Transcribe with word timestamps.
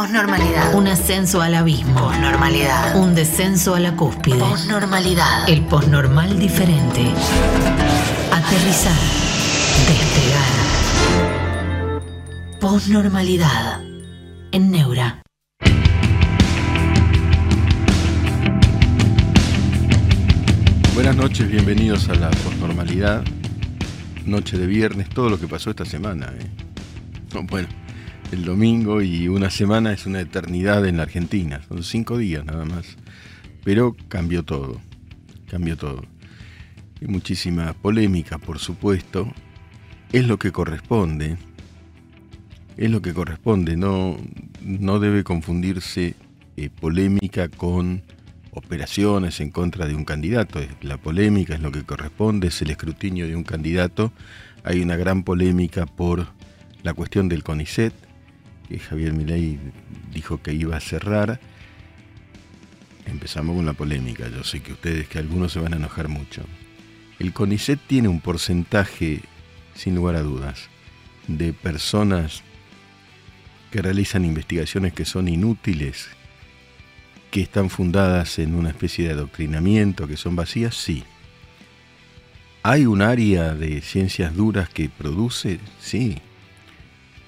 Posnormalidad. 0.00 0.74
Un 0.74 0.88
ascenso 0.88 1.42
al 1.42 1.54
abismo. 1.54 2.06
Posnormalidad. 2.06 2.96
Un 2.96 3.14
descenso 3.14 3.74
a 3.74 3.80
la 3.80 3.94
cúspide. 3.96 4.38
Posnormalidad. 4.38 5.46
El 5.46 5.66
posnormal 5.66 6.38
diferente. 6.38 7.02
Aterrizar. 8.32 8.96
Despegar. 9.90 10.48
Posnormalidad. 12.60 13.82
En 14.52 14.70
Neura. 14.70 15.20
Buenas 20.94 21.14
noches, 21.14 21.46
bienvenidos 21.46 22.08
a 22.08 22.14
la 22.14 22.30
posnormalidad. 22.30 23.22
Noche 24.24 24.56
de 24.56 24.66
viernes, 24.66 25.10
todo 25.10 25.28
lo 25.28 25.38
que 25.38 25.46
pasó 25.46 25.68
esta 25.68 25.84
semana. 25.84 26.32
¿eh? 26.40 26.46
No, 27.34 27.42
bueno, 27.42 27.68
el 28.32 28.44
domingo 28.44 29.02
y 29.02 29.28
una 29.28 29.50
semana 29.50 29.92
es 29.92 30.06
una 30.06 30.20
eternidad 30.20 30.86
en 30.86 30.96
la 30.96 31.04
Argentina. 31.04 31.62
Son 31.68 31.82
cinco 31.82 32.18
días 32.18 32.44
nada 32.44 32.64
más. 32.64 32.96
Pero 33.64 33.96
cambió 34.08 34.44
todo. 34.44 34.80
Cambió 35.48 35.76
todo. 35.76 36.02
Hay 37.00 37.08
muchísima 37.08 37.72
polémica, 37.72 38.38
por 38.38 38.58
supuesto. 38.58 39.32
Es 40.12 40.26
lo 40.26 40.38
que 40.38 40.52
corresponde. 40.52 41.36
Es 42.76 42.90
lo 42.90 43.02
que 43.02 43.12
corresponde. 43.12 43.76
No, 43.76 44.16
no 44.62 45.00
debe 45.00 45.24
confundirse 45.24 46.14
eh, 46.56 46.70
polémica 46.70 47.48
con 47.48 48.02
operaciones 48.52 49.40
en 49.40 49.50
contra 49.50 49.86
de 49.86 49.94
un 49.94 50.04
candidato. 50.04 50.60
La 50.82 50.98
polémica 50.98 51.54
es 51.54 51.60
lo 51.60 51.72
que 51.72 51.84
corresponde, 51.84 52.48
es 52.48 52.62
el 52.62 52.70
escrutinio 52.70 53.26
de 53.26 53.36
un 53.36 53.44
candidato. 53.44 54.12
Hay 54.62 54.80
una 54.80 54.96
gran 54.96 55.24
polémica 55.24 55.86
por 55.86 56.28
la 56.82 56.94
cuestión 56.94 57.28
del 57.28 57.42
CONICET, 57.42 58.09
que 58.70 58.78
Javier 58.78 59.12
Milei 59.12 59.58
dijo 60.12 60.40
que 60.40 60.54
iba 60.54 60.76
a 60.76 60.80
cerrar. 60.80 61.40
Empezamos 63.04 63.56
con 63.56 63.66
la 63.66 63.72
polémica. 63.72 64.28
Yo 64.28 64.44
sé 64.44 64.62
que 64.62 64.72
ustedes, 64.72 65.08
que 65.08 65.18
algunos 65.18 65.52
se 65.52 65.58
van 65.58 65.74
a 65.74 65.76
enojar 65.76 66.06
mucho. 66.08 66.42
El 67.18 67.32
CONICET 67.32 67.80
tiene 67.86 68.06
un 68.06 68.20
porcentaje, 68.20 69.22
sin 69.74 69.96
lugar 69.96 70.14
a 70.14 70.22
dudas, 70.22 70.68
de 71.26 71.52
personas 71.52 72.42
que 73.72 73.82
realizan 73.82 74.24
investigaciones 74.24 74.92
que 74.92 75.04
son 75.04 75.26
inútiles, 75.26 76.08
que 77.32 77.40
están 77.40 77.70
fundadas 77.70 78.38
en 78.38 78.54
una 78.54 78.70
especie 78.70 79.06
de 79.06 79.14
adoctrinamiento, 79.14 80.06
que 80.06 80.16
son 80.16 80.36
vacías, 80.36 80.76
sí. 80.76 81.02
¿Hay 82.62 82.86
un 82.86 83.02
área 83.02 83.54
de 83.54 83.80
ciencias 83.80 84.36
duras 84.36 84.68
que 84.68 84.88
produce? 84.88 85.58
Sí. 85.80 86.18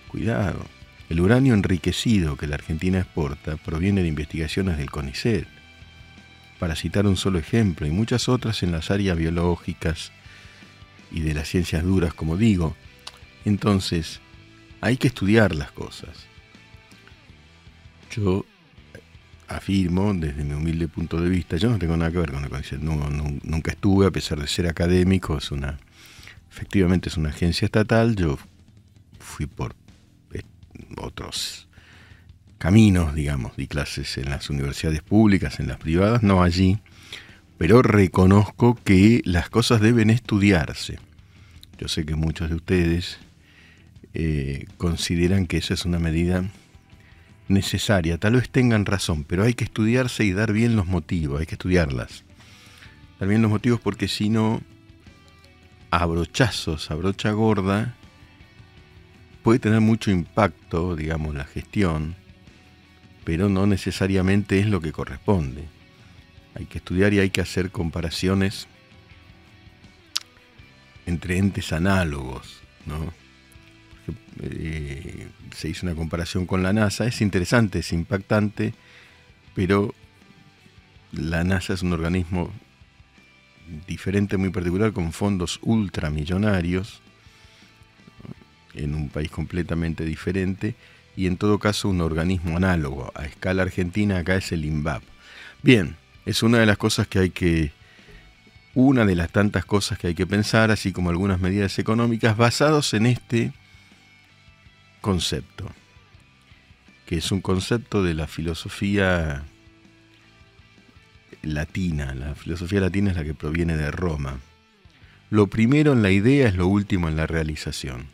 Cuidado. 0.08 0.71
El 1.12 1.20
uranio 1.20 1.52
enriquecido 1.52 2.38
que 2.38 2.46
la 2.46 2.54
Argentina 2.54 2.98
exporta 2.98 3.58
proviene 3.58 4.00
de 4.00 4.08
investigaciones 4.08 4.78
del 4.78 4.90
CONICET, 4.90 5.46
para 6.58 6.74
citar 6.74 7.06
un 7.06 7.18
solo 7.18 7.38
ejemplo, 7.38 7.86
y 7.86 7.90
muchas 7.90 8.30
otras 8.30 8.62
en 8.62 8.72
las 8.72 8.90
áreas 8.90 9.18
biológicas 9.18 10.10
y 11.10 11.20
de 11.20 11.34
las 11.34 11.48
ciencias 11.48 11.84
duras, 11.84 12.14
como 12.14 12.38
digo. 12.38 12.74
Entonces, 13.44 14.20
hay 14.80 14.96
que 14.96 15.08
estudiar 15.08 15.54
las 15.54 15.70
cosas. 15.70 16.16
Yo 18.10 18.46
afirmo, 19.48 20.14
desde 20.14 20.44
mi 20.44 20.54
humilde 20.54 20.88
punto 20.88 21.20
de 21.20 21.28
vista, 21.28 21.58
yo 21.58 21.68
no 21.68 21.78
tengo 21.78 21.94
nada 21.94 22.10
que 22.10 22.20
ver 22.20 22.32
con 22.32 22.42
el 22.42 22.48
CONICET, 22.48 22.80
nunca 22.80 23.72
estuve, 23.72 24.06
a 24.06 24.10
pesar 24.10 24.40
de 24.40 24.46
ser 24.46 24.66
académico, 24.66 25.36
es 25.36 25.50
una, 25.50 25.78
efectivamente 26.50 27.10
es 27.10 27.18
una 27.18 27.28
agencia 27.28 27.66
estatal, 27.66 28.16
yo 28.16 28.38
fui 29.18 29.44
por 29.44 29.81
otros 30.98 31.68
caminos, 32.58 33.14
digamos, 33.14 33.56
di 33.56 33.66
clases 33.66 34.16
en 34.18 34.30
las 34.30 34.48
universidades 34.48 35.02
públicas, 35.02 35.58
en 35.58 35.66
las 35.66 35.78
privadas, 35.78 36.22
no 36.22 36.42
allí, 36.42 36.78
pero 37.58 37.82
reconozco 37.82 38.78
que 38.84 39.20
las 39.24 39.50
cosas 39.50 39.80
deben 39.80 40.10
estudiarse. 40.10 40.98
Yo 41.78 41.88
sé 41.88 42.06
que 42.06 42.14
muchos 42.14 42.50
de 42.50 42.54
ustedes 42.54 43.18
eh, 44.14 44.66
consideran 44.76 45.46
que 45.46 45.56
esa 45.56 45.74
es 45.74 45.84
una 45.84 45.98
medida 45.98 46.44
necesaria, 47.48 48.18
tal 48.18 48.34
vez 48.34 48.48
tengan 48.48 48.86
razón, 48.86 49.24
pero 49.24 49.42
hay 49.42 49.54
que 49.54 49.64
estudiarse 49.64 50.24
y 50.24 50.32
dar 50.32 50.52
bien 50.52 50.76
los 50.76 50.86
motivos, 50.86 51.40
hay 51.40 51.46
que 51.46 51.54
estudiarlas. 51.54 52.24
Dar 53.18 53.28
bien 53.28 53.42
los 53.42 53.50
motivos 53.50 53.80
porque 53.80 54.08
si 54.08 54.28
no, 54.28 54.60
a 55.90 56.06
brochazos, 56.06 56.90
a 56.90 56.94
brocha 56.94 57.32
gorda, 57.32 57.96
puede 59.42 59.58
tener 59.58 59.80
mucho 59.80 60.10
impacto, 60.10 60.96
digamos, 60.96 61.34
la 61.34 61.44
gestión, 61.44 62.16
pero 63.24 63.48
no 63.48 63.66
necesariamente 63.66 64.58
es 64.58 64.66
lo 64.66 64.80
que 64.80 64.92
corresponde. 64.92 65.64
Hay 66.54 66.66
que 66.66 66.78
estudiar 66.78 67.12
y 67.14 67.18
hay 67.18 67.30
que 67.30 67.40
hacer 67.40 67.70
comparaciones 67.70 68.66
entre 71.06 71.38
entes 71.38 71.72
análogos, 71.72 72.60
¿no? 72.86 73.12
Eh, 74.40 75.28
se 75.54 75.68
hizo 75.68 75.86
una 75.86 75.94
comparación 75.94 76.46
con 76.46 76.62
la 76.62 76.72
NASA. 76.72 77.06
Es 77.06 77.20
interesante, 77.20 77.80
es 77.80 77.92
impactante, 77.92 78.74
pero 79.54 79.94
la 81.12 81.44
NASA 81.44 81.74
es 81.74 81.82
un 81.82 81.92
organismo 81.92 82.50
diferente, 83.86 84.36
muy 84.36 84.50
particular, 84.50 84.92
con 84.92 85.12
fondos 85.12 85.58
ultramillonarios, 85.62 87.01
en 88.74 88.94
un 88.94 89.08
país 89.08 89.30
completamente 89.30 90.04
diferente, 90.04 90.74
y 91.16 91.26
en 91.26 91.36
todo 91.36 91.58
caso 91.58 91.88
un 91.88 92.00
organismo 92.00 92.56
análogo. 92.56 93.12
A 93.14 93.24
escala 93.24 93.62
argentina 93.62 94.18
acá 94.18 94.36
es 94.36 94.52
el 94.52 94.64
INVAP. 94.64 95.02
Bien, 95.62 95.96
es 96.24 96.42
una 96.42 96.58
de 96.58 96.66
las 96.66 96.78
cosas 96.78 97.06
que 97.06 97.18
hay 97.18 97.30
que 97.30 97.72
una 98.74 99.04
de 99.04 99.14
las 99.14 99.30
tantas 99.30 99.64
cosas 99.64 99.98
que 99.98 100.08
hay 100.08 100.14
que 100.14 100.26
pensar, 100.26 100.70
así 100.70 100.92
como 100.92 101.10
algunas 101.10 101.40
medidas 101.40 101.78
económicas 101.78 102.36
basados 102.36 102.94
en 102.94 103.06
este 103.06 103.52
concepto, 105.02 105.70
que 107.06 107.18
es 107.18 107.30
un 107.32 107.42
concepto 107.42 108.02
de 108.02 108.14
la 108.14 108.26
filosofía 108.26 109.44
latina. 111.42 112.14
La 112.14 112.34
filosofía 112.34 112.80
latina 112.80 113.10
es 113.10 113.16
la 113.16 113.24
que 113.24 113.34
proviene 113.34 113.76
de 113.76 113.90
Roma. 113.90 114.38
Lo 115.28 115.48
primero 115.48 115.92
en 115.92 116.02
la 116.02 116.10
idea 116.10 116.48
es 116.48 116.54
lo 116.54 116.66
último 116.66 117.08
en 117.08 117.16
la 117.16 117.26
realización. 117.26 118.06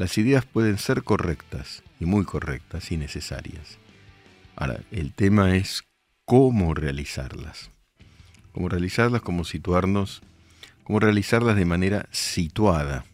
Las 0.00 0.16
ideas 0.16 0.46
pueden 0.46 0.78
ser 0.78 1.02
correctas, 1.02 1.82
y 2.00 2.06
muy 2.06 2.24
correctas 2.24 2.90
y 2.90 2.96
necesarias. 2.96 3.76
Ahora, 4.56 4.80
el 4.90 5.12
tema 5.12 5.54
es 5.56 5.84
cómo 6.24 6.72
realizarlas. 6.72 7.70
Cómo 8.52 8.70
realizarlas, 8.70 9.20
cómo 9.20 9.44
situarnos, 9.44 10.22
cómo 10.84 11.00
realizarlas 11.00 11.54
de 11.56 11.66
manera 11.66 12.08
situada 12.12 13.04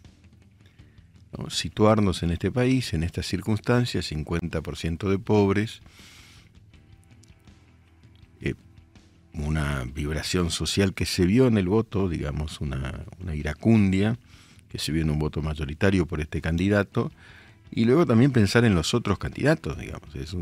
situarnos 1.48 2.22
en 2.22 2.30
este 2.30 2.52
país, 2.52 2.94
en 2.94 3.03
estas 3.03 3.26
circunstancias, 3.26 4.12
50% 4.12 5.10
de 5.10 5.18
pobres, 5.18 5.82
eh, 8.41 8.54
una 9.34 9.82
vibración 9.92 10.53
social 10.53 10.94
que 10.94 11.04
se 11.04 11.26
vio 11.26 11.48
en 11.48 11.58
el 11.58 11.66
voto, 11.66 12.08
digamos, 12.08 12.60
una, 12.60 13.04
iracundia, 13.34 14.20
que 14.76 14.82
se 14.82 14.92
vio 14.92 15.03
en 15.03 15.10
un 15.10 15.19
voto 15.19 15.41
mayoritario 15.41 16.06
por 16.06 16.20
este 16.20 16.41
candidato, 16.41 17.10
y 17.70 17.84
luego 17.84 18.06
también 18.06 18.31
pensar 18.31 18.64
en 18.64 18.75
los 18.75 18.94
otros 18.94 19.19
candidatos, 19.19 19.78
digamos, 19.78 20.14
es, 20.14 20.34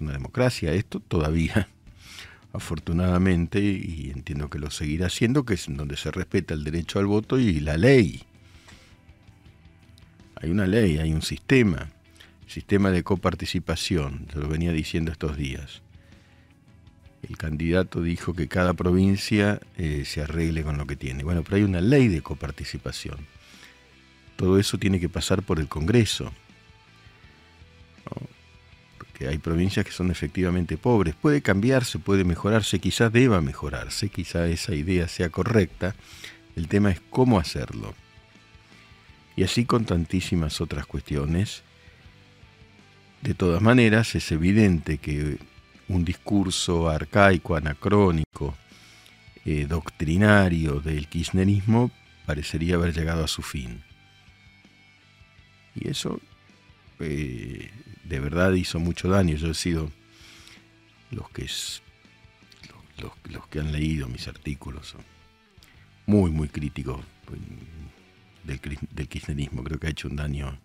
una 0.00 0.12
democracia, 0.12 0.72
esto 0.72 1.00
todavía, 1.00 1.68
afortunadamente, 2.52 3.60
y 3.60 4.10
entiendo 4.12 4.50
que 4.50 4.58
lo 4.58 4.70
seguirá 4.70 5.08
siendo, 5.08 5.44
que 5.44 5.54
es 5.54 5.66
donde 5.68 5.96
se 5.96 6.10
respeta 6.10 6.54
el 6.54 6.64
derecho 6.64 6.98
al 6.98 7.06
voto 7.06 7.38
y 7.38 7.60
la 7.60 7.76
ley 7.76 8.24
hay 10.40 10.50
una 10.50 10.66
ley, 10.66 10.98
hay 10.98 11.12
un 11.12 11.22
sistema, 11.22 11.90
sistema 12.46 12.90
de 12.90 13.02
coparticipación, 13.02 14.26
yo 14.32 14.40
lo 14.40 14.48
venía 14.48 14.72
diciendo 14.72 15.10
estos 15.10 15.36
días. 15.36 15.82
El 17.28 17.36
candidato 17.36 18.02
dijo 18.02 18.34
que 18.34 18.46
cada 18.46 18.74
provincia 18.74 19.60
eh, 19.76 20.04
se 20.04 20.22
arregle 20.22 20.62
con 20.62 20.78
lo 20.78 20.86
que 20.86 20.94
tiene. 20.94 21.24
Bueno, 21.24 21.42
pero 21.42 21.56
hay 21.56 21.64
una 21.64 21.80
ley 21.80 22.06
de 22.06 22.22
coparticipación. 22.22 23.18
Todo 24.38 24.56
eso 24.56 24.78
tiene 24.78 25.00
que 25.00 25.08
pasar 25.08 25.42
por 25.42 25.58
el 25.58 25.66
Congreso. 25.66 26.32
Porque 28.96 29.26
hay 29.26 29.38
provincias 29.38 29.84
que 29.84 29.90
son 29.90 30.12
efectivamente 30.12 30.76
pobres. 30.76 31.16
Puede 31.16 31.42
cambiarse, 31.42 31.98
puede 31.98 32.22
mejorarse, 32.22 32.78
quizás 32.78 33.12
deba 33.12 33.40
mejorarse, 33.40 34.10
quizás 34.10 34.48
esa 34.48 34.76
idea 34.76 35.08
sea 35.08 35.30
correcta. 35.30 35.96
El 36.54 36.68
tema 36.68 36.92
es 36.92 37.00
cómo 37.10 37.40
hacerlo. 37.40 37.96
Y 39.34 39.42
así 39.42 39.64
con 39.64 39.84
tantísimas 39.86 40.60
otras 40.60 40.86
cuestiones. 40.86 41.64
De 43.22 43.34
todas 43.34 43.60
maneras, 43.60 44.14
es 44.14 44.30
evidente 44.30 44.98
que 44.98 45.38
un 45.88 46.04
discurso 46.04 46.88
arcaico, 46.88 47.56
anacrónico, 47.56 48.56
eh, 49.44 49.66
doctrinario 49.68 50.78
del 50.78 51.08
kirchnerismo 51.08 51.90
parecería 52.24 52.76
haber 52.76 52.94
llegado 52.94 53.24
a 53.24 53.28
su 53.28 53.42
fin. 53.42 53.87
Y 55.74 55.88
eso 55.88 56.20
eh, 57.00 57.70
de 58.04 58.20
verdad 58.20 58.52
hizo 58.52 58.78
mucho 58.78 59.08
daño. 59.08 59.36
Yo 59.36 59.50
he 59.50 59.54
sido 59.54 59.90
los 61.10 61.30
que, 61.30 61.46
los, 63.00 63.12
los 63.30 63.46
que 63.48 63.60
han 63.60 63.72
leído 63.72 64.08
mis 64.08 64.28
artículos, 64.28 64.94
muy, 66.06 66.30
muy 66.30 66.48
críticos 66.48 67.04
del, 68.44 68.60
del. 68.90 69.08
Creo 69.08 69.78
que 69.78 69.86
ha 69.86 69.90
hecho 69.90 70.08
un 70.08 70.16
daño 70.16 70.58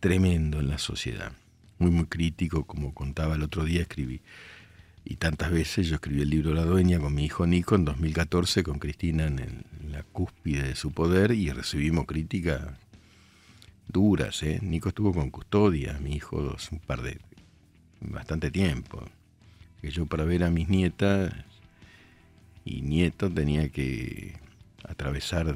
tremendo 0.00 0.60
en 0.60 0.68
la 0.68 0.78
sociedad. 0.78 1.32
Muy, 1.78 1.90
muy 1.90 2.06
crítico, 2.06 2.64
como 2.66 2.92
contaba 2.92 3.36
el 3.36 3.42
otro 3.42 3.64
día, 3.64 3.82
escribí. 3.82 4.20
Y 5.04 5.16
tantas 5.16 5.50
veces 5.50 5.86
yo 5.86 5.96
escribí 5.96 6.22
el 6.22 6.30
libro 6.30 6.54
La 6.54 6.64
Dueña 6.64 6.98
con 6.98 7.14
mi 7.14 7.24
hijo 7.24 7.46
Nico 7.46 7.74
en 7.74 7.84
2014, 7.84 8.62
con 8.62 8.78
Cristina 8.78 9.26
en, 9.26 9.64
la 9.90 10.02
cúspide 10.02 10.62
de 10.62 10.76
su 10.76 10.92
poder, 10.92 11.32
y 11.32 11.50
recibimos 11.50 12.06
críticas 12.06 12.62
duras. 13.88 14.42
¿eh? 14.42 14.58
Nico 14.62 14.88
estuvo 14.88 15.12
con 15.12 15.30
custodia, 15.30 15.98
mi 16.00 16.14
hijo, 16.16 16.56
un 16.70 16.78
par 16.80 17.02
de. 17.02 17.18
bastante 18.00 18.50
tiempo. 18.50 19.02
Que 19.80 19.90
yo 19.90 20.06
para 20.06 20.24
ver 20.24 20.44
a 20.44 20.50
mis 20.50 20.68
nietas 20.68 21.32
y 22.64 22.82
nietos 22.82 23.34
tenía 23.34 23.68
que 23.68 24.34
atravesar 24.82 25.54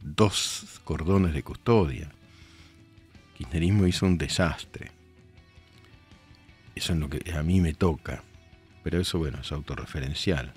dos 0.00 0.80
cordones 0.84 1.34
de 1.34 1.42
custodia. 1.42 2.04
El 2.04 3.38
kirchnerismo 3.38 3.86
hizo 3.86 4.06
un 4.06 4.16
desastre. 4.16 4.90
Eso 6.74 6.92
es 6.92 6.98
lo 6.98 7.08
que 7.08 7.32
a 7.32 7.42
mí 7.42 7.60
me 7.60 7.74
toca. 7.74 8.22
Pero 8.82 9.00
eso, 9.00 9.18
bueno, 9.18 9.38
es 9.40 9.50
autorreferencial. 9.52 10.52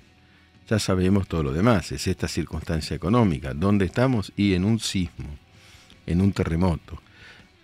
Ya 0.69 0.77
sabemos 0.77 1.27
todo 1.27 1.43
lo 1.43 1.51
demás. 1.51 1.91
Es 1.91 2.07
esta 2.07 2.27
circunstancia 2.27 2.95
económica. 2.95 3.53
¿Dónde 3.53 3.85
estamos? 3.85 4.31
Y 4.37 4.53
en 4.53 4.65
un 4.65 4.79
sismo, 4.79 5.37
en 6.05 6.21
un 6.21 6.31
terremoto. 6.31 7.01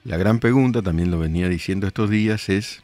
La 0.06 0.18
gran 0.18 0.40
pregunta, 0.40 0.84
también 0.84 1.10
lo 1.10 1.18
venía 1.18 1.50
diciendo 1.50 1.88
estos 1.88 2.12
días, 2.12 2.48
es 2.50 2.84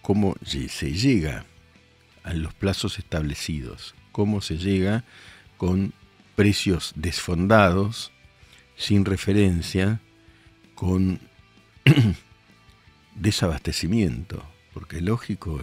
cómo 0.00 0.36
se 0.42 0.92
llega 0.92 1.44
a 2.22 2.32
los 2.32 2.54
plazos 2.54 2.98
establecidos, 2.98 3.94
cómo 4.10 4.40
se 4.40 4.56
llega 4.56 5.04
con 5.58 5.92
precios 6.34 6.94
desfondados, 6.96 8.10
sin 8.74 9.04
referencia, 9.04 10.00
con 10.74 11.20
desabastecimiento, 13.16 14.42
porque 14.72 15.02
lógico, 15.02 15.60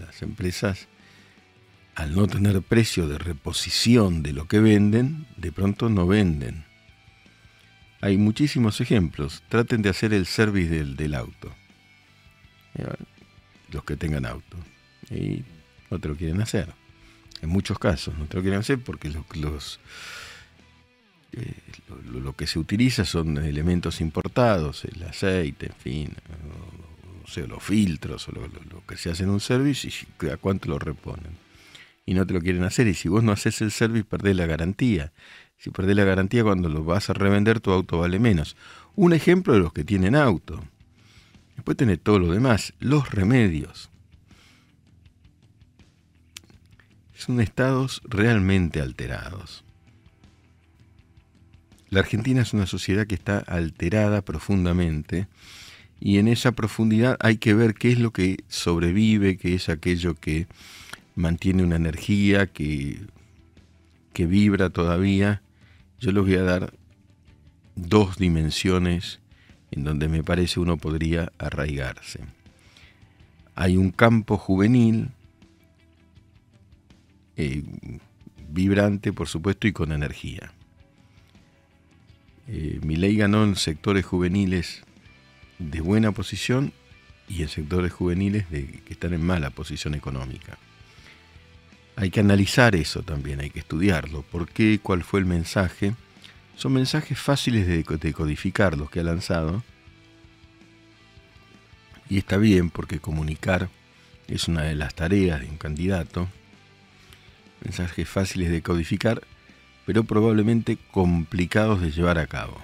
las 0.00 0.20
empresas 0.20 0.86
al 1.94 2.14
no 2.14 2.26
tener 2.26 2.60
precio 2.60 3.08
de 3.08 3.16
reposición 3.16 4.22
de 4.22 4.34
lo 4.34 4.46
que 4.46 4.60
venden, 4.60 5.26
de 5.38 5.50
pronto 5.50 5.88
no 5.88 6.06
venden. 6.06 6.65
Hay 8.06 8.18
muchísimos 8.18 8.80
ejemplos. 8.80 9.42
Traten 9.48 9.82
de 9.82 9.88
hacer 9.88 10.14
el 10.14 10.26
service 10.26 10.68
del, 10.68 10.94
del 10.94 11.12
auto. 11.12 11.52
Los 13.72 13.82
que 13.82 13.96
tengan 13.96 14.24
auto. 14.24 14.56
Y 15.10 15.42
no 15.90 15.98
te 15.98 16.06
lo 16.06 16.14
quieren 16.14 16.40
hacer. 16.40 16.72
En 17.42 17.48
muchos 17.48 17.80
casos 17.80 18.16
no 18.16 18.26
te 18.26 18.36
lo 18.36 18.42
quieren 18.42 18.60
hacer 18.60 18.78
porque 18.78 19.10
los, 19.10 19.24
los 19.34 19.80
eh, 21.32 21.52
lo, 22.12 22.36
que 22.36 22.46
se 22.46 22.60
utiliza 22.60 23.04
son 23.04 23.38
elementos 23.38 24.00
importados, 24.00 24.84
el 24.84 25.02
aceite, 25.02 25.66
en 25.66 25.74
fin, 25.74 26.14
o, 27.24 27.28
sea, 27.28 27.44
los 27.48 27.60
filtros, 27.60 28.28
o 28.28 28.32
lo, 28.32 28.86
que 28.86 28.96
se 28.96 29.10
hace 29.10 29.24
en 29.24 29.30
un 29.30 29.40
service 29.40 29.88
y 29.88 30.28
a 30.28 30.36
cuánto 30.36 30.68
lo 30.68 30.78
reponen. 30.78 31.44
Y 32.06 32.14
no 32.14 32.24
te 32.24 32.34
lo 32.34 32.40
quieren 32.40 32.62
hacer. 32.62 32.86
Y 32.86 32.94
si 32.94 33.08
vos 33.08 33.24
no 33.24 33.32
haces 33.32 33.60
el 33.62 33.72
service, 33.72 34.04
perdés 34.04 34.36
la 34.36 34.46
garantía. 34.46 35.12
Si 35.58 35.70
perdés 35.70 35.96
la 35.96 36.04
garantía, 36.04 36.44
cuando 36.44 36.68
lo 36.68 36.84
vas 36.84 37.10
a 37.10 37.14
revender, 37.14 37.60
tu 37.60 37.70
auto 37.70 37.98
vale 37.98 38.18
menos. 38.18 38.56
Un 38.94 39.12
ejemplo 39.12 39.54
de 39.54 39.60
los 39.60 39.72
que 39.72 39.84
tienen 39.84 40.14
auto. 40.14 40.62
Después 41.56 41.76
tenés 41.76 42.00
todo 42.00 42.18
lo 42.18 42.32
demás, 42.32 42.74
los 42.78 43.10
remedios. 43.10 43.90
Son 47.14 47.40
estados 47.40 48.02
realmente 48.04 48.80
alterados. 48.80 49.64
La 51.88 52.00
Argentina 52.00 52.42
es 52.42 52.52
una 52.52 52.66
sociedad 52.66 53.06
que 53.06 53.14
está 53.14 53.38
alterada 53.38 54.22
profundamente 54.22 55.28
y 56.00 56.18
en 56.18 56.28
esa 56.28 56.52
profundidad 56.52 57.16
hay 57.20 57.38
que 57.38 57.54
ver 57.54 57.74
qué 57.74 57.92
es 57.92 57.98
lo 57.98 58.12
que 58.12 58.38
sobrevive, 58.48 59.36
qué 59.38 59.54
es 59.54 59.68
aquello 59.68 60.14
que 60.14 60.46
mantiene 61.14 61.62
una 61.62 61.76
energía, 61.76 62.46
que, 62.46 63.00
que 64.12 64.26
vibra 64.26 64.70
todavía. 64.70 65.42
Yo 66.00 66.12
les 66.12 66.22
voy 66.22 66.34
a 66.34 66.42
dar 66.42 66.72
dos 67.74 68.18
dimensiones 68.18 69.20
en 69.70 69.84
donde 69.84 70.08
me 70.08 70.22
parece 70.22 70.60
uno 70.60 70.76
podría 70.76 71.32
arraigarse. 71.38 72.20
Hay 73.54 73.76
un 73.76 73.90
campo 73.90 74.36
juvenil, 74.36 75.08
eh, 77.36 77.62
vibrante 78.48 79.12
por 79.12 79.28
supuesto 79.28 79.66
y 79.66 79.72
con 79.72 79.92
energía. 79.92 80.52
Eh, 82.48 82.80
ley 82.82 83.16
ganó 83.16 83.44
en 83.44 83.56
sectores 83.56 84.04
juveniles 84.04 84.82
de 85.58 85.80
buena 85.80 86.12
posición 86.12 86.72
y 87.28 87.42
en 87.42 87.48
sectores 87.48 87.92
juveniles 87.92 88.50
de, 88.50 88.66
que 88.66 88.92
están 88.92 89.14
en 89.14 89.24
mala 89.24 89.50
posición 89.50 89.94
económica. 89.94 90.58
Hay 91.96 92.10
que 92.10 92.20
analizar 92.20 92.76
eso 92.76 93.02
también, 93.02 93.40
hay 93.40 93.50
que 93.50 93.60
estudiarlo. 93.60 94.22
¿Por 94.22 94.48
qué? 94.48 94.78
¿Cuál 94.82 95.02
fue 95.02 95.20
el 95.20 95.26
mensaje? 95.26 95.94
Son 96.54 96.72
mensajes 96.72 97.18
fáciles 97.18 97.66
de 97.66 97.82
decodificar 97.98 98.76
los 98.76 98.90
que 98.90 99.00
ha 99.00 99.04
lanzado. 99.04 99.64
Y 102.08 102.18
está 102.18 102.36
bien 102.36 102.70
porque 102.70 103.00
comunicar 103.00 103.68
es 104.28 104.48
una 104.48 104.62
de 104.62 104.74
las 104.74 104.94
tareas 104.94 105.40
de 105.40 105.48
un 105.48 105.56
candidato. 105.56 106.28
Mensajes 107.64 108.08
fáciles 108.08 108.50
de 108.50 108.62
codificar 108.62 109.22
pero 109.86 110.02
probablemente 110.02 110.76
complicados 110.90 111.80
de 111.80 111.92
llevar 111.92 112.18
a 112.18 112.26
cabo. 112.26 112.60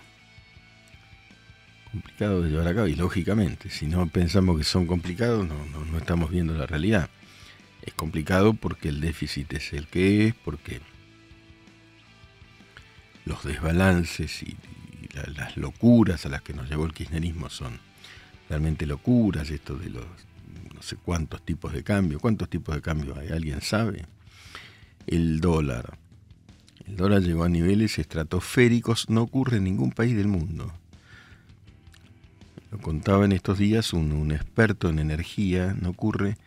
Complicados 1.93 2.44
de 2.44 2.50
llevar 2.50 2.67
a 2.67 2.75
cabo, 2.75 2.88
y 2.88 2.96
lógicamente, 2.96 3.70
si 3.70 3.87
no 3.87 4.06
pensamos 4.08 4.58
que 4.58 4.64
son 4.64 4.87
complicados, 4.87 5.46
no, 5.46 5.55
no, 5.64 5.99
estamos 5.99 6.31
viendo 6.31 6.52
la 6.52 6.67
realidad. 6.67 7.08
Es 7.82 7.94
complicado 7.94 8.55
porque 8.55 8.88
el 8.88 9.00
déficit 9.00 9.52
es 9.55 9.73
el 9.73 9.87
que 9.87 10.29
es, 10.29 10.34
porque 10.34 10.81
los 13.25 13.43
desbalances 13.44 14.43
y, 14.43 14.56
las 15.34 15.58
locuras 15.58 16.25
a 16.25 16.31
las 16.31 16.40
que 16.40 16.55
nos 16.55 16.70
llevó 16.70 16.87
el 16.87 16.94
kirchnerismo 16.94 17.50
son 17.50 17.79
realmente 18.49 18.87
locuras, 18.87 19.50
esto 19.50 19.76
de 19.76 19.90
los 19.90 20.06
no 20.75 20.81
sé 20.81 20.96
cuántos 20.96 21.44
tipos 21.44 21.72
de 21.72 21.82
cambio, 21.82 22.19
cuántos 22.19 22.48
tipos 22.48 22.74
de 22.74 22.81
cambio 22.81 23.19
hay, 23.19 23.29
¿alguien 23.29 23.60
sabe? 23.60 24.06
El 25.06 25.41
dólar, 25.41 25.98
el 26.86 26.96
dólar 26.96 27.22
llegó 27.22 27.44
a 27.44 27.48
niveles 27.48 27.98
estratosféricos, 27.98 29.08
no 29.10 29.22
ocurre 29.22 29.58
en 29.58 29.65
ningún 29.65 29.93
país 29.93 30.17
del 30.17 30.29
mundo. 30.29 30.72
Lo 32.70 32.79
contaba 32.79 33.24
en 33.24 33.32
estos 33.32 33.58
días 33.58 33.93
un, 33.93 34.32
experto 34.32 34.89
en 34.89 34.98
energía, 34.98 35.77
no 35.81 35.91
ocurre. 35.91 36.39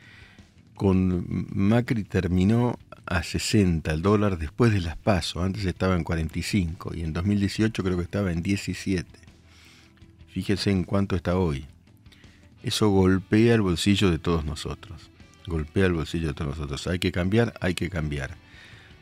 Con 0.75 1.47
Macri 1.53 2.03
terminó 2.03 2.77
a 3.05 3.23
60 3.23 3.91
el 3.91 4.01
dólar 4.01 4.37
después 4.37 4.73
de 4.73 4.81
las 4.81 4.97
pasos, 4.97 5.43
antes 5.43 5.65
estaba 5.65 5.95
en 5.95 6.03
45 6.03 6.95
y 6.95 7.01
en 7.01 7.13
2018 7.13 7.83
creo 7.83 7.97
que 7.97 8.03
estaba 8.03 8.31
en 8.31 8.41
17. 8.41 9.07
Fíjese 10.29 10.71
en 10.71 10.83
cuánto 10.83 11.15
está 11.15 11.37
hoy. 11.37 11.65
Eso 12.61 12.89
golpea 12.89 13.55
el 13.55 13.61
bolsillo 13.61 14.11
de 14.11 14.19
todos 14.19 14.43
nosotros. 14.43 15.09
Golpea 15.47 15.85
el 15.85 15.93
bolsillo 15.93 16.29
de 16.29 16.33
todos 16.33 16.57
nosotros. 16.57 16.87
Hay 16.87 16.99
que 16.99 17.11
cambiar, 17.11 17.53
hay 17.61 17.73
que 17.75 17.89
cambiar. 17.89 18.35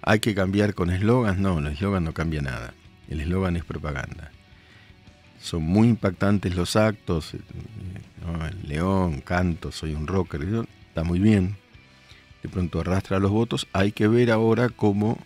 ¿Hay 0.02 0.20
que 0.20 0.36
cambiar 0.36 0.74
con 0.74 0.92
eslogans? 0.92 1.40
No, 1.40 1.60
el 1.60 1.68
eslogan 1.68 2.04
no 2.04 2.14
cambia 2.14 2.42
nada. 2.42 2.74
El 3.08 3.22
eslogan 3.22 3.56
es 3.56 3.64
propaganda. 3.64 4.32
Son 5.42 5.64
muy 5.64 5.88
impactantes 5.88 6.56
los 6.56 6.76
actos. 6.76 7.34
Eh, 7.34 7.40
león, 8.68 9.22
canto, 9.22 9.72
soy 9.72 9.96
un 9.96 10.08
rocker. 10.08 10.42
Está 10.90 11.04
muy 11.04 11.20
bien. 11.20 11.56
De 12.44 12.50
pronto 12.50 12.82
arrastra 12.82 13.20
los 13.20 13.32
votos. 13.32 13.68
Hay 13.74 13.92
que 13.92 14.08
ver 14.08 14.32
ahora 14.32 14.70
cómo 14.70 15.18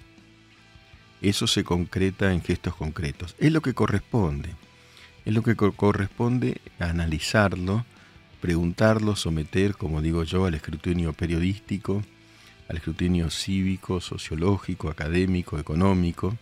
eso 1.21 1.47
se 1.47 1.63
concreta 1.63 2.31
en 2.31 2.41
gestos 2.41 2.75
concretos. 2.75 3.35
Es 3.39 3.51
lo 3.51 3.61
que 3.61 3.73
corresponde. 3.73 4.49
Es 5.25 5.33
lo 5.33 5.43
que 5.43 5.55
corresponde 5.55 6.61
analizarlo, 6.79 7.85
preguntarlo, 8.39 9.15
someter, 9.15 9.75
como 9.75 10.01
digo 10.01 10.23
yo, 10.23 10.45
al 10.45 10.53
escrutinio 10.53 11.11
periodístico 11.11 12.03
al 12.69 12.77
escrutinio 12.77 13.29
cívico, 13.29 14.01
sociológico, 14.01 14.89
académico, 14.89 15.59
económico. 15.59 16.37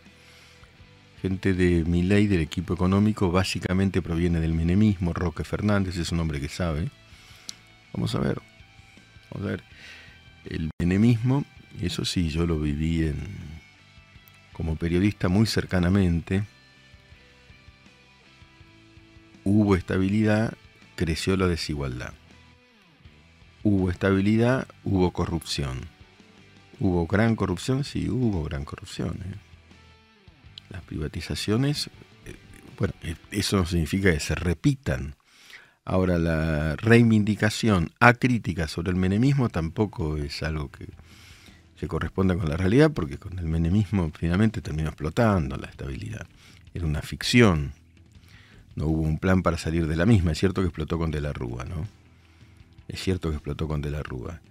Gente 1.21 1.53
de 1.53 1.83
mi 1.85 2.03
ley 2.03 2.27
del 2.27 2.41
equipo 2.41 2.73
económico, 2.73 3.31
básicamente 3.31 4.01
proviene 4.01 4.39
del 4.39 4.53
menemismo. 4.53 5.13
Roque 5.13 5.43
Fernández 5.43 5.97
es 5.97 6.11
un 6.11 6.19
hombre 6.19 6.39
que 6.39 6.49
sabe. 6.49 6.89
Vamos 7.93 8.13
a 8.15 8.19
ver. 8.19 8.41
Vamos 9.31 9.47
a 9.47 9.51
ver. 9.51 9.63
El 10.49 10.69
menemismo, 10.79 11.43
eso 11.81 12.05
sí, 12.05 12.29
yo 12.29 12.45
lo 12.45 12.59
viví 12.59 13.03
en, 13.03 13.17
como 14.53 14.75
periodista 14.75 15.27
muy 15.27 15.45
cercanamente. 15.45 16.43
hubo 19.45 19.75
estabilidad, 19.75 20.53
creció 20.95 21.37
la 21.37 21.47
desigualdad. 21.47 22.13
Hubo 23.63 23.89
estabilidad, 23.89 24.67
hubo 24.83 25.11
corrupción. 25.11 25.87
¿Hubo 26.79 27.07
gran 27.07 27.35
corrupción? 27.35 27.83
Sí, 27.83 28.09
hubo 28.09 28.43
gran 28.43 28.65
corrupción. 28.65 29.19
¿eh? 29.23 29.35
Las 30.69 30.81
privatizaciones, 30.81 31.89
eh, 32.25 32.35
bueno, 32.77 32.93
eso 33.31 33.57
no 33.57 33.65
significa 33.65 34.11
que 34.11 34.19
se 34.19 34.35
repitan. 34.35 35.15
Ahora, 35.87 36.17
la 36.17 36.75
reivindicación 36.77 37.91
acrítica 37.99 38.67
sobre 38.67 38.89
el 38.89 38.95
menemismo 38.95 39.49
tampoco 39.49 40.17
es 40.17 40.41
algo 40.41 40.71
que 40.71 40.87
se 41.79 41.87
corresponda 41.87 42.35
con 42.35 42.49
la 42.49 42.57
realidad, 42.57 42.91
porque 42.91 43.19
con 43.19 43.37
el 43.37 43.45
menemismo 43.45 44.11
finalmente 44.17 44.61
terminó 44.61 44.89
explotando 44.89 45.57
la 45.57 45.67
estabilidad. 45.67 46.25
Era 46.73 46.87
una 46.87 47.03
ficción. 47.03 47.73
No 48.75 48.87
hubo 48.87 49.03
un 49.03 49.19
plan 49.19 49.43
para 49.43 49.59
salir 49.59 49.85
de 49.85 49.95
la 49.95 50.07
misma. 50.07 50.31
Es 50.31 50.39
cierto 50.39 50.61
que 50.61 50.67
explotó 50.67 50.97
con 50.97 51.11
De 51.11 51.21
la 51.21 51.33
Rúa, 51.33 51.65
¿no? 51.65 51.87
Es 52.87 52.99
cierto 53.01 53.29
que 53.29 53.35
explotó 53.35 53.67
con 53.67 53.81
De 53.81 53.91
la 53.91 54.01
Rúa. 54.01 54.41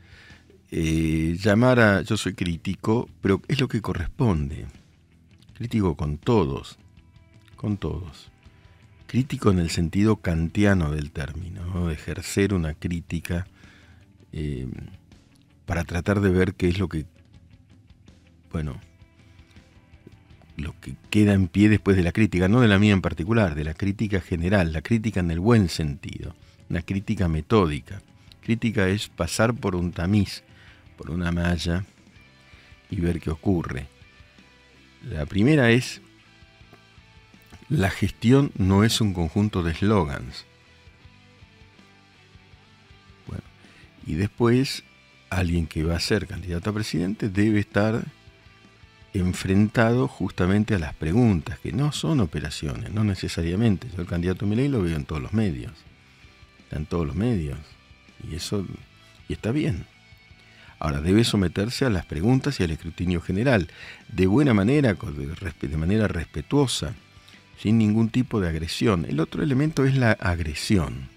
Eh, 0.71 1.37
llamar 1.41 1.81
a 1.81 2.03
yo 2.03 2.17
soy 2.17 2.35
crítico, 2.35 3.09
pero 3.21 3.43
es 3.49 3.61
lo 3.61 3.67
que 3.67 3.83
corresponde. 3.83 4.67
Crítico 5.55 5.97
con 5.97 6.17
todos, 6.17 6.79
con 7.57 7.76
todos. 7.76 8.31
Crítico 9.14 9.52
en 9.52 9.61
el 9.61 9.71
sentido 9.71 10.16
kantiano 10.16 10.90
del 10.90 11.12
término, 11.12 11.87
de 11.87 11.94
ejercer 11.94 12.52
una 12.52 12.75
crítica 12.75 13.47
eh, 14.33 14.66
para 15.66 15.85
tratar 15.85 16.18
de 16.18 16.30
ver 16.30 16.54
qué 16.54 16.66
es 16.66 16.80
lo 16.80 16.88
que, 16.88 17.06
bueno, 18.50 18.80
lo 20.56 20.75
que 20.80 20.97
queda 21.11 21.33
en 21.33 21.47
pie 21.47 21.68
después 21.68 21.97
de 21.97 22.02
la 22.02 22.11
crítica, 22.11 22.49
no 22.49 22.61
de 22.61 22.66
la 22.66 22.80
mía 22.80 22.92
en 22.92 23.02
particular, 23.02 23.54
de 23.54 23.62
la 23.62 23.75
crítica 23.75 24.21
general, 24.21 24.73
la 24.73 24.83
crítica 24.83 25.21
en 25.21 25.30
el 25.30 25.38
buen 25.38 25.68
sentido, 25.68 26.35
una 26.68 26.83
crítica 26.83 27.28
metódica. 27.28 28.02
Crítica 28.42 28.88
es 28.88 29.11
pasar 29.11 29.54
por 29.54 29.76
un 29.76 29.92
tamiz, 29.92 30.42
por 30.97 31.12
una 31.12 31.30
malla 31.30 31.85
y 32.90 32.97
ver 32.97 33.21
qué 33.21 33.30
ocurre. 33.30 33.87
La 35.09 35.25
primera 35.25 35.71
es, 35.71 36.02
la 37.68 37.90
gestión 37.90 38.52
no 38.56 38.85
es 38.85 39.00
un 39.00 39.14
conjunto 39.14 39.62
de 39.62 39.73
eslogans. 39.73 40.44
Bueno, 43.26 43.44
y 44.06 44.14
después, 44.14 44.85
alguien 45.30 45.66
que 45.66 45.85
va 45.85 45.97
a 45.97 46.00
ser 46.00 46.26
candidato 46.26 46.71
a 46.71 46.75
presidente 46.75 47.28
debe 47.28 47.61
estar 47.61 48.04
enfrentado 49.14 50.09
justamente 50.09 50.75
a 50.75 50.78
las 50.78 50.94
preguntas, 50.94 51.59
que 51.61 51.73
no 51.73 51.92
son 51.92 52.21
operaciones, 52.21 52.92
no 52.92 53.04
necesariamente. 53.04 53.88
Yo 53.94 54.02
el 54.02 54.09
candidato 54.09 54.44
Milei 54.44 54.68
lo 54.68 54.83
veo 54.83 54.97
en 54.97 55.04
todos 55.04 55.23
los 55.23 55.33
medios. 55.33 55.73
Está 56.64 56.76
en 56.76 56.87
todos 56.87 57.06
los 57.06 57.14
medios. 57.14 57.59
Y 58.28 58.35
eso 58.35 58.66
y 59.28 59.33
está 59.33 59.52
bien. 59.52 59.87
Ahora, 60.80 61.00
debe 61.00 61.25
someterse 61.25 61.87
a 61.87 61.90
las 61.90 62.04
preguntas 62.04 62.61
y 62.61 62.64
al 62.64 62.73
escrutinio 62.73 63.21
general, 63.21 63.68
de 64.09 64.26
buena 64.26 64.52
manera, 64.52 64.94
de 64.94 65.76
manera 65.76 66.09
respetuosa, 66.09 66.94
sin 67.64 67.78
ningún 67.78 68.11
tipo 68.11 68.42
de 68.42 68.49
agresión. 68.50 69.06
El 69.06 69.21
otro 69.21 69.42
elemento 69.42 69.87
es 69.87 69.97
la 69.97 70.12
agresión. 70.12 71.09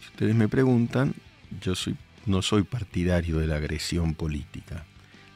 Si 0.00 0.08
ustedes 0.08 0.34
me 0.34 0.48
preguntan, 0.48 1.12
yo 1.60 1.74
soy, 1.74 1.96
no 2.24 2.40
soy 2.40 2.62
partidario 2.62 3.36
de 3.36 3.46
la 3.46 3.56
agresión 3.56 4.14
política. 4.14 4.86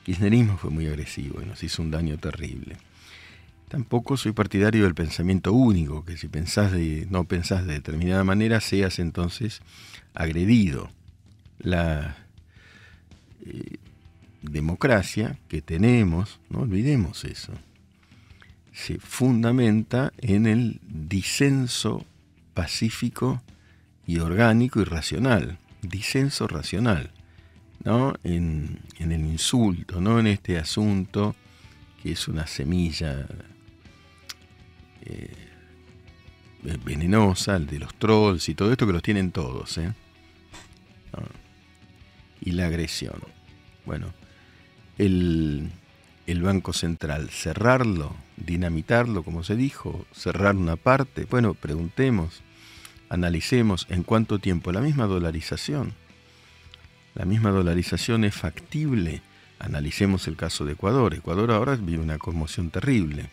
Kirchnerismo 0.05 0.57
fue 0.57 0.71
muy 0.71 0.87
agresivo 0.87 1.43
y 1.43 1.45
nos 1.45 1.63
hizo 1.63 1.83
un 1.83 1.91
daño 1.91 2.17
terrible. 2.17 2.79
Tampoco 3.69 4.17
soy 4.17 4.33
partidario 4.33 4.85
del 4.85 4.95
pensamiento 4.95 5.53
único, 5.53 6.07
que 6.07 6.17
si 6.17 6.27
pensás 6.27 6.73
de, 6.73 7.07
no 7.11 7.25
pensás 7.25 7.67
de 7.67 7.75
determinada 7.75 8.25
manera, 8.25 8.63
seas 8.63 9.01
entonces 9.01 9.61
agredido. 10.15 10.89
La 11.59 12.17
eh, 13.45 13.77
democracia 14.41 15.39
que 15.49 15.61
tenemos, 15.61 16.41
no 16.49 16.61
olvidemos 16.61 17.27
eso, 17.27 17.53
se 18.79 19.01
fundamenta 19.01 20.13
en 20.19 20.47
el 20.47 20.81
disenso 20.87 22.07
pacífico 22.55 23.43
y 24.07 24.21
orgánico 24.21 24.81
y 24.81 24.85
racional, 24.85 25.59
disenso 25.83 26.47
racional, 26.47 27.11
¿no? 27.83 28.15
En, 28.23 28.79
el 29.01 29.13
insulto, 29.13 30.01
no 30.01 30.21
en 30.21 30.29
este 30.29 30.59
asunto 30.59 31.35
que 32.01 32.13
es 32.13 32.29
una 32.29 32.47
semilla 32.47 33.27
eh, 35.03 35.35
venenosa, 36.85 37.57
el 37.57 37.67
de 37.67 37.81
los 37.81 37.93
trolls 37.97 38.49
y 38.49 38.55
todo 38.55 38.71
esto 38.71 38.87
que 38.87 38.93
los 38.93 39.03
tienen 39.03 39.33
todos, 39.33 39.77
¿eh? 39.79 39.93
y 42.41 42.53
la 42.53 42.67
agresión. 42.67 43.21
Bueno, 43.85 44.15
el, 44.99 45.69
Banco 46.37 46.73
Central, 46.75 47.31
cerrarlo, 47.31 48.15
dinamitarlo, 48.37 49.23
como 49.23 49.43
se 49.43 49.57
dijo, 49.57 50.05
cerrar 50.13 50.57
una 50.57 50.77
parte, 50.77 51.25
bueno, 51.25 51.55
preguntemos, 51.55 52.43
analicemos 53.09 53.87
en 53.89 54.03
cuánto 54.03 54.39
tiempo, 54.39 54.71
la 54.71 54.83
misma 54.83 55.07
dolarización. 55.07 55.95
La 57.15 57.25
misma 57.25 57.51
dolarización 57.51 58.25
es 58.25 58.35
factible. 58.35 59.23
Analicemos 59.59 60.29
el 60.29 60.37
caso 60.37 60.65
de 60.65 60.75
Ecuador. 60.75 61.15
Ecuador 61.15 61.51
ahora 61.51 61.75
vive 61.75 62.03
una 62.03 62.19
conmoción 62.19 62.71
terrible. 62.71 63.31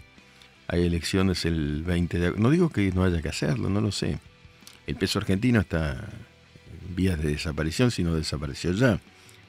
Hay 0.68 0.86
elecciones 0.86 1.46
el 1.46 1.84
20 1.84 2.18
de 2.18 2.32
No 2.32 2.50
digo 2.50 2.70
que 2.70 2.92
no 2.92 3.04
haya 3.04 3.22
que 3.22 3.30
hacerlo, 3.30 3.70
no 3.70 3.82
lo 3.82 3.92
sé. 3.92 4.18
El 4.88 4.96
peso 4.96 5.20
argentino 5.20 5.60
está 5.60 5.92
en 5.92 6.96
vías 6.96 7.22
de 7.22 7.30
desaparición, 7.30 7.92
sino 7.92 8.16
desapareció 8.16 8.72
ya. 8.72 9.00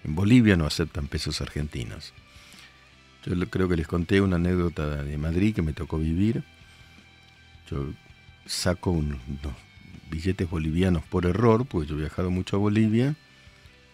En 0.04 0.14
Bolivia 0.14 0.56
no 0.56 0.66
aceptan 0.66 1.06
pesos 1.06 1.40
argentinos. 1.40 2.12
Yo 3.26 3.50
creo 3.50 3.68
que 3.68 3.76
les 3.76 3.88
conté 3.88 4.20
una 4.20 4.36
anécdota 4.36 5.02
de 5.02 5.18
Madrid 5.18 5.54
que 5.54 5.62
me 5.62 5.72
tocó 5.72 5.98
vivir. 5.98 6.44
Yo 7.68 7.88
saco 8.46 8.92
unos 8.92 9.18
billetes 10.08 10.48
bolivianos 10.48 11.02
por 11.02 11.26
error, 11.26 11.66
porque 11.66 11.88
yo 11.88 11.96
he 11.96 12.00
viajado 12.00 12.30
mucho 12.30 12.56
a 12.56 12.60
Bolivia, 12.60 13.16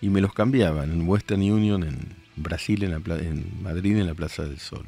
y 0.02 0.10
me 0.10 0.20
los 0.20 0.34
cambiaban 0.34 0.92
en 0.92 1.08
Western 1.08 1.40
Union, 1.40 1.82
en 1.82 2.14
Brasil, 2.36 2.82
en, 2.82 2.90
la, 2.90 3.18
en 3.18 3.62
Madrid, 3.62 3.96
en 3.96 4.06
la 4.06 4.14
Plaza 4.14 4.44
del 4.44 4.58
Sol. 4.58 4.84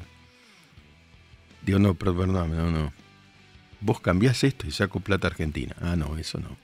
Digo, 1.65 1.79
no, 1.79 1.95
perdóname, 1.95 2.55
no, 2.55 2.69
no. 2.69 2.93
Vos 3.81 3.99
cambiás 3.99 4.43
esto 4.43 4.67
y 4.67 4.71
saco 4.71 4.99
plata 4.99 5.25
argentina. 5.25 5.75
Ah, 5.81 5.95
no, 5.95 6.17
eso 6.19 6.39
no. 6.39 6.55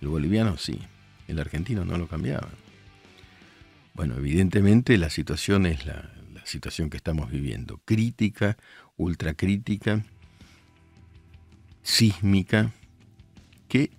El 0.00 0.08
boliviano 0.08 0.56
sí, 0.56 0.78
el 1.26 1.40
argentino 1.40 1.84
no 1.84 1.98
lo 1.98 2.06
cambiaban. 2.06 2.50
Bueno, 3.94 4.14
evidentemente 4.16 4.96
la 4.96 5.10
situación 5.10 5.66
es 5.66 5.84
la, 5.84 6.10
situación 6.50 6.90
que 6.90 6.96
estamos 6.96 7.30
viviendo. 7.30 7.80
Crítica, 7.84 8.56
ultracrítica, 8.96 10.04
sísmica, 11.82 12.72
que 13.68 13.90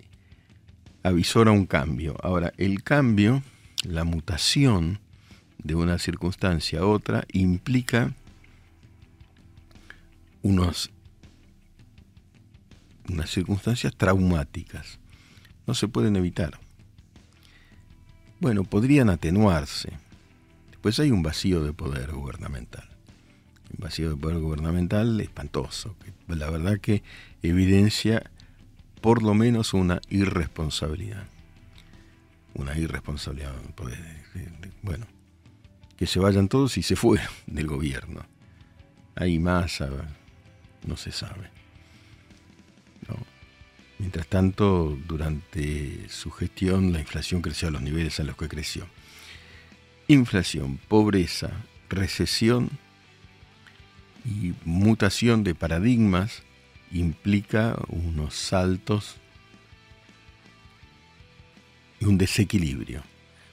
avisora 1.03 1.51
un 1.51 1.65
cambio. 1.65 2.15
Ahora, 2.22 2.53
el 2.58 2.84
cambio, 2.84 3.41
la 3.84 4.03
mutación 4.03 5.00
de 5.58 5.75
una 5.75 5.98
circunstancia 5.98 6.79
a 6.79 6.86
otra, 6.86 7.25
implica 7.31 8.13
unos, 10.41 10.91
unas 13.10 13.29
circunstancias 13.29 13.96
traumáticas. 13.96 15.00
No 15.65 15.74
se 15.74 15.88
pueden 15.88 16.15
evitar 16.15 16.60
bueno, 18.41 18.63
podrían 18.63 19.12
atenuarse. 19.12 19.91
Después 20.82 21.00
hay 21.00 21.12
un 21.12 21.22
vacío 21.22 21.64
de 21.64 21.74
poder 21.74 22.12
gubernamental. 22.12 22.90
Un 23.72 23.84
vacío 23.84 24.10
de 24.10 24.16
poder 24.16 24.40
gubernamental 24.40 25.22
espantoso. 25.22 25.96
La 26.28 26.50
verdad 26.50 26.80
que 26.80 27.04
evidencia 27.44 28.32
por 29.00 29.22
lo 29.22 29.36
menos 29.36 29.76
una 29.76 30.02
irresponsabilidad. 30.10 31.28
Una 32.56 32.76
irresponsabilidad. 32.80 33.54
Bueno, 34.82 35.06
que 35.98 36.08
se 36.08 36.20
vayan 36.20 36.48
todos 36.48 36.76
y 36.80 36.82
se 36.82 36.96
fueron 36.96 37.28
del 37.46 37.68
gobierno. 37.68 38.26
Hay 39.14 39.38
más, 39.38 39.84
no 40.84 40.98
se 40.98 41.12
sabe. 41.12 41.52
Mientras 44.00 44.26
tanto, 44.26 44.98
durante 45.08 46.10
su 46.10 46.32
gestión, 46.32 46.92
la 46.92 47.02
inflación 47.02 47.44
creció 47.44 47.68
a 47.68 47.72
los 47.72 47.84
niveles 47.84 48.20
a 48.20 48.24
los 48.24 48.36
que 48.36 48.48
creció. 48.48 48.88
Inflación, 50.12 50.77
pobreza, 50.89 51.51
recesión 51.88 52.70
y 54.25 54.53
mutación 54.65 55.46
de 55.46 55.56
paradigmas 55.56 56.44
implica 56.91 57.77
unos 57.88 58.36
saltos 58.36 59.15
y 62.01 62.06
un 62.08 62.18
desequilibrio. 62.18 63.03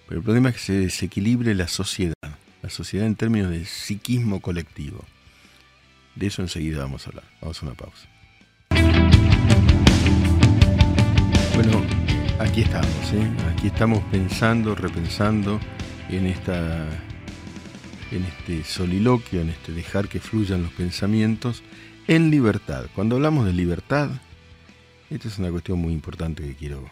Pero 0.09 0.19
el 0.19 0.25
problema 0.25 0.49
es 0.49 0.57
que 0.57 0.63
se 0.63 0.73
desequilibre 0.73 1.55
la 1.55 1.69
sociedad, 1.69 2.15
la 2.61 2.71
sociedad 2.71 3.07
en 3.07 3.15
términos 3.15 3.53
de 3.53 3.65
psiquismo 3.65 4.41
colectivo. 4.41 5.05
De 6.17 6.27
eso 6.27 6.43
enseguida 6.43 6.81
vamos 6.81 7.07
a 7.07 7.11
hablar. 7.11 7.25
Vamos 7.41 7.63
a 7.63 7.67
una 7.67 7.77
pausa. 7.77 8.09
Bueno, 11.55 11.85
aquí 12.41 12.63
estamos, 12.63 13.13
¿eh? 13.13 13.31
aquí 13.55 13.69
estamos 13.69 14.03
pensando, 14.11 14.75
repensando 14.75 15.61
en 16.09 16.27
esta 16.27 16.89
en 18.11 18.25
este 18.25 18.65
soliloquio, 18.65 19.43
en 19.43 19.51
este 19.51 19.73
dejar 19.73 20.09
que 20.09 20.21
fluyan 20.21 20.63
los 20.63 20.73
pensamientos 20.73 21.63
en 22.07 22.31
libertad. 22.31 22.87
Cuando 22.95 23.17
hablamos 23.17 23.45
de 23.45 23.53
libertad, 23.53 24.11
esta 25.11 25.29
es 25.29 25.39
una 25.39 25.51
cuestión 25.51 25.79
muy 25.79 25.93
importante 25.93 26.43
que 26.43 26.55
quiero 26.55 26.89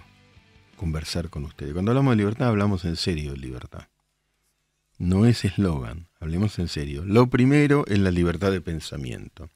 conversar 0.76 1.30
con 1.30 1.44
ustedes. 1.44 1.72
Cuando 1.72 1.90
hablamos 1.92 2.12
de 2.12 2.16
libertad, 2.16 2.48
hablamos 2.48 2.84
en 2.84 2.96
serio 2.96 3.32
de 3.32 3.38
libertad. 3.38 3.88
No 4.98 5.26
es 5.26 5.44
eslogan, 5.44 6.08
hablemos 6.20 6.58
en 6.58 6.68
serio. 6.68 7.04
Lo 7.04 7.28
primero 7.28 7.84
es 7.86 7.98
la 7.98 8.10
libertad 8.10 8.52
de 8.52 8.60
pensamiento. 8.60 9.50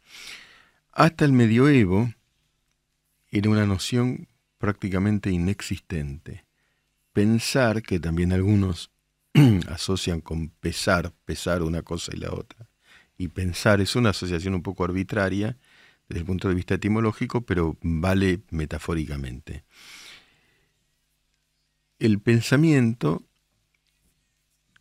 Hasta 0.93 1.25
el 1.25 1.33
medioevo 1.33 2.12
era 3.31 3.50
una 3.50 3.67
noción 3.67 4.29
prácticamente 4.59 5.31
inexistente. 5.31 6.45
Pensar, 7.12 7.83
que 7.83 8.00
también 8.00 8.33
algunos 8.33 8.90
asocian 9.69 10.21
con 10.21 10.49
pesar, 10.49 11.13
pesar 11.25 11.63
una 11.63 11.83
cosa 11.83 12.13
y 12.15 12.19
la 12.19 12.33
otra. 12.33 12.69
Y 13.17 13.29
pensar 13.29 13.81
es 13.81 13.97
una 13.97 14.11
asociación 14.11 14.55
un 14.55 14.63
poco 14.63 14.85
arbitraria 14.85 15.57
desde 16.09 16.21
el 16.21 16.27
punto 16.27 16.49
de 16.49 16.55
vista 16.55 16.75
etimológico, 16.75 17.43
pero 17.43 17.77
vale 17.83 18.41
metafóricamente. 18.51 19.65
El 21.99 22.19
pensamiento, 22.19 23.23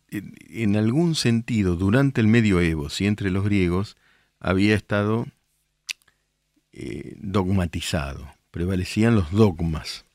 en 0.08 0.76
algún 0.76 1.14
sentido, 1.14 1.76
durante 1.76 2.20
el 2.20 2.26
medioevo, 2.26 2.88
si 2.88 3.06
entre 3.06 3.30
los 3.30 3.44
griegos, 3.44 3.96
había 4.40 4.74
estado 4.74 5.26
eh, 6.72 7.14
dogmatizado, 7.18 8.32
prevalecían 8.50 9.14
los 9.14 9.30
dogmas. 9.30 10.06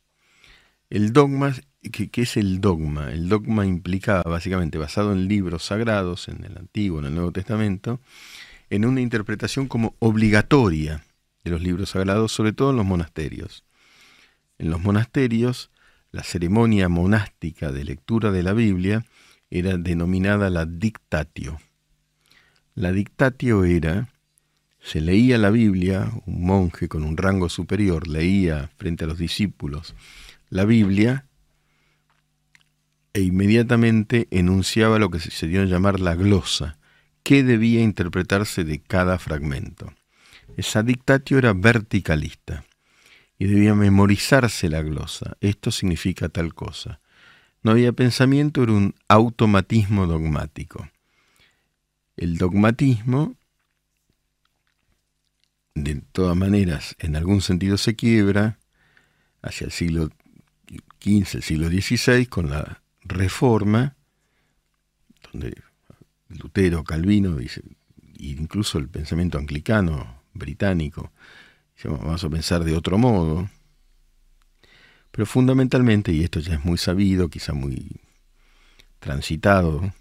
El 0.90 1.14
dogma 1.14 1.54
¿Qué, 1.92 2.22
es 2.22 2.38
el 2.38 2.62
dogma? 2.62 3.12
El 3.12 3.30
dogma 3.30 3.66
implicaba, 3.66 4.24
básicamente, 4.24 4.78
basado 4.78 5.14
en 5.14 5.28
libros 5.28 5.64
sagrados, 5.66 6.28
en 6.28 6.44
el 6.44 6.58
Antiguo, 6.58 7.00
en 7.00 7.06
el 7.06 7.16
Nuevo 7.16 7.32
Testamento, 7.32 8.00
en 8.70 8.86
una 8.86 9.02
interpretación 9.02 9.68
como 9.68 9.96
obligatoria 10.00 11.04
de 11.44 11.52
los 11.52 11.62
libros 11.62 11.92
sagrados, 11.92 12.32
sobre 12.32 12.54
todo 12.54 12.72
en 12.72 12.78
los 12.78 12.86
monasterios. 12.86 13.64
En 14.58 14.70
los 14.70 14.82
monasterios, 14.82 15.70
la 16.12 16.24
ceremonia 16.24 16.90
monástica 16.90 17.72
de 17.72 17.84
lectura 17.84 18.32
de 18.32 18.44
la 18.44 18.54
Biblia 18.54 19.06
era 19.50 19.78
denominada 19.78 20.50
la 20.50 20.66
dictatio. 20.66 21.60
La 22.74 22.92
dictatio 22.92 23.64
era, 23.64 24.10
se 24.80 25.02
leía 25.02 25.38
la 25.38 25.50
Biblia, 25.50 26.12
un 26.26 26.46
monje 26.46 26.88
con 26.88 27.04
un 27.04 27.18
rango 27.18 27.50
superior 27.50 28.08
leía 28.08 28.70
frente 28.78 29.04
a 29.04 29.08
los 29.08 29.18
discípulos 29.18 29.96
la 30.50 30.66
Biblia, 30.66 31.26
e 33.16 33.22
inmediatamente 33.22 34.28
enunciaba 34.30 35.00
lo 35.00 35.10
que 35.10 35.22
se 35.22 35.48
dio 35.48 35.62
a 35.62 35.66
llamar 35.66 36.02
la 36.02 36.16
glosa, 36.16 36.78
qué 37.24 37.46
debía 37.46 37.80
interpretarse 37.82 38.66
de 38.66 38.80
cada 38.82 39.18
fragmento. 39.20 39.94
Esa 40.58 40.84
dictatio 40.84 41.38
era 41.38 41.54
verticalista 41.54 42.66
y 43.40 43.46
debía 43.46 43.74
memorizarse 43.74 44.68
la 44.68 44.82
glosa. 44.82 45.38
Esto 45.40 45.72
significa 45.72 46.28
tal 46.28 46.54
cosa. 46.54 47.00
No 47.64 47.72
había 47.72 47.94
pensamiento, 47.94 48.64
era 48.64 48.74
un 48.74 48.96
automatismo 49.08 50.08
dogmático. 50.08 50.90
El 52.18 52.38
dogmatismo, 52.38 53.38
de 55.74 56.02
todas 56.12 56.36
maneras, 56.36 56.98
en 57.00 57.16
algún 57.16 57.40
sentido 57.40 57.78
se 57.78 57.96
quiebra 57.96 58.60
hacia 59.42 59.64
el 59.64 59.72
siglo 59.72 60.10
XV, 61.02 61.36
el 61.36 61.44
siglo 61.44 61.70
XVI, 61.70 62.26
con 62.26 62.50
la 62.50 62.82
reforma, 63.06 63.96
donde 65.32 65.56
Lutero, 66.28 66.84
Calvino, 66.84 67.36
dice, 67.36 67.62
incluso 68.18 68.78
el 68.78 68.90
pensamiento 68.90 69.38
anglicano 69.38 70.22
británico, 70.34 71.12
vamos 71.84 72.24
a 72.24 72.30
pensar 72.30 72.64
de 72.64 72.76
otro 72.76 72.98
modo, 72.98 73.50
pero 75.12 75.26
fundamentalmente, 75.26 76.12
y 76.12 76.24
esto 76.24 76.40
ya 76.40 76.56
es 76.56 76.66
muy 76.66 76.78
sabido, 76.78 77.30
quizá 77.30 77.54
muy 77.54 78.02
transitado, 79.00 79.94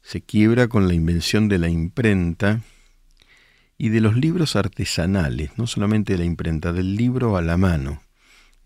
se 0.00 0.22
quiebra 0.22 0.66
con 0.68 0.88
la 0.88 0.94
invención 0.94 1.48
de 1.48 1.58
la 1.58 1.68
imprenta 1.68 2.60
y 3.78 3.90
de 3.90 4.00
los 4.00 4.16
libros 4.16 4.56
artesanales, 4.56 5.56
no 5.58 5.66
solamente 5.66 6.14
de 6.14 6.20
la 6.20 6.24
imprenta, 6.24 6.72
del 6.72 6.96
libro 6.96 7.36
a 7.36 7.42
la 7.42 7.56
mano, 7.56 8.02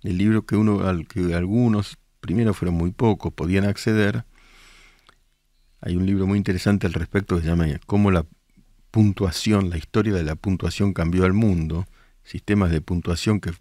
el 0.03 0.19
libro 0.19 0.47
que 0.47 0.57
uno, 0.57 0.87
al 0.87 1.07
que 1.07 1.35
algunos 1.35 1.99
primero 2.27 2.55
fueron 2.55 2.75
muy 2.75 2.91
pocos, 2.91 3.33
podían 3.33 3.65
acceder. 3.67 4.25
Hay 5.81 5.95
un 5.95 6.05
libro 6.07 6.27
muy 6.27 6.39
interesante 6.39 6.89
al 6.89 6.93
respecto 6.93 7.37
que 7.37 7.43
se 7.43 7.49
llama 7.49 7.67
Cómo 7.87 8.11
la 8.11 8.27
puntuación, 8.91 9.71
la 9.71 9.79
historia 9.79 10.13
de 10.13 10.25
la 10.25 10.35
puntuación 10.35 10.93
cambió 10.93 11.25
al 11.25 11.33
mundo, 11.33 11.87
sistemas 12.25 12.73
de 12.73 12.81
puntuación 12.81 13.41
que 13.41 13.53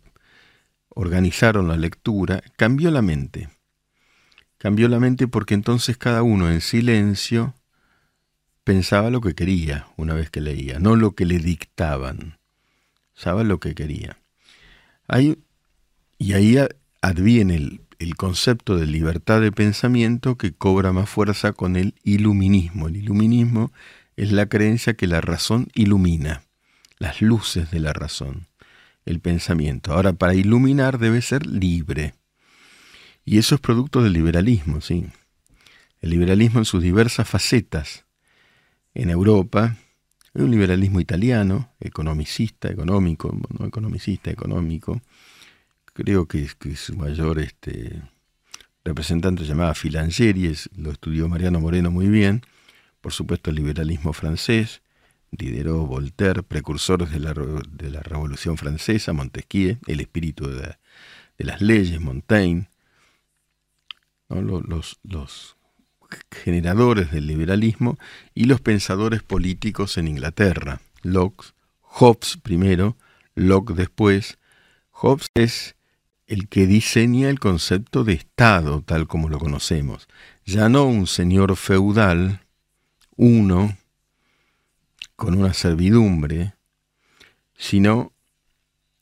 organizaron 0.89 1.67
la 1.67 1.78
lectura, 1.78 2.41
cambió 2.58 2.89
la 2.89 3.04
mente. 3.04 3.49
Cambió 4.58 4.88
la 4.88 4.99
mente 4.99 5.28
porque 5.28 5.54
entonces 5.54 5.95
cada 5.97 6.23
uno 6.23 6.49
en 6.49 6.60
silencio 6.60 7.54
pensaba 8.63 9.12
lo 9.12 9.21
que 9.21 9.36
quería 9.36 9.88
una 9.95 10.15
vez 10.15 10.32
que 10.32 10.41
leía, 10.41 10.80
no 10.80 10.95
lo 10.95 11.12
que 11.12 11.28
le 11.28 11.38
dictaban. 11.38 12.39
Sabía 13.13 13.43
lo 13.43 13.60
que 13.60 13.75
quería. 13.75 14.17
y 16.17 16.34
ahí 16.34 16.58
adviene 17.01 17.56
el, 17.58 17.85
el 17.99 18.15
concepto 18.15 18.77
de 18.77 18.88
libertad 18.88 19.41
de 19.41 19.51
pensamiento 19.51 20.38
que 20.38 20.53
cobra 20.53 20.91
más 20.91 21.10
fuerza 21.10 21.53
con 21.53 21.75
el 21.75 21.95
iluminismo. 22.03 22.88
El 22.88 22.97
iluminismo 22.97 23.71
es 24.15 24.31
la 24.31 24.47
creencia 24.47 24.95
que 24.95 25.08
la 25.08 25.21
razón 25.21 25.67
ilumina, 25.73 26.43
las 26.97 27.21
luces 27.21 27.71
de 27.71 27.79
la 27.79 27.93
razón, 27.93 28.47
el 29.05 29.19
pensamiento. 29.19 29.93
Ahora, 29.93 30.13
para 30.13 30.36
iluminar 30.36 30.99
debe 30.99 31.21
ser 31.21 31.45
libre. 31.45 32.15
Y 33.25 33.38
eso 33.38 33.55
es 33.55 33.62
producto 33.62 34.03
del 34.03 34.13
liberalismo, 34.13 34.81
¿sí? 34.81 35.05
El 36.01 36.12
liberalismo 36.12 36.60
en 36.60 36.65
sus 36.65 36.84
diversas 36.84 37.27
facetas. 37.27 38.05
En 38.93 39.10
Europa, 39.10 39.75
hay 40.34 40.41
un 40.43 40.51
liberalismo 40.51 40.99
italiano, 40.99 41.73
economicista, 41.79 42.69
económico, 42.69 43.36
no 43.58 43.65
economicista, 43.65 44.29
económico, 44.29 45.01
creo 45.95 46.27
que, 46.27 46.47
su 46.75 46.95
mayor 46.97 47.39
este, 47.39 48.01
representante 48.84 49.43
se 49.43 49.49
llamaba 49.49 49.73
Filangeri, 49.73 50.53
lo 50.75 50.91
estudió 50.91 51.29
Mariano 51.29 51.62
Moreno 51.62 51.89
muy 51.89 52.10
bien, 52.10 52.41
por 52.99 53.13
supuesto 53.13 53.49
el 53.49 53.55
liberalismo 53.55 54.12
francés, 54.12 54.81
Diderot, 55.31 55.88
Voltaire, 55.88 56.43
precursores 56.43 57.12
de 57.12 57.19
la, 57.19 57.34
de 57.34 57.89
la 57.89 58.01
Revolución 58.01 58.58
Francesa, 58.58 59.13
Montesquieu, 59.13 59.77
el 59.88 60.01
espíritu 60.01 60.49
de, 60.49 60.75
las 61.38 61.62
leyes, 61.62 61.99
Montaigne, 62.01 62.67
los, 64.29 64.99
los 65.03 65.55
generadores 66.29 67.12
del 67.12 67.27
liberalismo 67.27 67.97
y 68.34 68.45
los 68.45 68.60
pensadores 68.60 69.23
políticos 69.23 69.97
en 69.97 70.10
Inglaterra, 70.10 70.81
Locke, 71.03 71.53
Hobbes 71.81 72.38
primero, 72.43 72.97
Locke 73.34 73.73
después. 73.73 74.38
Hobbes 74.91 75.27
es 75.36 75.75
el 76.27 76.47
que 76.47 76.65
diseña 76.65 77.29
el 77.29 77.39
concepto 77.39 78.03
de 78.03 78.13
Estado 78.13 78.81
tal 78.81 79.07
como 79.07 79.29
lo 79.29 79.39
conocemos. 79.39 80.07
Ya 80.45 80.69
no 80.69 80.85
un 80.85 81.07
señor 81.07 81.55
feudal, 81.55 82.41
uno, 83.15 83.77
con 85.15 85.38
una 85.38 85.53
servidumbre, 85.53 86.53
sino, 87.55 88.11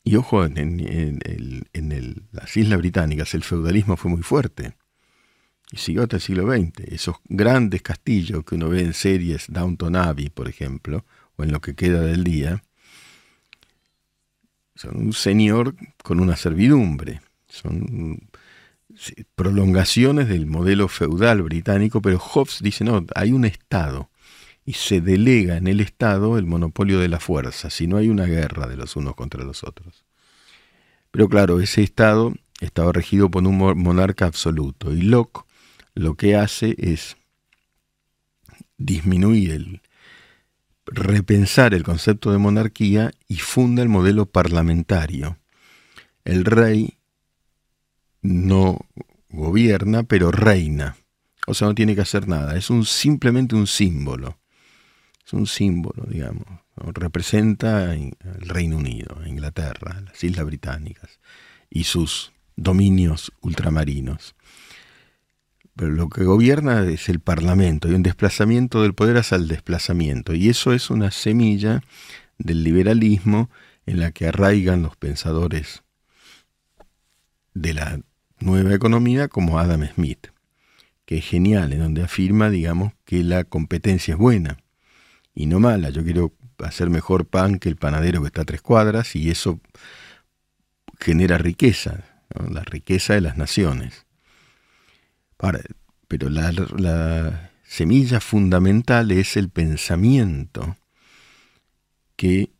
y 0.04 0.16
ojo, 0.16 0.44
en, 0.44 1.60
las 2.32 2.56
Islas 2.56 2.78
Británicas 2.78 3.34
el 3.34 3.42
feudalismo 3.42 3.96
fue 3.96 4.10
muy 4.10 4.22
fuerte, 4.22 4.76
y 5.72 5.78
siguió 5.78 6.02
hasta 6.02 6.16
el 6.16 6.22
siglo 6.22 6.46
XX. 6.46 6.80
Esos 6.92 7.16
grandes 7.24 7.82
castillos 7.82 8.44
que 8.44 8.54
uno 8.54 8.68
ve 8.68 8.82
en 8.82 8.94
series, 8.94 9.46
Downton 9.48 9.96
Abbey, 9.96 10.28
por 10.28 10.48
ejemplo, 10.48 11.04
o 11.36 11.42
en 11.42 11.52
lo 11.52 11.60
que 11.60 11.74
queda 11.74 12.00
del 12.02 12.22
día, 12.22 12.62
son 14.74 14.96
un 14.96 15.12
señor 15.12 15.74
con 16.02 16.20
una 16.20 16.36
servidumbre, 16.36 17.20
son 17.48 18.28
prolongaciones 19.34 20.28
del 20.28 20.46
modelo 20.46 20.88
feudal 20.88 21.42
británico, 21.42 22.00
pero 22.00 22.18
Hobbes 22.18 22.58
dice, 22.62 22.84
no, 22.84 23.04
hay 23.14 23.32
un 23.32 23.44
Estado 23.44 24.10
y 24.64 24.74
se 24.74 25.00
delega 25.00 25.56
en 25.56 25.66
el 25.66 25.80
Estado 25.80 26.38
el 26.38 26.46
monopolio 26.46 26.98
de 27.00 27.08
la 27.08 27.20
fuerza, 27.20 27.70
si 27.70 27.86
no 27.86 27.96
hay 27.96 28.08
una 28.08 28.24
guerra 28.26 28.66
de 28.66 28.76
los 28.76 28.96
unos 28.96 29.14
contra 29.14 29.44
los 29.44 29.62
otros. 29.64 30.04
Pero 31.10 31.28
claro, 31.28 31.60
ese 31.60 31.82
Estado 31.82 32.32
estaba 32.60 32.92
regido 32.92 33.30
por 33.30 33.46
un 33.46 33.56
monarca 33.56 34.26
absoluto 34.26 34.92
y 34.92 35.02
Locke 35.02 35.44
lo 35.94 36.16
que 36.16 36.34
hace 36.34 36.74
es 36.78 37.16
disminuir 38.78 39.52
el, 39.52 39.80
repensar 40.86 41.74
el 41.74 41.82
concepto 41.82 42.32
de 42.32 42.38
monarquía 42.38 43.12
y 43.28 43.36
funda 43.36 43.82
el 43.82 43.88
modelo 43.88 44.26
parlamentario. 44.26 45.38
El 46.24 46.44
rey 46.44 46.98
no 48.22 48.78
gobierna, 49.28 50.02
pero 50.04 50.30
reina. 50.30 50.96
O 51.46 51.54
sea, 51.54 51.68
no 51.68 51.74
tiene 51.74 51.94
que 51.94 52.00
hacer 52.00 52.28
nada. 52.28 52.56
Es 52.56 52.70
un, 52.70 52.84
simplemente 52.84 53.54
un 53.54 53.66
símbolo. 53.66 54.38
Es 55.24 55.32
un 55.32 55.46
símbolo, 55.46 56.04
digamos. 56.08 56.46
Representa 56.76 57.94
el 57.94 58.14
Reino 58.40 58.76
Unido, 58.76 59.20
Inglaterra, 59.26 60.00
las 60.00 60.22
Islas 60.24 60.44
Británicas 60.46 61.20
y 61.70 61.84
sus 61.84 62.32
dominios 62.56 63.32
ultramarinos. 63.40 64.34
Pero 65.76 65.90
lo 65.90 66.08
que 66.08 66.24
gobierna 66.24 66.84
es 66.88 67.08
el 67.08 67.20
Parlamento 67.20 67.88
y 67.88 67.94
un 67.94 68.02
desplazamiento 68.02 68.82
del 68.82 68.94
poder 68.94 69.16
hacia 69.16 69.36
el 69.36 69.48
desplazamiento. 69.48 70.34
Y 70.34 70.48
eso 70.48 70.72
es 70.72 70.90
una 70.90 71.10
semilla 71.10 71.82
del 72.38 72.62
liberalismo 72.62 73.50
en 73.86 74.00
la 74.00 74.12
que 74.12 74.28
arraigan 74.28 74.82
los 74.82 74.96
pensadores 74.96 75.82
de 77.54 77.74
la 77.74 78.00
nueva 78.40 78.74
economía 78.74 79.28
como 79.28 79.58
Adam 79.58 79.86
Smith, 79.94 80.28
que 81.06 81.18
es 81.18 81.24
genial, 81.24 81.72
en 81.72 81.80
donde 81.80 82.02
afirma, 82.02 82.50
digamos, 82.50 82.92
que 83.04 83.22
la 83.24 83.44
competencia 83.44 84.14
es 84.14 84.18
buena 84.18 84.58
y 85.34 85.46
no 85.46 85.60
mala. 85.60 85.90
Yo 85.90 86.04
quiero 86.04 86.32
hacer 86.58 86.90
mejor 86.90 87.26
pan 87.26 87.58
que 87.58 87.68
el 87.68 87.76
panadero 87.76 88.20
que 88.20 88.28
está 88.28 88.42
a 88.42 88.46
tres 88.46 88.62
cuadras 88.62 89.16
y 89.16 89.30
eso 89.30 89.60
genera 91.00 91.38
riqueza, 91.38 92.04
la 92.50 92.62
riqueza 92.62 93.14
de 93.14 93.20
las 93.20 93.36
naciones. 93.36 94.03
Pero 96.08 96.30
la, 96.30 96.52
la 96.52 97.50
semilla 97.66 98.20
fundamental 98.20 99.10
es 99.10 99.36
el 99.36 99.48
pensamiento 99.48 100.76
que 102.16 102.50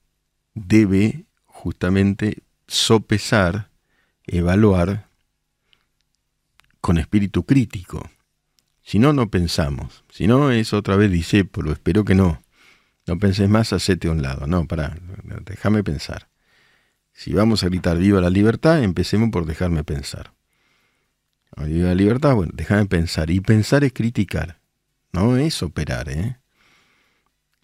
debe 0.54 1.24
justamente 1.46 2.42
sopesar, 2.66 3.68
evaluar 4.26 5.06
con 6.80 6.98
espíritu 6.98 7.44
crítico. 7.44 8.10
Si 8.82 8.98
no, 8.98 9.14
no 9.14 9.30
pensamos. 9.30 10.04
Si 10.10 10.26
no, 10.26 10.50
es 10.50 10.74
otra 10.74 10.96
vez 10.96 11.10
discípulo. 11.10 11.72
Espero 11.72 12.04
que 12.04 12.14
no. 12.14 12.42
No 13.06 13.18
penses 13.18 13.48
más, 13.48 13.72
hacete 13.72 14.08
a 14.08 14.10
un 14.12 14.20
lado. 14.20 14.46
No, 14.46 14.66
para, 14.66 14.96
déjame 15.46 15.82
pensar. 15.82 16.28
Si 17.12 17.32
vamos 17.32 17.62
a 17.62 17.68
gritar 17.68 17.96
viva 17.96 18.20
la 18.20 18.28
libertad, 18.28 18.82
empecemos 18.82 19.30
por 19.30 19.46
dejarme 19.46 19.84
pensar. 19.84 20.33
La 21.56 21.94
libertad, 21.94 22.34
bueno, 22.34 22.52
déjame 22.54 22.86
pensar. 22.86 23.30
Y 23.30 23.40
pensar 23.40 23.84
es 23.84 23.92
criticar. 23.92 24.60
No 25.12 25.36
es 25.36 25.62
operar, 25.62 26.08
¿eh? 26.08 26.38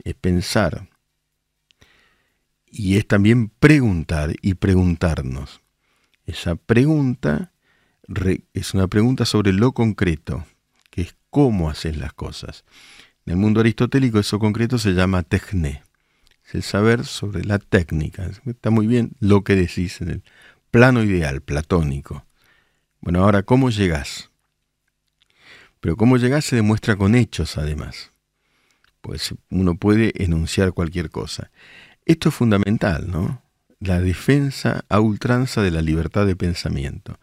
Es 0.05 0.15
pensar 0.15 0.89
y 2.71 2.97
es 2.97 3.07
también 3.07 3.49
preguntar 3.49 4.35
y 4.41 4.55
preguntarnos. 4.55 5.61
Esa 6.27 6.55
pregunta 6.55 7.53
es 8.55 8.75
una 8.75 8.87
pregunta 8.87 9.25
sobre 9.25 9.53
lo 9.53 9.73
concreto, 9.73 10.47
que 10.91 11.03
es 11.03 11.17
cómo 11.31 11.69
haces 11.69 11.97
las 11.97 12.13
cosas. 12.13 12.65
En 13.27 13.33
el 13.33 13.39
mundo 13.39 13.61
aristotélico 13.61 14.19
eso 14.19 14.39
concreto 14.39 14.79
se 14.79 14.93
llama 14.93 15.23
techne, 15.23 15.83
es 16.47 16.55
el 16.55 16.63
saber 16.63 17.05
sobre 17.05 17.45
la 17.45 17.59
técnica. 17.59 18.31
Está 18.47 18.71
muy 18.71 18.87
bien 18.87 19.13
lo 19.21 19.43
que 19.43 19.57
decís 19.57 20.01
en 20.01 20.11
el 20.11 20.23
plano 20.71 21.03
ideal, 21.03 21.41
platónico. 21.41 22.25
Bueno, 23.01 23.23
ahora, 23.25 23.43
¿cómo 23.43 23.71
llegás? 23.71 24.31
Pero 25.81 25.97
cómo 25.97 26.19
llegás 26.19 26.45
se 26.45 26.57
demuestra 26.57 26.97
con 26.97 27.15
hechos, 27.15 27.57
además. 27.57 28.13
Pues 29.01 29.35
uno 29.51 29.77
puede 29.77 30.13
enunciar 30.23 30.73
cualquier 30.73 31.11
cosa. 31.11 31.51
Esto 32.05 32.29
es 32.29 32.35
fundamental, 32.35 33.11
¿no? 33.11 33.43
La 33.79 34.01
defensa 34.01 34.85
a 34.91 35.01
ultranza 35.01 35.63
de 35.63 35.71
la 35.71 35.81
libertad 35.81 36.27
de 36.27 36.37
pensamiento, 36.37 37.19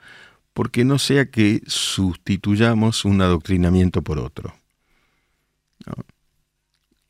porque 0.53 0.83
no 0.83 0.97
sea 0.97 1.29
que 1.29 1.61
sustituyamos 1.67 3.05
un 3.05 3.21
adoctrinamiento 3.21 4.01
por 4.01 4.17
otro. 4.17 4.55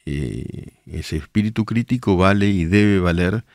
Eh, 0.06 0.74
ese 0.86 1.18
espíritu 1.18 1.66
crítico 1.66 2.18
vale 2.18 2.48
y 2.48 2.66
debe 2.66 3.00
valer 3.00 3.46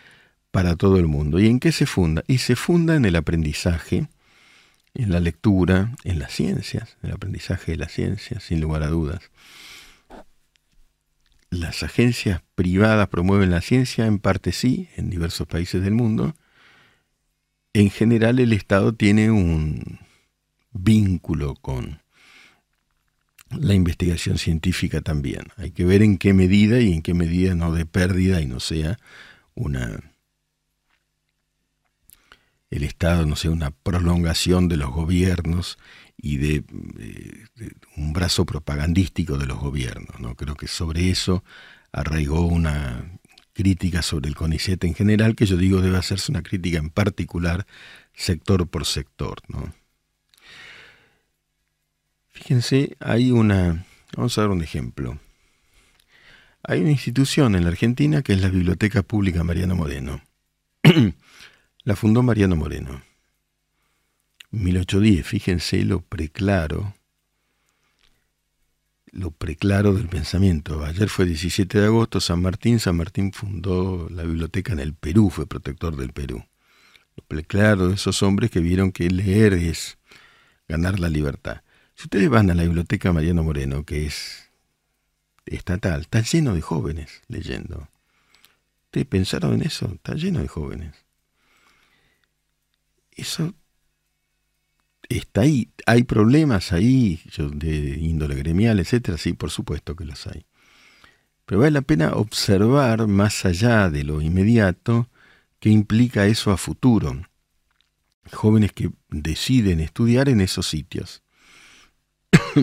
para 0.51 0.77
todo 0.77 0.98
el 0.98 1.07
mundo. 1.09 1.40
¿Y 1.40 1.46
en 1.46 1.61
qué 1.61 1.72
se 1.72 1.87
funda? 1.87 2.25
Y 2.27 2.38
se 2.38 2.57
funda 2.57 2.94
en 2.94 3.05
el 3.05 3.16
aprendizaje, 3.16 4.09
en 4.95 5.11
la 5.11 5.21
lectura, 5.21 5.95
en 6.05 6.19
las 6.19 6.33
ciencias, 6.33 6.97
en 7.03 7.11
el 7.11 7.17
aprendizaje 7.17 7.73
de 7.73 7.79
las 7.79 7.93
ciencias, 7.93 8.43
sin 8.43 8.61
lugar 8.61 8.83
a 8.83 8.89
dudas 8.89 9.31
las 11.53 11.83
agencias 11.83 12.41
privadas 12.55 13.09
promueven 13.09 13.51
la 13.51 13.61
ciencia, 13.61 14.07
en 14.07 14.19
parte 14.19 14.53
sí, 14.53 14.89
en 14.97 15.11
diversos 15.11 15.47
países 15.47 15.83
del 15.83 15.93
mundo. 15.93 16.35
En 17.75 17.91
general 17.91 18.39
el 18.39 18.55
Estado 18.55 18.95
tiene 18.95 19.31
un 19.31 20.01
vínculo 20.73 21.55
con 21.55 22.01
la 23.51 23.75
investigación 23.75 24.39
científica 24.39 25.03
también. 25.03 25.45
Hay 25.59 25.73
que 25.73 25.85
ver 25.85 26.03
en 26.03 26.17
qué 26.17 26.33
medida 26.33 26.81
y 26.81 26.95
en 26.95 27.03
qué 27.03 27.13
medida 27.13 27.55
no 27.55 27.73
de 27.73 27.85
pérdida 27.85 28.41
y 28.41 28.47
no 28.47 28.59
sea 28.59 28.99
una 29.55 30.12
el 32.73 32.85
Estado 32.85 33.27
no 33.27 33.37
sea 33.37 33.51
una 33.51 33.71
prolongación 33.71 34.67
de 34.67 34.79
los 34.79 34.91
gobiernos 34.91 35.79
y 36.17 36.39
de, 36.39 36.65
un 37.99 38.15
brazo 38.15 38.47
propagandístico 38.47 39.37
de 39.37 39.47
los 39.47 39.59
gobiernos. 39.59 40.19
¿no? 40.21 40.35
Creo 40.37 40.55
que 40.55 40.69
sobre 40.69 41.11
eso 41.11 41.45
arraigó 41.93 42.47
una 42.47 43.19
crítica 43.53 44.01
sobre 44.01 44.31
el 44.31 44.35
CONICET 44.35 44.83
en 44.85 44.95
general, 44.95 45.37
que 45.37 45.45
yo 45.45 45.59
digo 45.59 45.83
debe 45.83 45.99
hacerse 45.99 46.33
una 46.33 46.43
crítica 46.43 46.79
en 46.79 46.89
particular, 46.89 47.67
sector 48.15 48.67
por 48.67 48.87
sector. 48.87 49.43
¿no? 49.49 49.75
Fíjense, 52.31 52.97
hay 53.01 53.33
una, 53.33 53.85
vamos 54.17 54.39
a 54.39 54.41
dar 54.41 54.51
un 54.51 54.63
ejemplo. 54.63 55.19
Hay 56.63 56.81
una 56.81 56.93
institución 56.93 57.55
en 57.55 57.65
la 57.65 57.69
Argentina 57.69 58.23
que 58.23 58.33
es 58.33 58.41
la 58.41 58.49
Biblioteca 58.49 59.03
Pública 59.03 59.45
Mariano 59.45 59.77
Moreno. 59.77 60.23
la 61.85 61.97
fundó 61.97 62.23
Mariano 62.23 62.57
Moreno. 62.57 63.03
1810, 64.53 65.27
fíjense 65.27 65.83
lo 65.85 66.01
preclaro, 66.01 66.95
lo 69.07 69.31
preclaro 69.31 69.95
del 69.95 70.09
pensamiento. 70.09 70.85
Ayer 70.85 71.09
fue 71.09 71.25
17 71.25 71.81
de 71.81 71.87
agosto, 71.87 72.21
San 72.21 72.42
Martín, 72.42 72.79
San 72.79 72.97
Martín 72.97 73.33
fundó 73.33 74.09
la 74.11 74.23
biblioteca 74.25 74.73
en 74.73 74.81
el 74.81 74.95
Perú, 74.95 75.31
fue 75.31 75.47
protector 75.47 75.97
del 75.97 76.12
Perú. 76.12 76.45
Lo 77.16 77.25
preclaro 77.25 77.88
de 77.88 77.95
esos 77.95 78.23
hombres 78.23 78.51
que 78.51 78.61
vieron 78.61 78.92
que 78.92 79.11
leer 79.11 79.55
es 79.55 79.99
ganar 80.68 81.01
la 81.01 81.09
libertad. 81.09 81.62
Si 81.95 82.05
ustedes 82.05 82.29
van 82.29 82.51
a 82.51 82.55
la 82.55 82.62
biblioteca 82.62 83.12
Mariano 83.12 83.42
Moreno, 83.42 83.85
que 83.85 84.07
es 84.07 84.51
estatal, 85.47 86.03
está 86.03 86.21
lleno 86.21 86.55
de 86.55 86.61
jóvenes 86.61 87.23
leyendo. 87.29 87.88
¿Ustedes 88.87 89.07
pensaron 89.07 89.55
en 89.55 89.62
eso? 89.62 89.92
Está 89.95 90.14
lleno 90.14 90.40
de 90.40 90.49
jóvenes. 90.49 91.02
Eso 93.16 93.55
está 95.09 95.42
ahí. 95.42 95.70
Hay 95.87 96.05
problemas 96.05 96.72
ahí 96.72 97.20
de 97.37 97.98
índole 97.98 98.35
gremial, 98.35 98.81
etcétera, 98.81 99.18
sí, 99.18 99.33
por 99.33 99.51
supuesto 99.51 99.96
que 99.96 100.05
los 100.05 100.27
hay. 100.27 100.46
Pero 101.44 101.61
vale 101.61 101.72
la 101.72 101.83
pena 101.83 102.14
observar 102.14 103.07
más 103.09 103.44
allá 103.44 103.90
de 103.90 104.05
lo 104.05 104.20
inmediato 104.22 105.09
qué 105.59 105.70
implica 105.70 106.27
eso 106.27 106.51
a 106.51 106.57
futuro. 106.57 107.22
Jóvenes 108.33 108.72
que 108.72 108.90
deciden 109.11 109.81
estudiar 109.81 110.29
en 110.29 110.40
esos 110.40 110.66
sitios. 110.66 111.22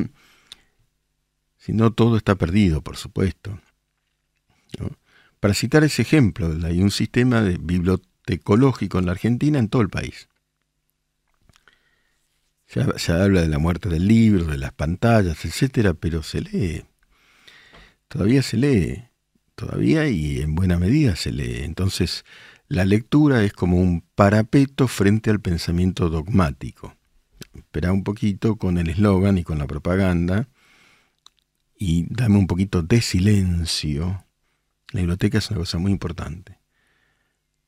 si 1.57 1.73
no, 1.73 1.91
todo 1.91 2.17
está 2.17 2.35
perdido, 2.35 2.81
por 2.81 2.97
supuesto. 2.97 3.59
Para 5.39 5.53
citar 5.53 5.83
ese 5.83 6.01
ejemplo, 6.01 6.53
hay 6.65 6.81
un 6.81 6.91
sistema 6.91 7.41
de 7.41 7.57
bibliotecológico 7.57 8.99
en 8.99 9.05
la 9.05 9.11
Argentina 9.13 9.59
en 9.59 9.69
todo 9.69 9.81
el 9.81 9.89
país. 9.89 10.29
Se, 12.69 13.11
habla 13.11 13.41
de 13.41 13.47
la 13.47 13.57
muerte 13.57 13.89
del 13.89 14.07
libro, 14.07 14.45
de 14.45 14.57
las 14.59 14.71
pantallas, 14.73 15.43
etcétera, 15.43 15.95
pero 15.95 16.21
se 16.21 16.41
lee. 16.41 16.85
Todavía 18.07 18.43
se 18.43 18.57
lee. 18.57 19.05
Todavía 19.55 20.07
y 20.07 20.39
en 20.39 20.53
buena 20.53 20.77
medida 20.77 21.15
se 21.15 21.31
lee. 21.31 21.63
Entonces, 21.63 22.25
la 22.67 22.85
lectura 22.85 23.43
es 23.43 23.53
como 23.53 23.77
un 23.77 24.01
parapeto 24.13 24.87
frente 24.87 25.31
al 25.31 25.41
pensamiento 25.41 26.09
dogmático. 26.09 26.95
Espera 27.55 27.91
un 27.91 28.03
poquito 28.03 28.57
con 28.57 28.77
el 28.77 28.91
eslogan 28.91 29.39
y 29.39 29.43
con 29.43 29.57
la 29.57 29.65
propaganda 29.65 30.47
y 31.75 32.05
dame 32.13 32.37
un 32.37 32.45
poquito 32.45 32.83
de 32.83 33.01
silencio. 33.01 34.25
La 34.91 34.99
biblioteca 34.99 35.39
es 35.39 35.49
una 35.49 35.61
cosa 35.61 35.79
muy 35.79 35.91
importante. 35.91 36.59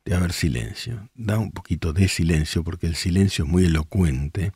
De 0.06 0.14
haber 0.14 0.32
silencio. 0.32 1.10
Da 1.16 1.40
un 1.40 1.52
poquito 1.52 1.92
de 1.92 2.08
silencio 2.08 2.64
porque 2.64 2.86
el 2.86 2.96
silencio 2.96 3.46
es 3.46 3.52
muy 3.52 3.66
elocuente 3.66 4.54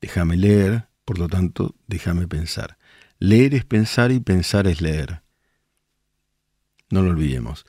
Déjame 0.00 0.36
leer, 0.36 0.88
por 1.04 1.18
lo 1.18 1.28
tanto, 1.28 1.74
déjame 1.86 2.26
pensar. 2.26 2.78
Leer 3.18 3.54
es 3.54 3.64
pensar 3.64 4.12
y 4.12 4.20
pensar 4.20 4.66
es 4.66 4.80
leer. 4.80 5.22
No 6.90 7.02
lo 7.02 7.10
olvidemos. 7.10 7.66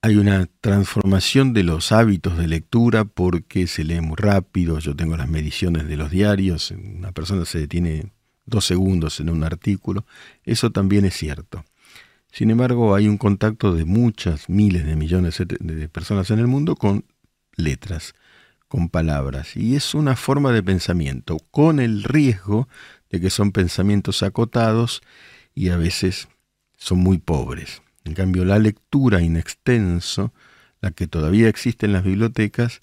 hay 0.00 0.16
una 0.16 0.46
transformación 0.60 1.52
de 1.52 1.64
los 1.64 1.92
hábitos 1.92 2.38
de 2.38 2.46
lectura 2.46 3.04
porque 3.04 3.66
se 3.66 3.84
lee 3.84 4.00
muy 4.00 4.16
rápido. 4.16 4.78
Yo 4.78 4.94
tengo 4.94 5.16
las 5.16 5.28
mediciones 5.28 5.88
de 5.88 5.96
los 5.96 6.10
diarios. 6.10 6.70
Una 6.70 7.12
persona 7.12 7.44
se 7.44 7.58
detiene 7.60 8.12
dos 8.46 8.64
segundos 8.64 9.20
en 9.20 9.28
un 9.28 9.44
artículo. 9.44 10.06
Eso 10.44 10.70
también 10.70 11.04
es 11.04 11.14
cierto. 11.14 11.64
Sin 12.30 12.50
embargo, 12.50 12.94
hay 12.94 13.08
un 13.08 13.18
contacto 13.18 13.74
de 13.74 13.84
muchas, 13.84 14.48
miles 14.48 14.86
de 14.86 14.96
millones 14.96 15.42
de 15.46 15.88
personas 15.88 16.30
en 16.30 16.38
el 16.38 16.46
mundo 16.46 16.76
con 16.76 17.04
letras, 17.56 18.14
con 18.68 18.88
palabras. 18.88 19.56
Y 19.56 19.74
es 19.74 19.94
una 19.94 20.14
forma 20.14 20.52
de 20.52 20.62
pensamiento, 20.62 21.38
con 21.50 21.80
el 21.80 22.04
riesgo 22.04 22.68
de 23.10 23.20
que 23.20 23.30
son 23.30 23.52
pensamientos 23.52 24.22
acotados 24.22 25.02
y 25.54 25.70
a 25.70 25.76
veces 25.76 26.28
son 26.76 26.98
muy 26.98 27.18
pobres. 27.18 27.82
En 28.04 28.14
cambio, 28.14 28.44
la 28.44 28.58
lectura 28.58 29.20
in 29.20 29.36
extenso, 29.36 30.32
la 30.80 30.90
que 30.92 31.06
todavía 31.06 31.48
existe 31.48 31.86
en 31.86 31.92
las 31.92 32.04
bibliotecas, 32.04 32.82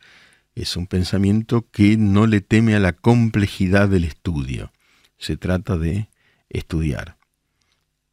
es 0.56 0.76
un 0.76 0.88
pensamiento 0.88 1.66
que 1.72 1.98
no 1.98 2.28
le 2.28 2.42
teme 2.42 2.76
a 2.76 2.80
la 2.80 2.94
complejidad 2.94 3.90
del 3.90 4.06
estudio. 4.06 4.72
Se 5.18 5.38
trata 5.38 5.78
de 5.78 6.10
estudiar. 6.50 7.18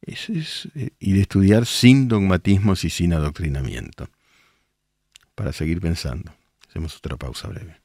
Eh, 0.05 0.89
y 0.99 1.13
de 1.13 1.21
estudiar 1.21 1.65
sin 1.65 2.07
dogmatismos 2.07 2.83
y 2.83 2.89
sin 2.89 3.13
adoctrinamiento. 3.13 4.09
Para 5.35 5.53
seguir 5.53 5.79
pensando. 5.79 6.33
Hacemos 6.73 6.97
otra 6.97 7.15
pausa 7.17 7.47
breve. 7.49 7.79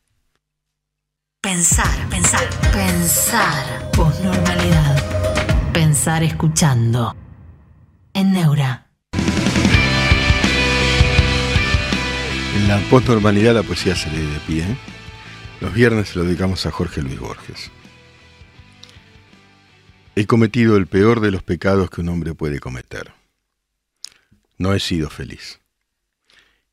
Pensar, 1.43 2.09
pensar, 2.09 2.49
pensar. 2.73 3.91
Posnormalidad. 3.91 5.73
Pensar 5.75 6.23
escuchando. 6.23 7.15
En 8.15 8.33
Neura. 8.33 8.87
En 12.57 12.67
la 12.67 12.81
postnormalidad 12.89 13.57
la 13.57 13.63
poesía 13.63 13.95
se 13.95 14.09
lee 14.09 14.25
de 14.25 14.41
pie. 14.47 14.65
Los 15.61 15.75
viernes 15.75 16.09
se 16.09 16.21
lo 16.21 16.25
dedicamos 16.25 16.65
a 16.65 16.71
Jorge 16.71 17.03
Luis 17.03 17.21
Borges. 17.21 17.71
He 20.17 20.27
cometido 20.27 20.79
el 20.79 20.87
peor 20.87 21.21
de 21.21 21.31
los 21.31 21.43
pecados 21.43 21.91
que 21.91 22.01
un 22.01 22.09
hombre 22.09 22.33
puede 22.33 22.59
cometer. 22.59 23.13
No 24.57 24.73
he 24.73 24.81
sido 24.81 25.11
feliz. 25.11 25.61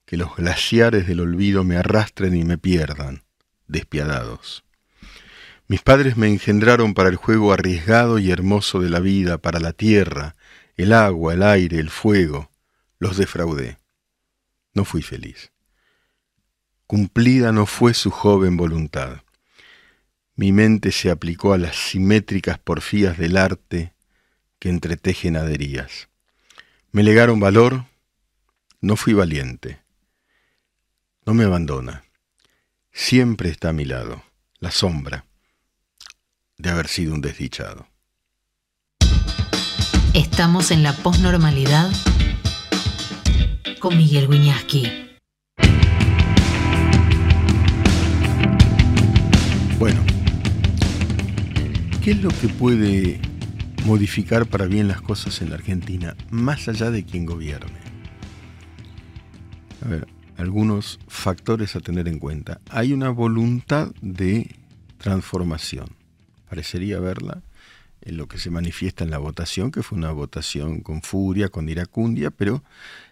Que 0.06 0.18
los 0.18 0.36
glaciares 0.36 1.08
del 1.08 1.20
olvido 1.20 1.64
me 1.64 1.78
arrastren 1.78 2.36
y 2.36 2.44
me 2.44 2.58
pierdan, 2.58 3.24
despiadados. 3.68 4.64
Mis 5.68 5.82
padres 5.82 6.16
me 6.16 6.28
engendraron 6.28 6.94
para 6.94 7.10
el 7.10 7.16
juego 7.16 7.52
arriesgado 7.52 8.20
y 8.20 8.30
hermoso 8.30 8.82
de 8.82 8.90
la 8.90 9.00
vida, 9.00 9.40
para 9.40 9.60
la 9.60 9.74
tierra, 9.74 10.36
el 10.78 10.94
agua, 10.94 11.34
el 11.34 11.42
aire, 11.42 11.80
el 11.80 11.90
fuego. 11.90 12.52
Los 13.00 13.18
defraudé. 13.18 13.80
No 14.74 14.86
fui 14.86 15.02
feliz. 15.02 15.52
Cumplida 16.86 17.52
no 17.52 17.66
fue 17.66 17.96
su 17.96 18.12
joven 18.12 18.58
voluntad. 18.58 19.22
Mi 20.36 20.52
mente 20.52 20.92
se 20.92 21.10
aplicó 21.10 21.54
a 21.54 21.58
las 21.58 21.76
simétricas 21.76 22.60
porfías 22.60 23.18
del 23.18 23.38
arte 23.38 23.94
que 24.60 24.70
entretejen 24.70 25.36
aderías. 25.36 26.10
Me 26.92 27.02
legaron 27.02 27.40
valor, 27.40 27.86
no 28.82 28.98
fui 28.98 29.14
valiente. 29.14 29.80
No 31.28 31.34
me 31.34 31.44
abandona. 31.44 32.04
Siempre 32.92 33.50
está 33.50 33.70
a 33.70 33.74
mi 33.74 33.84
lado, 33.84 34.22
la 34.60 34.70
sombra 34.70 35.26
de 36.60 36.70
haber 36.70 36.88
sido 36.88 37.16
un 37.16 37.22
desdichado. 37.22 37.88
Estamos 40.14 40.70
en 40.70 40.84
la 40.84 40.94
posnormalidad 40.94 41.90
con 43.80 43.98
Miguel 43.98 44.28
Wiñaski. 44.28 45.18
Bueno, 49.80 50.02
¿qué 52.04 52.12
es 52.12 52.22
lo 52.22 52.30
que 52.30 52.50
puede 52.50 53.20
modificar 53.84 54.46
para 54.46 54.68
bien 54.68 54.88
las 54.88 55.02
cosas 55.02 55.42
en 55.42 55.50
la 55.50 55.56
Argentina, 55.56 56.16
más 56.30 56.68
allá 56.68 56.92
de 56.92 57.04
quien 57.04 57.26
gobierne? 57.26 57.80
A 59.84 59.88
ver, 59.88 60.15
algunos 60.38 61.00
factores 61.08 61.76
a 61.76 61.80
tener 61.80 62.08
en 62.08 62.20
cuenta. 62.20 62.60
Hay 62.70 62.94
una 62.94 63.10
voluntad 63.10 63.92
de 64.02 64.56
transformación. 64.98 65.90
Parecería 66.50 67.00
verla 67.00 67.42
en 68.02 68.18
lo 68.18 68.28
que 68.28 68.38
se 68.38 68.50
manifiesta 68.50 69.04
en 69.04 69.12
la 69.12 69.18
votación, 69.18 69.72
que 69.72 69.84
fue 69.84 69.98
una 69.98 70.12
votación 70.12 70.82
con 70.82 71.02
furia, 71.02 71.50
con 71.50 71.68
iracundia, 71.70 72.32
pero 72.32 72.64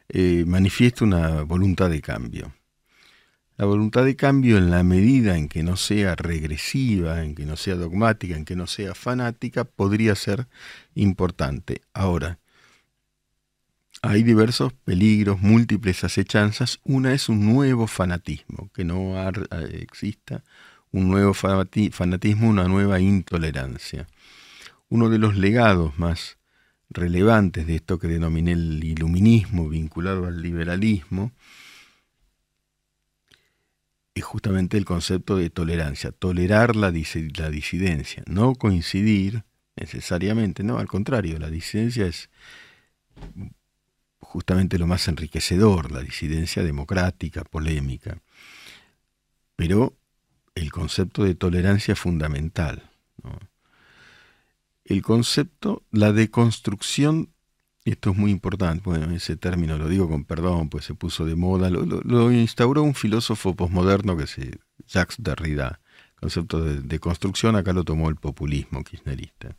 eh, 0.10 0.44
manifiesta 0.48 1.04
una 1.04 1.42
voluntad 1.42 1.90
de 1.90 2.02
cambio. 2.02 2.54
La 3.56 3.66
voluntad 3.66 4.04
de 4.04 4.16
cambio 4.16 4.58
en 4.58 4.72
la 4.72 4.84
medida 4.84 5.38
en 5.38 5.48
que 5.48 5.62
no 5.64 5.78
sea 5.78 6.16
regresiva, 6.16 7.24
en 7.24 7.36
que 7.36 7.46
no 7.46 7.56
sea 7.56 7.76
dogmática, 7.76 8.36
en 8.36 8.46
que 8.46 8.56
no 8.56 8.66
sea 8.66 8.96
fanática, 8.96 9.64
podría 9.64 10.16
ser 10.16 10.48
importante. 10.96 11.82
Ahora, 11.94 12.40
hay 14.06 14.22
diversos 14.22 14.74
peligros, 14.74 15.39
múltiples 15.39 16.04
acechanzas. 16.04 16.82
Una 16.84 17.13
es 17.13 17.30
un 17.30 17.46
nuevo 17.46 17.88
fanatismo, 17.88 18.70
que 18.74 18.84
no 18.84 19.18
exista 19.72 20.44
un 20.92 21.10
nuevo 21.10 21.34
fanatismo, 21.34 22.50
una 22.50 22.68
nueva 22.68 23.00
intolerancia. 23.00 24.06
Uno 24.89 25.10
de 25.10 25.20
los 25.20 25.38
legados 25.38 25.98
más 25.98 26.38
relevantes 26.89 27.66
de 27.66 27.78
esto 27.78 27.98
que 27.98 28.10
denominé 28.10 28.52
el 28.52 28.84
iluminismo 28.84 29.70
vinculado 29.70 30.28
al 30.28 30.42
liberalismo, 30.42 31.32
es 34.13 34.24
justamente 34.24 34.78
el 34.78 34.84
concepto 34.84 35.38
de 35.38 35.50
tolerancia, 35.50 36.12
tolerar 36.12 36.76
la, 36.76 36.92
la 36.92 37.50
disidencia, 37.50 38.24
no 38.28 38.54
coincidir 38.54 39.46
necesariamente, 39.78 40.62
no, 40.62 40.78
al 40.78 40.88
contrario, 40.88 41.39
la 41.39 41.50
disidencia 41.50 42.06
es 42.06 42.30
justamente 44.34 44.80
lo 44.80 44.88
más 44.88 45.08
enriquecedor, 45.08 45.91
la 45.91 46.00
disidencia 46.00 46.63
democrática, 46.63 47.43
polémica. 47.43 48.17
Pero 49.56 49.96
el 50.56 50.72
concepto 50.72 51.24
de 51.24 51.36
tolerancia 51.36 51.91
es 51.91 52.00
fundamental. 52.00 52.89
El 54.86 55.04
concepto, 55.04 55.84
la 55.91 56.12
deconstrucción 56.12 57.30
esto 57.86 58.12
es 58.12 58.17
muy 58.17 58.32
importante, 58.32 58.82
bueno, 58.86 59.13
ese 59.13 59.36
término 59.36 59.78
lo 59.78 59.89
digo 59.89 60.08
con 60.08 60.24
perdón, 60.24 60.69
pues 60.69 60.86
se 60.86 60.96
puso 60.96 61.26
de 61.26 61.36
moda, 61.36 61.69
lo, 61.69 62.32
instauró 62.32 62.82
un 62.82 62.96
filósofo 62.96 63.56
posmoderno 63.56 64.15
que 64.15 64.26
se, 64.26 64.58
Jacques 64.88 65.17
Derrida. 65.19 65.82
Concepto 66.15 66.63
de, 66.63 67.00
construcción 67.00 67.58
acá 67.58 67.74
lo 67.74 67.84
tomó 67.84 68.08
el 68.08 68.15
populismo 68.15 68.82
kirchnerista. 68.86 69.58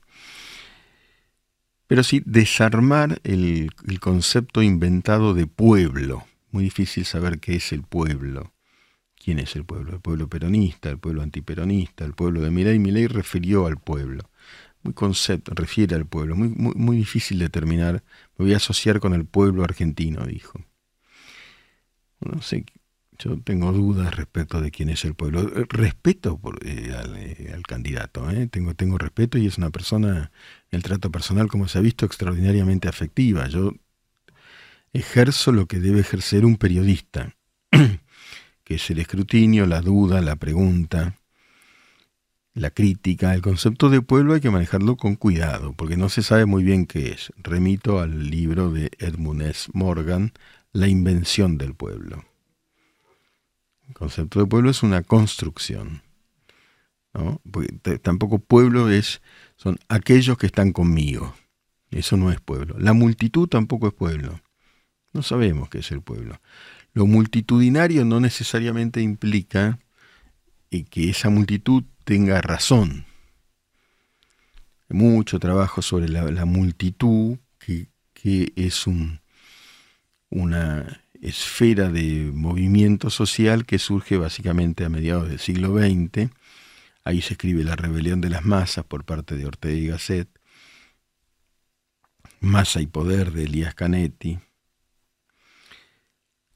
Pero 1.94 2.02
sí, 2.02 2.24
desarmar 2.26 3.20
el, 3.22 3.70
concepto 4.00 4.62
inventado 4.62 5.32
de 5.32 5.46
pueblo. 5.46 6.26
Muy 6.50 6.64
difícil 6.64 7.04
saber 7.04 7.38
qué 7.38 7.54
es 7.54 7.72
el 7.72 7.84
pueblo. 7.84 8.52
¿Quién 9.14 9.38
es 9.38 9.54
el 9.54 9.64
pueblo? 9.64 9.92
El 9.92 10.00
pueblo 10.00 10.28
peronista, 10.28 10.90
el 10.90 10.98
pueblo 10.98 11.22
antiperonista, 11.22 12.04
el 12.04 12.14
pueblo 12.14 12.40
de 12.40 12.50
Milei. 12.50 12.80
Milei 12.80 13.06
refirió 13.06 13.66
al 13.68 13.76
pueblo 13.76 14.28
muy 14.82 14.92
concepto, 14.92 15.52
refiere 15.54 15.94
al 15.94 16.04
pueblo, 16.04 16.34
muy, 16.34 16.48
muy, 16.48 16.74
muy 16.74 16.96
difícil 16.96 17.38
de 17.38 17.44
determinar. 17.44 18.02
Me 18.38 18.46
voy 18.46 18.54
a 18.54 18.56
asociar 18.56 18.98
con 18.98 19.14
el 19.14 19.24
pueblo 19.24 19.62
argentino, 19.62 20.26
dijo. 20.26 20.64
No 22.18 22.42
sé, 22.42 22.64
yo 23.18 23.38
tengo 23.40 23.72
dudas 23.72 24.14
respecto 24.14 24.60
de 24.60 24.70
quién 24.70 24.88
es 24.88 25.04
el 25.04 25.14
pueblo. 25.14 25.42
Eh, 25.42 25.66
respeto 25.68 26.40
eh, 26.62 26.92
eh, 27.18 27.52
al, 27.54 27.62
candidato, 27.62 28.26
tengo, 28.50 28.74
tengo 28.74 28.98
respeto 28.98 29.38
y 29.38 29.46
es 29.46 29.58
una 29.58 29.70
persona, 29.70 30.32
el 30.70 30.82
trato 30.82 31.10
personal, 31.10 31.48
como 31.48 31.68
se 31.68 31.78
ha 31.78 31.80
visto, 31.80 32.06
extraordinariamente 32.06 32.88
afectiva. 32.88 33.48
Yo 33.48 33.72
ejerzo 34.92 35.52
lo 35.52 35.66
que 35.66 35.80
debe 35.80 36.00
ejercer 36.00 36.44
un 36.44 36.56
periodista, 36.56 37.34
que 38.64 38.74
es 38.74 38.90
el 38.90 38.98
escrutinio, 38.98 39.66
la 39.66 39.80
duda, 39.80 40.20
la 40.20 40.36
pregunta, 40.36 41.16
la 42.54 42.70
crítica, 42.70 43.34
el 43.34 43.42
concepto 43.42 43.90
de 43.90 44.00
pueblo 44.00 44.34
hay 44.34 44.40
que 44.40 44.50
manejarlo 44.50 44.96
con 44.96 45.16
cuidado, 45.16 45.72
porque 45.72 45.96
no 45.96 46.08
se 46.08 46.22
sabe 46.22 46.46
muy 46.46 46.62
bien 46.62 46.86
qué 46.86 47.10
es. 47.10 47.32
Remito 47.36 48.00
al 48.00 48.30
libro 48.30 48.70
de 48.70 48.90
Edmund 48.98 49.42
S. 49.42 49.70
Morgan, 49.72 50.32
La 50.72 50.88
invención 50.88 51.58
del 51.58 51.74
pueblo. 51.74 52.24
El 53.88 53.94
concepto 53.94 54.40
de 54.40 54.46
pueblo 54.46 54.70
es 54.70 54.82
una 54.82 55.02
construcción. 55.02 56.02
¿no? 57.12 57.40
tampoco 58.02 58.38
pueblo 58.38 58.90
es, 58.90 59.22
son 59.56 59.78
aquellos 59.88 60.36
que 60.36 60.46
están 60.46 60.72
conmigo. 60.72 61.34
Eso 61.90 62.16
no 62.16 62.32
es 62.32 62.40
pueblo. 62.40 62.76
La 62.78 62.92
multitud 62.92 63.48
tampoco 63.48 63.86
es 63.86 63.94
pueblo. 63.94 64.40
No 65.12 65.22
sabemos 65.22 65.68
qué 65.68 65.78
es 65.78 65.92
el 65.92 66.02
pueblo. 66.02 66.40
Lo 66.92 67.06
multitudinario 67.06 68.04
no 68.04 68.20
necesariamente 68.20 69.00
implica 69.00 69.78
eh, 70.70 70.84
que 70.84 71.10
esa 71.10 71.30
multitud 71.30 71.84
tenga 72.04 72.40
razón. 72.40 73.06
Mucho 74.88 75.38
trabajo 75.38 75.82
sobre 75.82 76.08
la, 76.08 76.44
multitud, 76.44 77.38
que, 77.58 77.88
es 78.56 78.86
un, 78.86 79.20
una 80.30 81.03
esfera 81.20 81.90
de 81.90 82.30
movimiento 82.32 83.10
social 83.10 83.66
que 83.66 83.78
surge 83.78 84.16
básicamente 84.16 84.84
a 84.84 84.88
mediados 84.88 85.28
del 85.28 85.38
siglo 85.38 85.76
XX. 85.78 86.30
Ahí 87.04 87.20
se 87.20 87.34
escribe 87.34 87.64
La 87.64 87.76
rebelión 87.76 88.20
de 88.20 88.30
las 88.30 88.44
masas 88.44 88.84
por 88.84 89.04
parte 89.04 89.36
de 89.36 89.46
Ortega 89.46 89.74
y 89.74 89.86
Gasset, 89.88 90.28
Masa 92.40 92.80
y 92.80 92.86
poder 92.86 93.32
de 93.32 93.44
Elías 93.44 93.74
Canetti. 93.74 94.38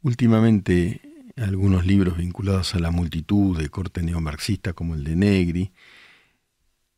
Últimamente 0.03 1.01
algunos 1.37 1.87
libros 1.87 2.17
vinculados 2.17 2.75
a 2.75 2.79
la 2.79 2.91
multitud 2.91 3.57
de 3.57 3.69
corte 3.69 4.03
neomarxista 4.03 4.73
como 4.73 4.95
el 4.95 5.05
de 5.05 5.17
Negri. 5.17 5.73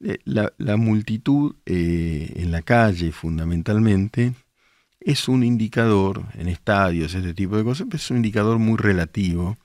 Eh, 0.00 0.18
la, 0.24 0.76
multitud 0.76 1.56
eh, 1.66 2.32
en 2.36 2.50
la 2.50 2.62
calle 2.62 3.12
fundamentalmente 3.12 4.34
es 5.00 5.28
un 5.28 5.42
indicador, 5.42 6.26
en 6.34 6.48
estadios, 6.48 7.14
este 7.14 7.34
tipo 7.34 7.56
de 7.56 7.64
cosas, 7.64 7.88
es 7.92 8.10
un 8.10 8.18
indicador 8.18 8.58
muy 8.58 8.76
relativo 8.76 9.56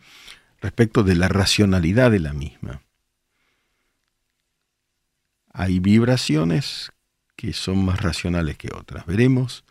respecto 0.62 1.04
de 1.04 1.16
la 1.16 1.28
racionalidad 1.28 2.10
de 2.10 2.20
la 2.20 2.34
misma. 2.34 2.82
Hay 5.52 5.80
vibraciones 5.80 6.92
que 7.36 7.54
son 7.54 7.86
más 7.86 8.02
racionales 8.02 8.58
que 8.58 8.70
otras. 8.74 9.06
Veremos 9.06 9.66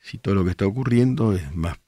si 0.00 0.18
todo 0.18 0.34
lo 0.34 0.44
que 0.44 0.50
está 0.50 0.66
ocurriendo 0.66 1.32
es 1.32 1.54
más 1.54 1.78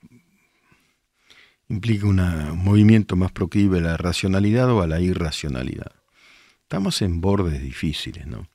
implica 1.68 2.06
un 2.06 2.20
movimiento 2.56 3.16
más 3.16 3.32
proclive 3.32 3.78
a 3.78 3.82
la 3.82 3.96
racionalidad 3.96 4.70
o 4.70 4.82
a 4.82 4.86
la 4.86 5.00
irracionalidad. 5.00 5.92
Estamos 6.62 7.02
en 7.02 7.20
bordes 7.20 7.60
difíciles, 7.60 8.26
¿no? 8.26 8.48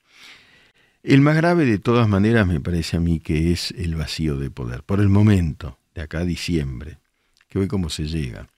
El 1.02 1.20
más 1.20 1.34
grave 1.34 1.64
de 1.64 1.80
todas 1.80 2.08
maneras 2.08 2.46
me 2.46 2.60
parece 2.60 2.96
a 2.96 3.00
mí 3.00 3.18
que 3.18 3.50
es 3.50 3.72
el 3.72 3.96
vacío 3.96 4.36
de 4.36 4.50
poder. 4.50 4.84
Por 4.84 5.00
el 5.00 5.08
momento, 5.08 5.76
de 5.96 6.02
acá 6.02 6.20
a 6.20 6.24
diciembre, 6.24 6.98
que 7.48 7.58
hoy 7.58 7.66
cómo 7.66 7.90
se 7.90 8.06
llega. 8.06 8.48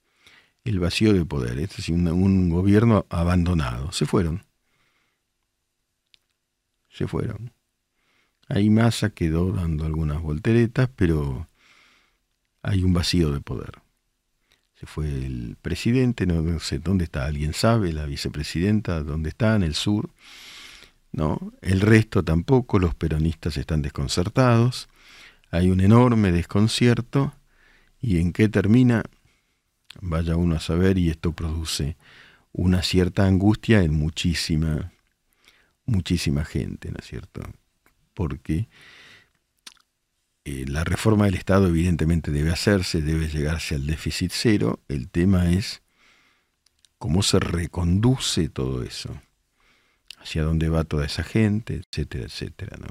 El 0.63 0.79
vacío 0.79 1.15
de 1.15 1.25
poder, 1.25 1.59
es 1.59 1.75
decir, 1.75 1.95
un, 1.95 2.51
gobierno 2.51 3.07
abandonado. 3.09 3.93
Se 3.93 4.05
fueron. 4.05 4.45
Se 6.91 7.07
fueron. 7.07 7.51
Ahí 8.49 8.69
Massa 8.69 9.09
quedó 9.09 9.51
dando 9.51 9.87
algunas 9.87 10.21
volteretas, 10.21 10.91
pero 10.95 11.49
hay 12.63 12.83
un 12.83 12.93
vacío 12.93 13.33
de 13.33 13.41
poder. 13.41 13.73
Se 14.79 14.85
fue 14.85 15.09
el 15.09 15.57
presidente, 15.63 16.27
no 16.27 16.61
sé 16.61 16.79
dónde 16.79 17.05
está, 17.05 17.25
alguien 17.25 17.55
sabe, 17.55 17.93
la 17.95 18.05
vicepresidenta, 18.05 19.03
dónde 19.03 19.31
está, 19.31 19.57
en 19.57 19.63
el 19.63 19.75
sur. 19.75 20.11
El 21.61 21.81
resto 21.81 22.25
tampoco, 22.25 22.79
los 22.79 22.95
peronistas 22.95 23.57
están 23.57 23.83
desconcertados, 23.83 24.89
hay 25.51 25.71
un 25.71 25.81
enorme 25.81 26.33
desconcierto 26.33 27.33
y 28.01 28.19
en 28.19 28.33
qué 28.33 28.49
termina, 28.49 29.05
vaya 30.01 30.37
uno 30.37 30.57
a 30.57 30.61
saber 30.61 30.99
y 30.99 31.11
esto 31.11 31.33
produce 31.33 31.97
una 32.53 32.83
cierta 32.83 33.27
angustia 33.27 33.83
en 33.83 33.95
muchísima, 33.95 34.93
muchísima 35.87 36.45
gente, 36.45 36.91
¿no 36.91 36.97
es 36.99 37.07
cierto? 37.07 37.43
Porque 38.13 38.69
eh, 40.45 40.65
la 40.67 40.83
reforma 40.83 41.27
del 41.27 41.37
Estado 41.37 41.69
evidentemente 41.69 42.33
debe 42.33 42.51
hacerse, 42.51 43.03
debe 43.03 43.29
llegarse 43.29 43.77
al 43.77 43.87
déficit 43.87 44.33
cero, 44.35 44.81
el 44.89 45.09
tema 45.09 45.51
es 45.51 45.83
cómo 46.99 47.23
se 47.23 47.39
reconduce 47.39 48.49
todo 48.49 48.83
eso 48.83 49.21
hacia 50.25 50.43
dónde 50.43 50.71
va 50.71 50.85
toda 50.85 51.05
esa 51.05 51.23
gente, 51.23 51.75
etcétera, 51.75 52.25
etcétera, 52.25 52.79
¿no? 52.81 52.89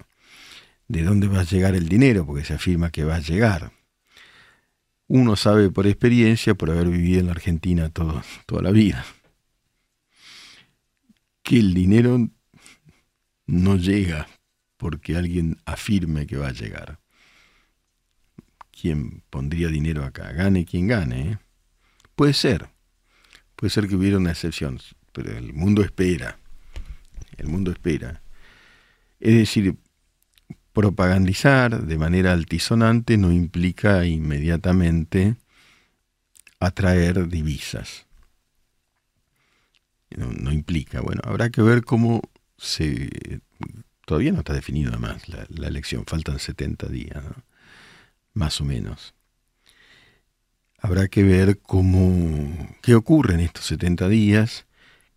De 0.88 1.02
dónde 1.02 1.28
va 1.28 1.39
a 1.39 1.43
llegar 1.43 1.74
el 1.74 1.89
dinero, 1.89 2.26
porque 2.28 2.46
se 2.46 2.54
afirma 2.54 2.91
que 2.91 3.04
va 3.04 3.15
a 3.15 3.19
llegar. 3.19 3.72
Uno 5.08 5.36
sabe 5.36 5.72
por 5.72 5.88
experiencia, 5.88 6.54
por 6.54 6.69
haber 6.69 6.89
vivido 6.89 7.19
en 7.19 7.26
la 7.26 7.32
Argentina 7.32 7.89
toda 7.89 8.62
la 8.62 8.72
vida, 8.72 9.04
que 11.41 11.58
el 11.58 11.74
dinero 11.74 12.30
no 13.48 13.78
llega 13.78 14.28
porque 14.78 15.17
alguien 15.17 15.58
afirme 15.65 16.28
que 16.28 16.38
va 16.38 16.50
a 16.50 16.54
llegar. 16.54 17.00
¿Quién 18.72 19.24
pondría 19.30 19.69
dinero 19.69 20.04
acá? 20.04 20.32
Gane 20.34 20.65
quien 20.65 20.88
gane. 20.88 21.32
¿eh? 21.32 21.38
Puede 22.15 22.34
ser, 22.34 22.69
puede 23.56 23.72
ser 23.72 23.88
que 23.88 23.96
hubiera 23.96 24.17
una 24.17 24.32
excepción, 24.32 24.80
pero 25.12 25.36
el 25.36 25.54
mundo 25.54 25.84
espera 25.84 26.38
el 27.43 27.49
mundo 27.49 27.71
espera. 27.71 28.21
Es 29.19 29.36
decir, 29.36 29.75
propagandizar 30.73 31.86
de 31.86 31.97
manera 31.97 32.34
altisonante 32.34 33.17
no 33.17 33.32
implica 33.32 34.06
inmediatamente 34.06 35.36
atraer 36.60 37.27
divisas. 37.27 38.06
No, 40.15 40.51
implica. 40.51 41.01
Bueno, 41.01 41.21
habrá 41.23 41.49
que 41.49 41.62
ver 41.62 41.84
cómo 41.84 42.21
se... 42.58 43.41
Todavía 44.06 44.32
no 44.32 44.39
está 44.39 44.53
definido 44.53 44.91
además 44.91 45.27
la, 45.29 45.45
la 45.49 45.67
elección, 45.67 46.06
faltan 46.06 46.38
70 46.38 46.88
días, 46.88 47.23
más 48.34 48.60
o 48.62 48.65
menos. 48.65 49.15
Habrá 50.77 51.08
que 51.08 51.23
ver 51.23 51.60
cómo, 51.60 52.75
qué 52.82 52.95
ocurre 52.95 53.36
en 53.36 53.39
estos 53.39 53.65
70 53.65 54.10
días 54.10 54.65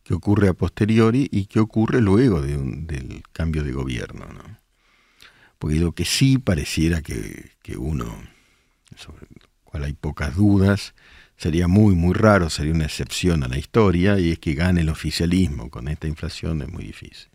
qué 0.06 0.14
ocurre 0.14 0.48
a 0.48 0.54
posteriori 0.54 1.28
y 1.32 1.46
qué 1.46 1.58
ocurre 1.58 2.00
luego 2.00 2.40
del 2.40 3.22
cambio 3.32 3.64
de 3.64 3.72
gobierno. 3.72 4.26
¿no? 4.26 4.58
Porque 5.58 5.76
lo 5.76 5.92
que 5.92 6.04
sí 6.04 6.38
pareciera 6.38 7.02
que, 7.02 7.50
uno, 7.76 8.06
sobre 8.94 9.26
lo 9.28 9.48
cual 9.64 9.84
hay 9.84 9.94
pocas 9.94 10.36
dudas, 10.36 10.94
sería 11.36 11.66
muy, 11.66 11.96
muy 11.96 12.14
raro, 12.14 12.50
sería 12.50 12.72
una 12.72 12.84
excepción 12.84 13.42
a 13.42 13.48
la 13.48 13.58
historia, 13.58 14.20
y 14.20 14.30
es 14.30 14.38
que 14.38 14.54
gane 14.54 14.82
el 14.82 14.90
oficialismo 14.90 15.70
con 15.70 15.88
esta 15.88 16.06
inflación 16.06 16.62
es 16.62 16.68
muy 16.68 16.84
difícil. 16.84 17.28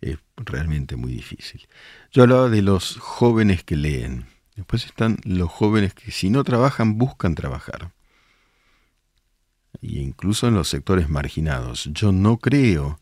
Es 0.00 0.16
realmente 0.36 0.96
muy 0.96 1.12
difícil. 1.12 1.68
Yo 2.10 2.22
hablaba 2.22 2.48
de 2.48 2.62
los 2.62 2.96
jóvenes 2.96 3.64
que 3.64 3.76
leen. 3.76 4.26
Después 4.56 4.86
están 4.86 5.18
los 5.24 5.50
jóvenes 5.50 5.92
que 5.92 6.10
si 6.10 6.30
no 6.30 6.42
trabajan 6.42 6.96
buscan 6.96 7.34
trabajar 7.34 7.92
y 9.80 10.00
incluso 10.00 10.48
en 10.48 10.54
los 10.54 10.68
sectores 10.68 11.08
marginados. 11.08 11.88
Yo 11.92 12.12
no 12.12 12.38
creo, 12.38 13.00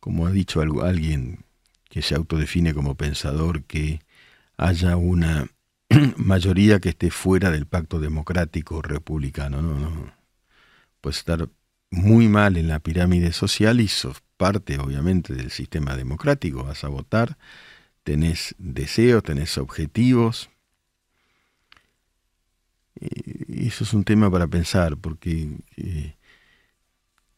como 0.00 0.26
ha 0.26 0.30
dicho 0.30 0.60
alguien 0.60 1.44
que 1.88 2.02
se 2.02 2.14
autodefine 2.14 2.74
como 2.74 2.96
pensador, 2.96 3.62
que 3.64 4.00
haya 4.56 4.96
una 4.96 5.48
mayoría 6.16 6.80
que 6.80 6.90
esté 6.90 7.10
fuera 7.10 7.50
del 7.50 7.66
pacto 7.66 8.00
democrático 8.00 8.82
republicano. 8.82 9.62
No, 9.62 9.78
no. 9.78 10.24
Estar 11.08 11.48
muy 11.90 12.28
mal 12.28 12.56
en 12.56 12.68
la 12.68 12.80
pirámide 12.80 13.32
social 13.32 13.80
y 13.80 13.88
sos 13.88 14.22
parte, 14.36 14.78
obviamente, 14.78 15.34
del 15.34 15.50
sistema 15.50 15.96
democrático. 15.96 16.64
Vas 16.64 16.82
a 16.82 16.88
votar, 16.88 17.36
tenés 18.02 18.54
deseos, 18.58 19.22
tenés 19.22 19.58
objetivos, 19.58 20.50
eso 23.48 23.84
es 23.84 23.94
un 23.94 24.04
tema 24.04 24.30
para 24.30 24.46
pensar, 24.46 24.96
porque 24.96 25.48
eh, 25.76 26.16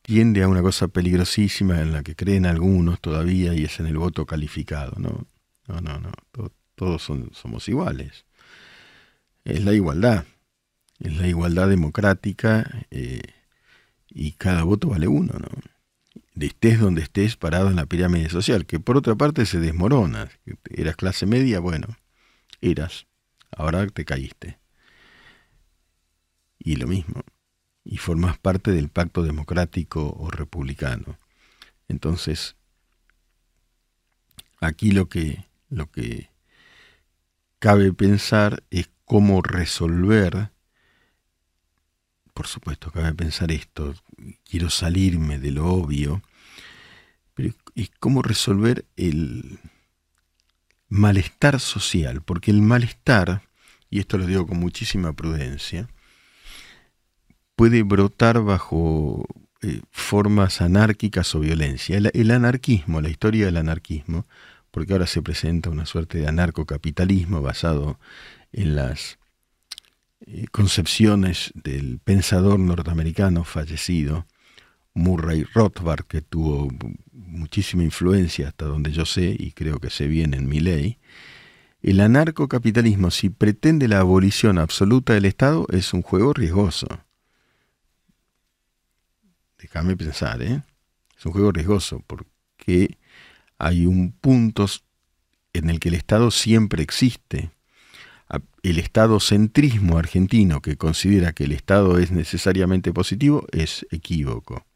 tiende 0.02 0.42
a 0.42 0.48
una 0.48 0.62
cosa 0.62 0.88
peligrosísima 0.88 1.80
en 1.80 1.92
la 1.92 2.02
que 2.02 2.14
creen 2.14 2.46
algunos 2.46 3.00
todavía 3.00 3.54
y 3.54 3.64
es 3.64 3.80
en 3.80 3.86
el 3.86 3.98
voto 3.98 4.26
calificado. 4.26 4.96
No, 4.98 5.26
no, 5.66 5.80
no, 5.80 5.98
no. 5.98 6.12
todos 6.74 7.02
somos 7.02 7.68
iguales. 7.68 8.24
Es 9.44 9.64
la 9.64 9.72
igualdad. 9.72 10.24
Es 10.98 11.16
la 11.16 11.26
igualdad 11.26 11.68
democrática 11.68 12.86
eh, 12.90 13.20
y 14.08 14.32
cada 14.32 14.62
voto 14.62 14.88
vale 14.88 15.08
uno, 15.08 15.34
¿no? 15.38 15.48
De 16.34 16.46
estés 16.46 16.78
donde 16.80 17.02
estés 17.02 17.36
parado 17.36 17.70
en 17.70 17.76
la 17.76 17.86
pirámide 17.86 18.28
social, 18.28 18.66
que 18.66 18.78
por 18.78 18.96
otra 18.96 19.14
parte 19.14 19.46
se 19.46 19.58
desmorona. 19.58 20.28
Eras 20.70 20.96
clase 20.96 21.26
media, 21.26 21.60
bueno, 21.60 21.96
eras. 22.60 23.06
Ahora 23.50 23.86
te 23.86 24.04
caíste 24.04 24.58
y 26.58 26.76
lo 26.76 26.86
mismo, 26.86 27.22
y 27.84 27.98
formas 27.98 28.38
parte 28.38 28.72
del 28.72 28.88
pacto 28.88 29.22
democrático 29.22 30.14
o 30.18 30.30
republicano. 30.30 31.18
Entonces, 31.88 32.56
aquí 34.60 34.90
lo 34.90 35.08
que, 35.08 35.46
lo 35.68 35.90
que 35.90 36.30
cabe 37.58 37.92
pensar 37.92 38.64
es 38.70 38.88
cómo 39.04 39.42
resolver, 39.42 40.50
por 42.34 42.46
supuesto, 42.46 42.90
cabe 42.90 43.14
pensar 43.14 43.52
esto, 43.52 43.94
quiero 44.44 44.70
salirme 44.70 45.38
de 45.38 45.52
lo 45.52 45.66
obvio, 45.66 46.22
pero 47.34 47.54
es 47.74 47.90
cómo 48.00 48.22
resolver 48.22 48.86
el 48.96 49.60
malestar 50.88 51.60
social, 51.60 52.22
porque 52.22 52.50
el 52.50 52.62
malestar, 52.62 53.42
y 53.90 54.00
esto 54.00 54.18
lo 54.18 54.26
digo 54.26 54.46
con 54.46 54.58
muchísima 54.58 55.12
prudencia, 55.12 55.88
puede 57.56 57.82
brotar 57.82 58.42
bajo 58.42 59.26
eh, 59.62 59.80
formas 59.90 60.60
anárquicas 60.60 61.34
o 61.34 61.40
violencia. 61.40 61.96
El, 61.96 62.30
anarquismo, 62.30 63.00
la 63.00 63.08
historia 63.08 63.46
del 63.46 63.56
anarquismo, 63.56 64.26
porque 64.70 64.92
ahora 64.92 65.06
se 65.06 65.22
presenta 65.22 65.70
una 65.70 65.86
suerte 65.86 66.18
de 66.18 66.28
anarcocapitalismo 66.28 67.40
basado 67.40 67.98
en 68.52 68.76
las 68.76 69.18
eh, 70.26 70.46
concepciones 70.52 71.52
del 71.54 71.98
pensador 71.98 72.60
norteamericano 72.60 73.44
fallecido, 73.44 74.26
Murray 74.92 75.44
Rothbard, 75.54 76.04
que 76.04 76.22
tuvo 76.22 76.68
muchísima 77.12 77.82
influencia 77.82 78.48
hasta 78.48 78.66
donde 78.66 78.92
yo 78.92 79.06
sé, 79.06 79.34
y 79.38 79.52
creo 79.52 79.78
que 79.78 79.90
sé 79.90 80.06
bien 80.06 80.34
en 80.34 80.48
mi 80.48 80.60
ley, 80.60 80.98
el 81.82 82.00
anarcocapitalismo, 82.00 83.10
si 83.10 83.30
pretende 83.30 83.88
la 83.88 84.00
abolición 84.00 84.58
absoluta 84.58 85.14
del 85.14 85.24
Estado, 85.24 85.66
es 85.70 85.92
un 85.92 86.02
juego 86.02 86.32
riesgoso. 86.32 87.05
Déjame 89.58 89.96
pensar, 89.96 90.42
¿eh? 90.42 90.62
Es 91.16 91.24
un 91.26 91.32
juego 91.32 91.52
riesgoso 91.52 92.02
porque 92.06 92.98
hay 93.58 93.86
un 93.86 94.12
punto 94.12 94.66
en 95.52 95.70
el 95.70 95.80
que 95.80 95.88
el 95.88 95.94
Estado 95.94 96.30
siempre 96.30 96.82
existe. 96.82 97.50
El 98.62 98.78
Estado 98.78 99.20
centrismo 99.20 99.98
argentino 99.98 100.60
que 100.60 100.76
considera 100.76 101.32
que 101.32 101.44
el 101.44 101.52
Estado 101.52 101.98
es 101.98 102.10
necesariamente 102.10 102.92
positivo 102.92 103.46
es 103.52 103.86
equívoco. 103.90 104.66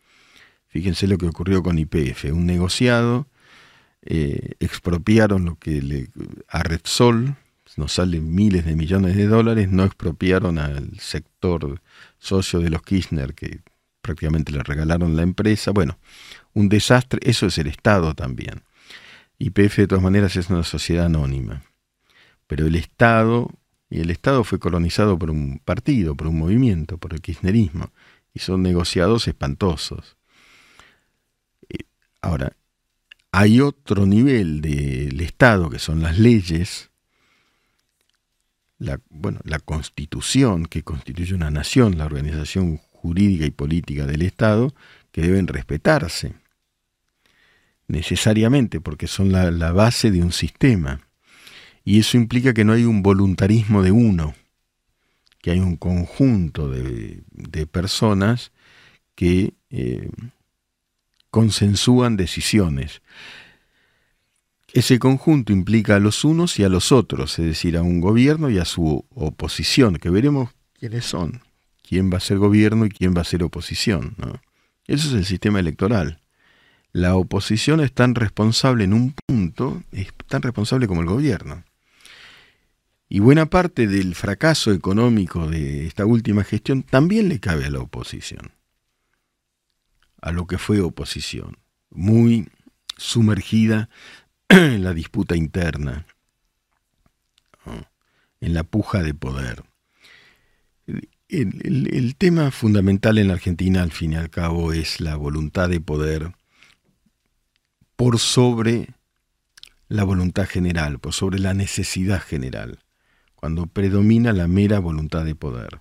Fíjense 0.69 1.09
lo 1.09 1.19
que 1.19 1.27
ocurrió 1.27 1.63
con 1.63 1.79
IPF, 1.79 2.27
un 2.27 2.47
negociado, 2.47 3.27
eh, 4.03 4.53
expropiaron 4.61 5.45
lo 5.45 5.57
que 5.57 5.83
le, 5.83 6.09
a 6.49 6.63
Repsol, 6.63 7.37
nos 7.77 7.93
salen 7.93 8.33
miles 8.33 8.65
de 8.65 8.77
millones 8.77 9.17
de 9.17 9.27
dólares, 9.27 9.69
no 9.69 9.85
expropiaron 9.85 10.59
al 10.59 10.99
sector 11.01 11.81
socio 12.19 12.61
de 12.61 12.71
los 12.71 12.83
Kirchner 12.83 13.35
que 13.35 13.61
prácticamente 14.01 14.53
le 14.53 14.63
regalaron 14.63 15.17
la 15.17 15.23
empresa. 15.23 15.71
Bueno, 15.71 15.99
un 16.55 16.69
desastre, 16.69 17.21
eso 17.23 17.47
es 17.47 17.59
el 17.59 17.67
Estado 17.67 18.15
también. 18.15 18.63
YPF 19.39 19.77
de 19.77 19.87
todas 19.87 20.05
maneras 20.05 20.37
es 20.37 20.51
una 20.51 20.65
sociedad 20.65 21.07
anónima. 21.07 21.63
Pero 22.47 22.67
el 22.67 22.77
Estado, 22.77 23.51
y 23.89 24.01
el 24.01 24.11
Estado 24.11 24.45
fue 24.45 24.59
colonizado 24.59 25.19
por 25.19 25.31
un 25.31 25.61
partido, 25.65 26.15
por 26.15 26.27
un 26.27 26.39
movimiento, 26.39 26.99
por 26.99 27.15
el 27.15 27.21
kirchnerismo, 27.21 27.93
y 28.35 28.41
son 28.41 28.63
negociados 28.63 29.29
espantosos. 29.29 30.17
Ahora, 32.21 32.53
hay 33.33 33.61
otro 33.61 34.07
nivel 34.07 34.61
del 34.61 35.21
Estado 35.21 35.71
que 35.71 35.79
son 35.79 36.03
las 36.03 36.19
leyes, 36.19 36.91
la, 38.79 39.01
bueno, 39.09 39.41
la 39.45 39.59
constitución 39.59 40.67
que 40.67 40.83
constituye 40.83 41.35
una 41.35 41.51
nación, 41.51 41.97
la 41.97 42.07
organización 42.07 42.81
jurídica 43.03 43.47
y 43.47 43.51
política 43.51 44.07
del 44.07 44.23
Estado, 44.23 44.75
que 45.13 45.23
deben 45.23 45.47
respetarse 45.47 46.35
necesariamente 47.91 48.81
porque 48.81 49.07
son 49.07 49.33
la, 49.33 49.73
base 49.73 50.11
de 50.11 50.23
un 50.23 50.33
sistema. 50.33 51.01
Y 51.85 51.99
eso 51.99 52.17
implica 52.17 52.55
que 52.55 52.65
no 52.65 52.73
hay 52.73 52.85
un 52.85 53.03
voluntarismo 53.03 53.83
de 53.83 53.91
uno, 53.91 54.35
que 55.43 55.51
hay 55.51 55.61
un 55.61 55.77
conjunto 55.77 56.71
de, 56.71 57.23
personas 57.67 58.53
que 59.15 59.55
eh, 59.71 60.11
consensúan 61.31 62.17
decisiones. 62.17 63.03
Ese 64.73 64.99
conjunto 65.01 65.53
implica 65.53 65.97
a 65.97 66.01
los 66.01 66.25
unos 66.25 66.59
y 66.61 66.65
a 66.65 66.69
los 66.69 66.93
otros, 66.93 67.39
es 67.39 67.45
decir, 67.45 67.77
a 67.77 67.83
un 67.83 68.01
gobierno 68.01 68.51
y 68.51 68.59
a 68.59 68.65
su 68.65 69.05
oposición, 69.11 69.97
que 69.97 70.11
veremos 70.11 70.51
quiénes 70.79 71.07
son, 71.07 71.43
quién 71.91 72.09
va 72.13 72.19
a 72.19 72.21
ser 72.21 72.39
gobierno 72.39 72.87
y 72.87 72.91
quién 72.91 73.17
va 73.17 73.23
a 73.23 73.25
ser 73.25 73.43
oposición. 73.43 74.15
Eso 74.87 75.09
es 75.09 75.15
el 75.15 75.25
sistema 75.25 75.59
electoral. 75.59 76.21
La 76.93 77.17
oposición 77.17 77.81
es 77.81 77.93
tan 77.93 78.15
responsable 78.15 78.85
en 78.85 78.93
un 78.93 79.13
punto, 79.27 79.83
es 79.91 80.13
tan 80.29 80.43
responsable 80.43 80.87
como 80.87 81.01
el 81.01 81.09
gobierno. 81.09 81.65
Y 83.09 83.19
buena 83.19 83.47
parte 83.47 83.89
del 83.89 84.15
fracaso 84.15 84.73
económico 84.73 85.49
de 85.49 85.89
esta 85.89 86.07
última 86.07 86.45
gestión 86.45 86.85
también 86.85 87.29
le 87.29 87.41
cabe 87.41 87.65
a 87.65 87.71
la 87.71 87.81
oposición 87.81 88.53
a 90.23 90.33
lo 90.33 90.47
que 90.47 90.59
fue 90.59 90.81
oposición, 90.81 91.57
muy 91.89 92.49
sumergida 92.97 93.89
en 94.51 94.85
la 94.85 94.93
disputa 94.93 95.35
interna, 95.35 96.07
en 98.41 98.55
la 98.55 98.63
puja 98.65 99.03
de 99.03 99.15
poder. 99.15 99.65
El, 101.31 102.17
tema 102.17 102.51
fundamental 102.51 103.17
en 103.19 103.29
la 103.29 103.35
Argentina, 103.35 103.83
al 103.83 103.93
fin 103.93 104.15
y 104.15 104.17
al 104.17 104.31
cabo, 104.31 104.73
es 104.73 105.01
la 105.01 105.15
voluntad 105.15 105.69
de 105.69 105.81
poder 105.81 106.33
por 107.95 108.19
sobre 108.19 108.89
la 109.87 110.03
voluntad 110.03 110.49
general, 110.49 110.99
por 110.99 111.13
sobre 111.13 111.39
la 111.39 111.55
necesidad 111.55 112.21
general, 112.21 112.81
cuando 113.37 113.67
predomina 113.67 114.33
la 114.33 114.49
mera 114.49 114.81
voluntad 114.81 115.25
de 115.25 115.37
poder. 115.37 115.81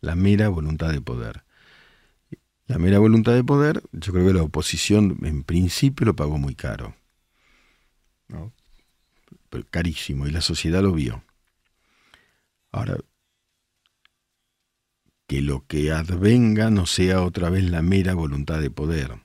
La 0.00 0.14
mera 0.14 0.48
voluntad 0.48 0.92
de 0.92 1.00
poder. 1.00 1.42
La 2.66 2.78
mera 2.78 3.00
voluntad 3.00 3.34
de 3.34 3.42
poder, 3.42 3.82
yo 3.90 4.12
creo 4.12 4.28
que 4.28 4.34
la 4.34 4.44
oposición 4.44 5.18
en 5.22 5.42
principio 5.42 6.06
lo 6.06 6.14
pagó 6.14 6.38
muy 6.38 6.54
caro. 6.54 6.94
carísimo, 9.70 10.28
y 10.28 10.30
la 10.30 10.40
sociedad 10.40 10.80
lo 10.80 10.92
vio. 10.92 11.24
Ahora, 12.70 12.98
que 15.30 15.42
lo 15.42 15.64
que 15.64 15.92
advenga 15.92 16.70
no 16.70 16.86
sea 16.86 17.22
otra 17.22 17.50
vez 17.50 17.62
la 17.70 17.82
mera 17.82 18.14
voluntad 18.14 18.60
de 18.60 18.68
poder. 18.68 19.20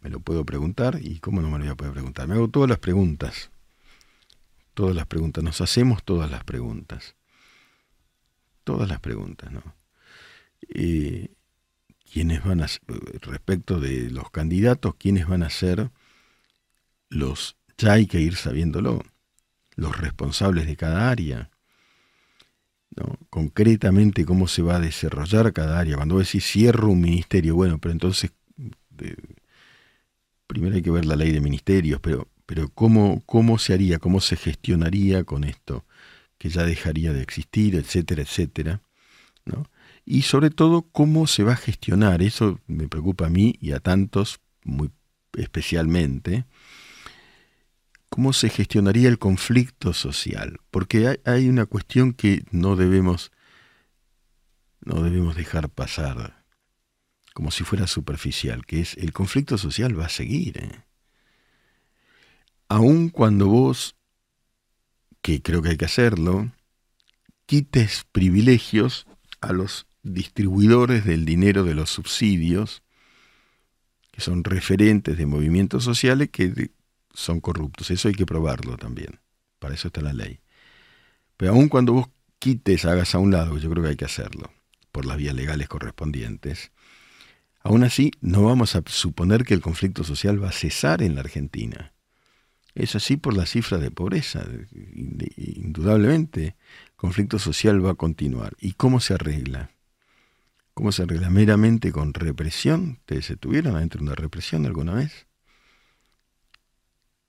Me 0.00 0.10
lo 0.10 0.18
puedo 0.18 0.44
preguntar 0.44 0.98
y 1.00 1.20
cómo 1.20 1.40
no 1.40 1.48
me 1.48 1.58
lo 1.58 1.64
voy 1.66 1.72
a 1.72 1.76
poder 1.76 1.92
preguntar. 1.92 2.26
Me 2.26 2.34
hago 2.34 2.48
todas 2.48 2.68
las 2.68 2.80
preguntas. 2.80 3.52
Todas 4.74 4.96
las 4.96 5.06
preguntas. 5.06 5.44
Nos 5.44 5.60
hacemos 5.60 6.02
todas 6.02 6.28
las 6.28 6.42
preguntas. 6.42 7.14
Todas 8.64 8.88
las 8.88 8.98
preguntas, 8.98 9.52
¿no? 9.52 9.62
Quiénes 12.12 12.42
van 12.44 12.60
a 12.60 12.66
respecto 13.20 13.78
de 13.78 14.10
los 14.10 14.28
candidatos, 14.32 14.96
quiénes 14.96 15.28
van 15.28 15.44
a 15.44 15.50
ser 15.50 15.92
los, 17.10 17.56
ya 17.76 17.92
hay 17.92 18.08
que 18.08 18.20
ir 18.20 18.34
sabiéndolo, 18.34 19.04
los 19.76 19.96
responsables 19.96 20.66
de 20.66 20.76
cada 20.76 21.10
área. 21.10 21.48
Concretamente 23.30 24.24
cómo 24.24 24.48
se 24.48 24.62
va 24.62 24.76
a 24.76 24.80
desarrollar 24.80 25.52
cada 25.52 25.78
área. 25.78 25.96
Cuando 25.96 26.16
vos 26.16 26.26
decís 26.26 26.44
cierro 26.44 26.88
un 26.90 27.00
ministerio, 27.00 27.54
bueno, 27.54 27.78
pero 27.78 27.92
entonces 27.92 28.32
primero 30.48 30.74
hay 30.74 30.82
que 30.82 30.90
ver 30.90 31.04
la 31.04 31.14
ley 31.14 31.30
de 31.30 31.40
ministerios, 31.40 32.00
pero, 32.00 32.26
pero 32.46 32.68
cómo, 32.70 33.22
cómo 33.26 33.58
se 33.58 33.74
haría, 33.74 33.98
cómo 33.98 34.20
se 34.20 34.36
gestionaría 34.36 35.22
con 35.22 35.44
esto, 35.44 35.84
que 36.38 36.48
ya 36.48 36.64
dejaría 36.64 37.12
de 37.12 37.22
existir, 37.22 37.76
etcétera, 37.76 38.22
etcétera. 38.22 38.80
y 40.04 40.22
sobre 40.22 40.50
todo 40.50 40.82
cómo 40.82 41.26
se 41.26 41.44
va 41.44 41.52
a 41.52 41.56
gestionar, 41.56 42.22
eso 42.22 42.60
me 42.66 42.88
preocupa 42.88 43.26
a 43.26 43.30
mí 43.30 43.54
y 43.60 43.72
a 43.72 43.78
tantos 43.80 44.40
muy 44.64 44.90
especialmente, 45.34 46.44
cómo 48.08 48.32
se 48.32 48.48
gestionaría 48.48 49.08
el 49.08 49.18
conflicto 49.18 49.92
social, 49.92 50.58
porque 50.70 51.20
hay, 51.24 51.48
una 51.48 51.66
cuestión 51.66 52.12
que 52.12 52.44
no 52.50 52.76
debemos, 52.76 53.30
no 54.80 55.02
debemos 55.02 55.36
dejar 55.36 55.68
pasar 55.68 56.44
como 57.34 57.50
si 57.52 57.62
fuera 57.62 57.86
superficial, 57.86 58.66
que 58.66 58.80
es 58.80 58.96
el 58.96 59.12
conflicto 59.12 59.58
social 59.58 59.98
va 59.98 60.06
a 60.06 60.08
seguir. 60.08 60.58
¿eh? 60.58 60.84
Aun 62.68 63.10
cuando 63.10 63.46
vos, 63.46 63.94
que 65.22 65.40
creo 65.40 65.62
que 65.62 65.70
hay 65.70 65.76
que 65.76 65.84
hacerlo, 65.84 66.50
quites 67.46 68.04
privilegios 68.10 69.06
a 69.40 69.52
los 69.52 69.86
distribuidores 70.02 71.04
del 71.04 71.24
dinero 71.24 71.62
de 71.62 71.74
los 71.74 71.90
subsidios, 71.90 72.82
que 74.10 74.20
son 74.20 74.42
referentes 74.42 75.16
de 75.16 75.26
movimientos 75.26 75.84
sociales 75.84 76.30
que 76.30 76.72
son 77.12 77.40
corruptos. 77.40 77.90
Eso 77.90 78.08
hay 78.08 78.14
que 78.14 78.26
probarlo 78.26 78.76
también. 78.76 79.20
Para 79.58 79.74
eso 79.74 79.88
está 79.88 80.00
la 80.00 80.12
ley. 80.12 80.40
Pero 81.36 81.52
aun 81.52 81.68
cuando 81.68 81.92
vos 81.92 82.08
quites, 82.38 82.84
hagas 82.84 83.14
a 83.14 83.18
un 83.18 83.30
lado, 83.30 83.58
yo 83.58 83.70
creo 83.70 83.82
que 83.82 83.90
hay 83.90 83.96
que 83.96 84.04
hacerlo, 84.04 84.52
por 84.92 85.04
las 85.06 85.16
vías 85.16 85.34
legales 85.34 85.68
correspondientes, 85.68 86.72
aún 87.60 87.84
así 87.84 88.10
no 88.20 88.42
vamos 88.42 88.76
a 88.76 88.82
suponer 88.86 89.44
que 89.44 89.54
el 89.54 89.60
conflicto 89.60 90.04
social 90.04 90.42
va 90.42 90.48
a 90.48 90.52
cesar 90.52 91.02
en 91.02 91.14
la 91.14 91.20
Argentina. 91.20 91.92
Es 92.74 92.94
así 92.94 93.16
por 93.16 93.36
la 93.36 93.46
cifra 93.46 93.78
de 93.78 93.90
pobreza. 93.90 94.44
Indudablemente, 95.36 96.44
el 96.44 96.92
conflicto 96.96 97.38
social 97.38 97.84
va 97.84 97.92
a 97.92 97.94
continuar. 97.94 98.54
¿Y 98.60 98.72
cómo 98.72 99.00
se 99.00 99.14
arregla? 99.14 99.70
¿Cómo 100.74 100.92
se 100.92 101.02
arregla? 101.02 101.28
¿Meramente 101.28 101.90
con 101.90 102.14
represión? 102.14 103.00
¿Te 103.04 103.20
se 103.22 103.36
tuvieron 103.36 103.74
adentro 103.74 103.98
de 103.98 104.06
una 104.06 104.14
represión 104.14 104.64
alguna 104.64 104.94
vez? 104.94 105.27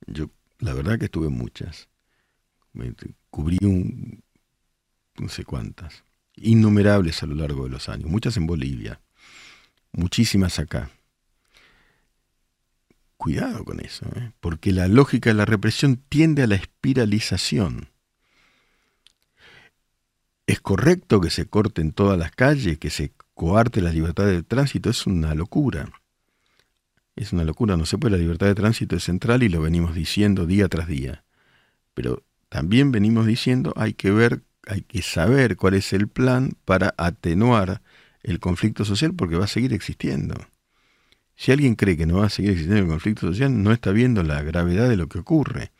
Yo, 0.07 0.29
la 0.59 0.73
verdad 0.73 0.97
que 0.99 1.05
estuve 1.05 1.29
muchas. 1.29 1.89
Me 2.73 2.93
cubrí 3.29 3.57
un, 3.61 4.23
no 5.17 5.29
sé 5.29 5.43
cuántas. 5.43 6.03
Innumerables 6.35 7.21
a 7.23 7.25
lo 7.25 7.35
largo 7.35 7.65
de 7.65 7.69
los 7.69 7.89
años. 7.89 8.09
Muchas 8.09 8.37
en 8.37 8.47
Bolivia. 8.47 9.01
Muchísimas 9.91 10.59
acá. 10.59 10.91
Cuidado 13.17 13.65
con 13.65 13.81
eso, 13.81 14.05
¿eh? 14.15 14.31
porque 14.39 14.71
la 14.71 14.87
lógica 14.87 15.29
de 15.29 15.33
la 15.33 15.45
represión 15.45 15.97
tiende 16.07 16.43
a 16.43 16.47
la 16.47 16.55
espiralización. 16.55 17.89
Es 20.47 20.55
¿Es 20.55 20.61
correcto 20.61 21.21
que 21.21 21.29
se 21.29 21.45
corten 21.45 21.91
todas 21.91 22.17
las 22.17 22.31
calles, 22.31 22.79
que 22.79 22.89
se 22.89 23.11
coarte 23.33 23.81
la 23.81 23.91
libertad 23.91 24.25
de 24.25 24.41
tránsito? 24.41 24.89
Es 24.89 25.05
una 25.05 25.35
locura. 25.35 25.91
Es 27.16 27.34
una 27.34 27.43
locura, 27.43 27.76
no 27.76 27.86
se 27.86 27.97
puede, 27.97 28.18
la 28.18 28.22
libertad 28.22 28.47
de 28.47 28.55
tránsito 28.55 28.95
es 28.95 29.03
central 29.03 29.43
y 29.43 29.49
lo 29.49 29.62
venimos 29.62 29.93
diciendo 29.93 30.45
día 30.45 30.68
tras 30.70 30.88
día. 30.88 31.24
Pero 31.93 32.24
también 32.49 32.91
venimos 32.91 33.26
diciendo 33.26 33.74
hay 33.76 33.93
que 33.93 34.12
ver, 34.12 34.41
hay 34.68 34.82
que 34.82 35.01
saber 35.01 35.57
cuál 35.57 35.74
es 35.74 35.93
el 35.93 36.07
plan 36.07 36.53
para 36.66 36.93
atenuar 36.97 37.82
el 38.24 38.39
conflicto 38.39 38.86
social 38.86 39.14
porque 39.14 39.36
va 39.36 39.45
a 39.45 39.49
seguir 39.49 39.74
existiendo. 39.74 40.36
Si 41.36 41.51
alguien 41.51 41.76
cree 41.76 41.95
que 41.95 42.05
no 42.05 42.18
va 42.18 42.26
a 42.26 42.30
seguir 42.30 42.51
existiendo 42.51 42.84
el 42.84 42.89
conflicto 42.89 43.28
social, 43.28 43.64
no 43.64 43.72
está 43.72 43.91
viendo 43.91 44.24
la 44.24 44.41
gravedad 44.41 44.89
de 44.89 44.97
lo 44.97 45.07
que 45.07 45.20
ocurre. 45.20 45.72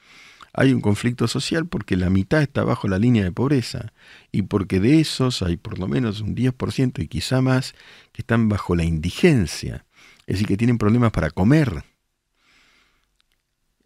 Hay 0.54 0.74
un 0.74 0.82
conflicto 0.82 1.28
social 1.28 1.68
porque 1.68 1.98
la 1.98 2.10
mitad 2.10 2.42
está 2.42 2.64
bajo 2.64 2.88
la 2.88 2.98
línea 2.98 3.24
de 3.24 3.32
pobreza 3.32 3.94
y 4.32 4.44
porque 4.44 4.80
de 4.80 5.00
esos 5.00 5.42
hay 5.42 5.58
por 5.58 5.78
lo 5.78 5.88
menos 5.88 6.22
un 6.22 6.36
10% 6.36 7.04
y 7.04 7.08
quizá 7.08 7.42
más 7.42 7.76
que 8.14 8.22
están 8.22 8.50
bajo 8.50 8.76
la 8.76 8.84
indigencia, 8.84 9.86
es 10.30 10.36
decir, 10.36 10.48
que 10.48 10.58
tienen 10.58 10.78
problemas 10.78 11.12
para 11.12 11.32
comer 11.32 11.84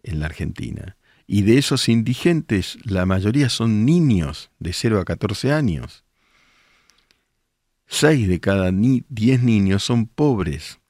en 0.02 0.20
la 0.20 0.26
Argentina. 0.26 0.98
Y 1.26 1.40
de 1.40 1.56
esos 1.56 1.88
indigentes, 1.88 2.76
la 2.84 3.06
mayoría 3.06 3.48
son 3.48 3.86
niños 3.86 4.50
de 4.58 4.74
0 4.74 5.00
a 5.00 5.06
14 5.06 5.52
años. 5.52 6.04
6 7.86 8.28
de 8.28 8.40
cada 8.40 8.70
10 8.70 9.42
niños 9.42 9.84
son 9.84 10.06
pobres. 10.06 10.80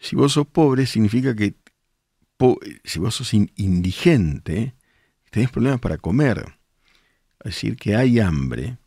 Si 0.00 0.16
vos 0.16 0.32
sos 0.32 0.48
pobre, 0.48 0.86
significa 0.86 1.36
que 1.36 1.54
si 2.82 2.98
vos 2.98 3.14
sos 3.14 3.32
indigente, 3.34 4.74
tenés 5.30 5.50
problemas 5.50 5.78
para 5.78 5.96
comer. 5.96 6.58
Es 7.44 7.54
decir, 7.54 7.76
que 7.76 7.94
hay 7.94 8.18
hambre. 8.18 8.78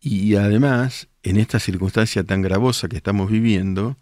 Y 0.00 0.34
además, 0.36 1.08
en 1.22 1.36
esta 1.36 1.60
circunstancia 1.60 2.24
tan 2.24 2.40
gravosa 2.40 2.88
que 2.88 2.96
estamos 2.96 3.30
viviendo, 3.30 3.98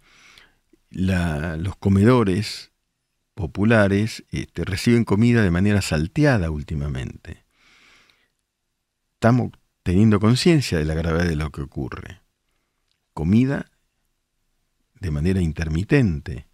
los 0.89 1.75
comedores 1.77 2.71
populares 3.35 4.23
este, 4.31 4.65
reciben 4.65 5.03
comida 5.03 5.43
de 5.43 5.51
manera 5.51 5.81
salteada 5.81 6.51
últimamente. 6.51 7.45
Estamos 9.13 9.51
teniendo 9.83 10.19
conciencia 10.19 10.77
de 10.77 10.85
la 10.85 10.93
gravedad 10.93 11.27
de 11.27 11.35
lo 11.35 11.51
que 11.51 11.61
ocurre. 11.61 12.21
Comida 13.13 13.69
de 14.99 15.11
manera 15.11 15.41
intermitente 15.41 16.47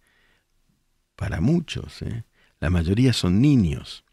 para 1.14 1.40
muchos. 1.40 2.02
¿eh? 2.02 2.24
La 2.60 2.70
mayoría 2.70 3.12
son 3.12 3.40
niños, 3.40 4.04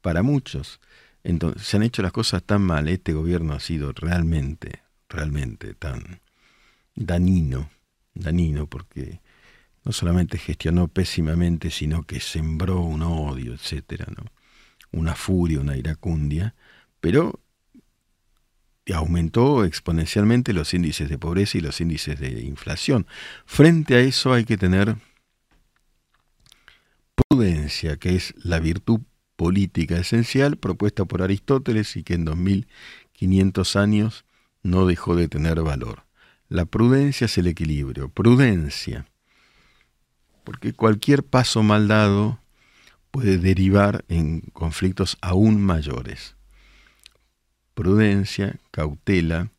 para 0.00 0.22
muchos. 0.22 0.80
Entonces, 1.24 1.62
se 1.62 1.76
han 1.76 1.82
hecho 1.82 2.02
las 2.02 2.12
cosas 2.12 2.42
tan 2.42 2.62
mal, 2.62 2.88
este 2.88 3.12
gobierno 3.12 3.54
ha 3.54 3.60
sido 3.60 3.92
realmente, 3.92 4.82
realmente 5.08 5.74
tan 5.74 6.20
danino, 6.94 7.70
danino, 8.14 8.66
porque 8.66 9.20
no 9.84 9.92
solamente 9.92 10.38
gestionó 10.38 10.88
pésimamente, 10.88 11.70
sino 11.70 12.04
que 12.04 12.20
sembró 12.20 12.80
un 12.80 13.02
odio, 13.02 13.54
etcétera, 13.54 14.06
¿no? 14.16 14.24
una 14.92 15.14
furia, 15.14 15.60
una 15.60 15.76
iracundia, 15.76 16.54
pero 17.00 17.40
aumentó 18.92 19.64
exponencialmente 19.64 20.52
los 20.52 20.74
índices 20.74 21.08
de 21.08 21.18
pobreza 21.18 21.58
y 21.58 21.60
los 21.60 21.80
índices 21.80 22.18
de 22.18 22.42
inflación. 22.42 23.06
Frente 23.46 23.94
a 23.94 24.00
eso 24.00 24.32
hay 24.32 24.44
que 24.44 24.56
tener 24.56 24.96
prudencia, 27.14 27.96
que 27.96 28.16
es 28.16 28.34
la 28.36 28.58
virtud 28.58 29.00
política 29.36 29.98
esencial 29.98 30.56
propuesta 30.56 31.04
por 31.04 31.22
Aristóteles 31.22 31.96
y 31.96 32.02
que 32.02 32.14
en 32.14 32.24
2500 32.24 33.76
años 33.76 34.24
no 34.62 34.86
dejó 34.86 35.16
de 35.16 35.28
tener 35.28 35.60
valor. 35.62 36.04
La 36.48 36.66
prudencia 36.66 37.24
es 37.24 37.38
el 37.38 37.46
equilibrio, 37.46 38.08
prudencia 38.08 39.06
porque 40.44 40.72
cualquier 40.72 41.22
paso 41.24 41.62
mal 41.62 41.88
dado 41.88 42.40
puede 43.10 43.38
derivar 43.38 44.04
en 44.08 44.40
conflictos 44.52 45.16
aún 45.20 45.60
mayores. 45.60 46.36
Prudencia, 47.74 48.58
cautela, 48.70 49.50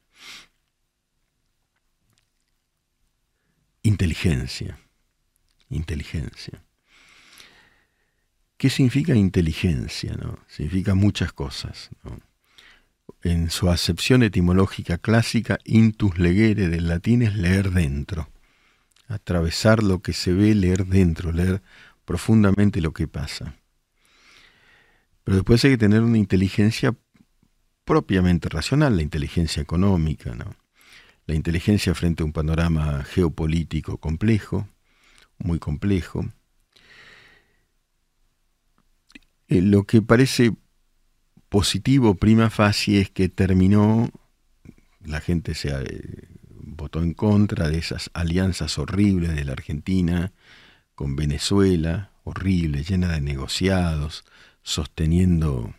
inteligencia. 3.81 4.79
Inteligencia. 5.69 6.63
¿Qué 8.57 8.69
significa 8.69 9.15
inteligencia? 9.15 10.13
No? 10.13 10.39
Significa 10.47 10.95
muchas 10.95 11.33
cosas. 11.33 11.89
En 13.23 13.49
su 13.49 13.69
acepción 13.69 14.23
etimológica 14.23 14.97
clásica, 14.97 15.59
intus 15.65 16.17
legere 16.17 16.69
del 16.69 16.87
latín 16.87 17.21
es 17.21 17.35
leer 17.35 17.71
dentro 17.71 18.29
atravesar 19.07 19.83
lo 19.83 20.01
que 20.01 20.13
se 20.13 20.33
ve, 20.33 20.55
leer 20.55 20.85
dentro, 20.85 21.31
leer 21.31 21.61
profundamente 22.05 22.81
lo 22.81 22.93
que 22.93 23.07
pasa. 23.07 23.55
Pero 25.23 25.37
después 25.37 25.63
hay 25.63 25.71
que 25.71 25.77
tener 25.77 26.01
una 26.01 26.17
inteligencia 26.17 26.95
propiamente 27.85 28.49
racional, 28.49 28.95
la 28.95 29.03
inteligencia 29.03 29.61
económica, 29.61 30.35
la 31.25 31.35
inteligencia 31.35 31.93
frente 31.93 32.23
a 32.23 32.25
un 32.25 32.33
panorama 32.33 33.03
geopolítico 33.03 33.97
complejo, 33.97 34.67
muy 35.37 35.59
complejo. 35.59 36.25
Eh, 39.53 39.61
lo 39.61 39.83
que 39.83 40.01
parece 40.01 40.55
positivo 41.47 42.15
prima 42.15 42.49
facie 42.49 43.01
es 43.01 43.11
que 43.11 43.29
terminó, 43.29 44.09
la 45.05 45.21
gente 45.21 45.53
se 45.53 45.71
votó 46.49 47.03
en 47.03 47.13
contra 47.13 47.69
de 47.69 47.77
esas 47.77 48.09
alianzas 48.15 48.79
horribles 48.79 49.35
de 49.35 49.45
la 49.45 49.51
Argentina 49.51 50.33
con 50.95 51.15
Venezuela, 51.15 52.09
horrible, 52.23 52.83
llena 52.83 53.09
de 53.09 53.21
negociados, 53.21 54.25
sosteniendo 54.63 55.75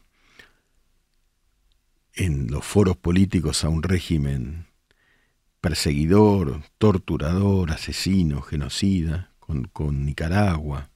en 2.15 2.53
los 2.53 2.65
foros 2.65 2.97
políticos 2.97 3.65
a 3.65 3.71
un 3.71 3.83
régimen 3.83 4.67
perseguidor, 5.61 6.63
torturador, 6.79 7.73
asesino, 7.73 8.41
genocida, 8.41 9.33
con, 9.41 10.05
Nicaragua. 10.05 10.91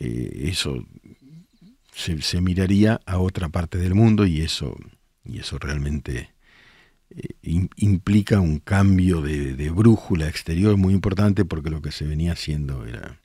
Eh, 0.00 0.48
eso 0.48 0.84
se, 1.94 2.40
miraría 2.40 3.00
a 3.06 3.18
otra 3.18 3.48
parte 3.50 3.78
del 3.78 3.94
mundo 3.94 4.26
y 4.26 4.40
eso, 4.40 4.76
y 5.24 5.38
eso 5.38 5.58
realmente 5.58 6.30
eh, 7.10 7.68
implica 7.76 8.40
un 8.40 8.58
cambio 8.58 9.20
de, 9.20 9.70
brújula 9.70 10.28
exterior 10.28 10.76
muy 10.76 10.94
importante 10.94 11.44
porque 11.44 11.70
lo 11.70 11.82
que 11.82 11.92
se 11.92 12.06
venía 12.06 12.32
haciendo 12.32 12.86
era, 12.86 13.20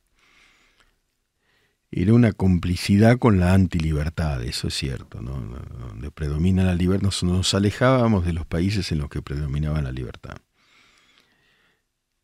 era 1.92 2.14
una 2.14 2.34
complicidad 2.34 3.18
con 3.18 3.40
la 3.40 3.54
antilibertad, 3.54 4.44
eso 4.44 4.68
es 4.68 4.74
cierto, 4.74 5.22
¿no? 5.22 5.40
donde 5.80 6.12
predomina 6.12 6.66
la 6.66 6.76
libertad, 6.76 7.06
nos, 7.06 7.24
nos 7.24 7.54
alejábamos 7.54 8.26
de 8.26 8.34
los 8.34 8.46
países 8.46 8.92
en 8.92 8.98
los 8.98 9.10
que 9.10 9.22
predominaba 9.22 9.82
la 9.82 9.94
libertad 9.94 10.36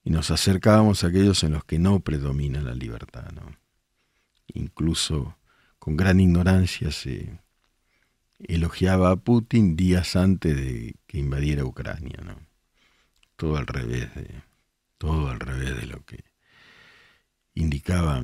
y 0.03 0.09
nos 0.09 0.31
acercábamos 0.31 1.03
a 1.03 1.07
aquellos 1.07 1.43
en 1.43 1.53
los 1.53 1.63
que 1.63 1.79
no 1.79 1.99
predomina 1.99 2.61
la 2.61 2.73
libertad. 2.73 3.31
¿no? 3.33 3.60
Incluso 4.53 5.37
con 5.79 5.97
gran 5.97 6.19
ignorancia 6.19 6.91
se, 6.91 7.39
elogiaba 8.47 9.11
a 9.11 9.15
Putin 9.17 9.75
días 9.75 10.15
antes 10.15 10.55
de 10.55 10.95
que 11.07 11.19
invadiera 11.19 11.65
Ucrania, 11.65 12.19
¿no? 12.23 12.35
Todo 13.35 13.57
al 13.57 13.67
revés 13.67 14.13
de 14.15 14.41
todo 14.97 15.29
al 15.29 15.39
revés 15.39 15.75
de 15.77 15.87
lo 15.87 16.05
que 16.05 16.23
indicaba 17.55 18.23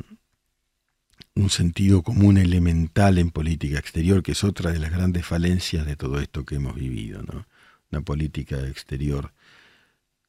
un 1.33 1.49
sentido 1.49 2.03
común 2.03 2.37
elemental 2.37 3.17
en 3.17 3.31
política 3.31 3.79
exterior, 3.79 4.21
que 4.21 4.33
es 4.33 4.43
otra 4.43 4.71
de 4.71 4.79
las 4.79 4.91
grandes 4.91 5.25
falencias 5.25 5.85
de 5.85 5.95
todo 5.95 6.19
esto 6.19 6.45
que 6.45 6.55
hemos 6.55 6.75
vivido, 6.75 7.23
¿no? 7.23 7.47
Una 7.91 8.01
política 8.01 8.59
exterior 8.67 9.33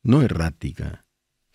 no 0.03 0.23
errática, 0.23 1.05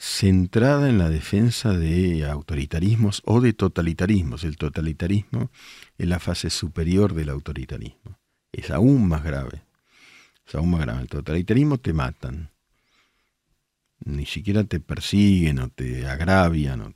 centrada 0.05 0.89
en 0.89 0.97
la 0.97 1.09
defensa 1.09 1.71
de 1.71 2.25
autoritarismos 2.25 3.21
o 3.25 3.39
de 3.39 3.53
totalitarismos. 3.53 4.43
El 4.43 4.57
totalitarismo 4.57 5.49
es 5.97 6.07
la 6.07 6.19
fase 6.19 6.49
superior 6.49 7.13
del 7.13 7.29
autoritarismo 7.29 8.17
es 8.53 8.69
aún 8.71 9.07
más 9.09 9.23
grave. 9.23 9.63
Es 10.47 10.55
aún 10.55 10.71
más 10.71 10.81
grave. 10.81 11.01
El 11.01 11.09
totalitarismo 11.09 11.79
te 11.79 11.91
matan. 11.91 12.51
Ni 14.05 14.25
siquiera 14.25 14.63
te 14.63 14.79
persiguen 14.79 15.59
o 15.59 15.69
te 15.69 16.07
agravian. 16.07 16.95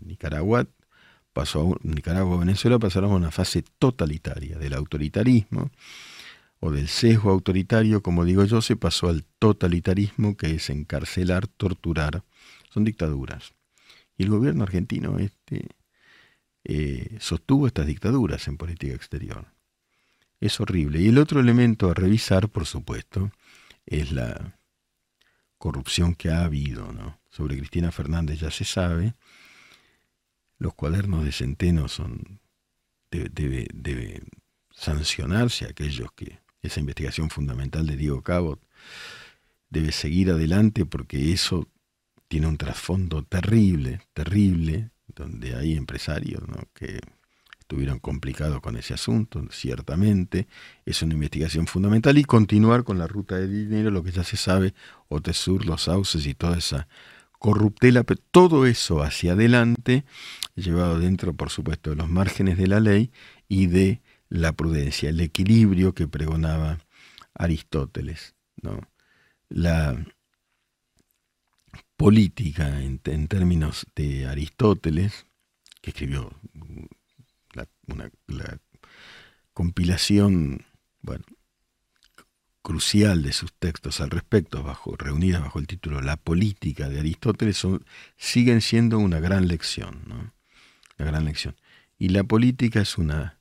Nicaragua 0.00 0.66
pasó 1.32 1.76
Nicaragua 1.82 2.38
Venezuela 2.38 2.78
pasaron 2.78 3.10
a 3.10 3.16
una 3.16 3.32
fase 3.32 3.64
totalitaria 3.78 4.56
del 4.56 4.72
autoritarismo 4.72 5.70
o 6.64 6.70
del 6.70 6.88
sesgo 6.88 7.30
autoritario, 7.30 8.02
como 8.02 8.24
digo 8.24 8.42
yo, 8.46 8.62
se 8.62 8.74
pasó 8.74 9.10
al 9.10 9.22
totalitarismo, 9.38 10.34
que 10.34 10.52
es 10.52 10.70
encarcelar, 10.70 11.46
torturar. 11.46 12.24
Son 12.70 12.84
dictaduras. 12.84 13.52
Y 14.16 14.22
el 14.22 14.30
gobierno 14.30 14.62
argentino 14.62 15.18
este 15.18 15.68
eh, 16.64 17.18
sostuvo 17.20 17.66
estas 17.66 17.86
dictaduras 17.86 18.48
en 18.48 18.56
política 18.56 18.94
exterior. 18.94 19.44
Es 20.40 20.58
horrible. 20.58 21.02
Y 21.02 21.08
el 21.08 21.18
otro 21.18 21.38
elemento 21.38 21.90
a 21.90 21.94
revisar, 21.94 22.48
por 22.48 22.64
supuesto, 22.64 23.30
es 23.84 24.10
la 24.10 24.56
corrupción 25.58 26.14
que 26.14 26.30
ha 26.30 26.44
habido. 26.44 26.88
Sobre 27.28 27.58
Cristina 27.58 27.92
Fernández 27.92 28.40
ya 28.40 28.50
se 28.50 28.64
sabe. 28.64 29.12
Los 30.56 30.72
cuadernos 30.72 31.26
de 31.26 31.32
Centeno 31.32 31.88
son 31.88 32.40
debe, 33.10 33.68
debe, 33.74 34.22
sancionarse 34.70 35.66
aquellos 35.66 36.10
que 36.12 36.42
esa 36.66 36.80
investigación 36.80 37.30
fundamental 37.30 37.86
de 37.86 37.96
Diego 37.96 38.22
Cabot 38.22 38.60
debe 39.70 39.92
seguir 39.92 40.30
adelante 40.30 40.86
porque 40.86 41.32
eso 41.32 41.68
tiene 42.28 42.46
un 42.46 42.56
trasfondo 42.56 43.22
terrible, 43.22 44.00
terrible, 44.12 44.90
donde 45.14 45.54
hay 45.54 45.76
empresarios 45.76 46.42
que 46.72 47.00
estuvieron 47.60 47.98
complicados 47.98 48.60
con 48.60 48.76
ese 48.76 48.94
asunto, 48.94 49.42
ciertamente, 49.50 50.46
es 50.84 51.02
una 51.02 51.14
investigación 51.14 51.66
fundamental 51.66 52.18
y 52.18 52.24
continuar 52.24 52.84
con 52.84 52.98
la 52.98 53.06
ruta 53.06 53.36
de 53.36 53.48
dinero, 53.48 53.90
lo 53.90 54.02
que 54.02 54.12
ya 54.12 54.24
se 54.24 54.36
sabe, 54.36 54.74
Otesur, 55.08 55.64
los 55.64 55.82
sauces 55.82 56.26
y 56.26 56.34
toda 56.34 56.58
esa 56.58 56.88
corruptela, 57.38 58.04
todo 58.30 58.66
eso 58.66 59.02
hacia 59.02 59.32
adelante, 59.32 60.04
llevado 60.54 60.98
dentro, 60.98 61.34
por 61.34 61.50
supuesto, 61.50 61.90
de 61.90 61.96
los 61.96 62.08
márgenes 62.08 62.58
de 62.58 62.66
la 62.66 62.80
ley 62.80 63.10
y 63.48 63.66
de 63.66 64.00
la 64.34 64.52
prudencia, 64.52 65.10
el 65.10 65.20
equilibrio 65.20 65.94
que 65.94 66.08
pregonaba 66.08 66.80
Aristóteles. 67.34 68.34
¿no? 68.60 68.80
La 69.48 70.04
política 71.96 72.82
en, 72.82 72.98
términos 72.98 73.86
de 73.94 74.26
Aristóteles, 74.26 75.26
que 75.80 75.90
escribió 75.90 76.32
la, 77.52 77.68
una, 77.86 78.10
compilación 79.52 80.66
bueno, 81.00 81.24
crucial 82.60 83.22
de 83.22 83.32
sus 83.32 83.52
textos 83.52 84.00
al 84.00 84.10
respecto, 84.10 84.64
bajo, 84.64 84.96
reunidas 84.96 85.42
bajo 85.42 85.60
el 85.60 85.68
título 85.68 86.00
La 86.00 86.16
política 86.16 86.88
de 86.88 86.98
Aristóteles, 86.98 87.56
son, 87.56 87.84
siguen 88.16 88.62
siendo 88.62 88.98
una 88.98 89.20
gran 89.20 89.46
lección. 89.46 90.02
¿no? 90.08 90.34
Una 90.98 91.06
gran 91.06 91.24
lección. 91.24 91.54
Y 91.98 92.08
la 92.08 92.24
política 92.24 92.80
es 92.80 92.98
una, 92.98 93.38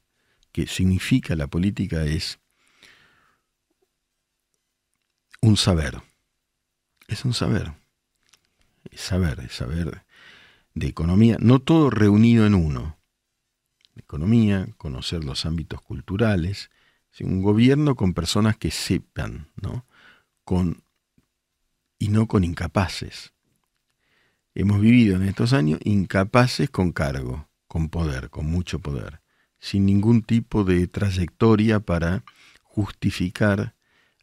que 0.53 0.67
significa 0.67 1.35
la 1.35 1.47
política 1.47 2.05
es 2.05 2.39
un 5.41 5.57
saber. 5.57 6.01
Es 7.09 7.25
un 7.25 7.33
saber. 7.33 7.73
Es 8.89 9.01
saber, 9.01 9.41
es 9.41 9.53
saber 9.53 10.05
de 10.73 10.87
economía, 10.87 11.37
no 11.39 11.59
todo 11.59 11.89
reunido 11.89 12.45
en 12.45 12.55
uno. 12.55 12.97
Economía, 13.95 14.67
conocer 14.77 15.23
los 15.23 15.45
ámbitos 15.45 15.81
culturales, 15.81 16.71
un 17.19 17.41
gobierno 17.43 17.95
con 17.95 18.13
personas 18.13 18.57
que 18.57 18.71
sepan, 18.71 19.51
¿no? 19.55 19.85
Con, 20.43 20.83
y 21.99 22.07
no 22.07 22.27
con 22.27 22.43
incapaces. 22.43 23.33
Hemos 24.55 24.81
vivido 24.81 25.15
en 25.15 25.23
estos 25.23 25.53
años 25.53 25.79
incapaces 25.83 26.69
con 26.69 26.91
cargo, 26.91 27.49
con 27.67 27.89
poder, 27.89 28.29
con 28.29 28.47
mucho 28.47 28.79
poder, 28.79 29.21
sin 29.63 29.85
ningún 29.85 30.23
tipo 30.23 30.65
de 30.65 30.87
trayectoria 30.87 31.79
para 31.79 32.25
justificar 32.63 33.75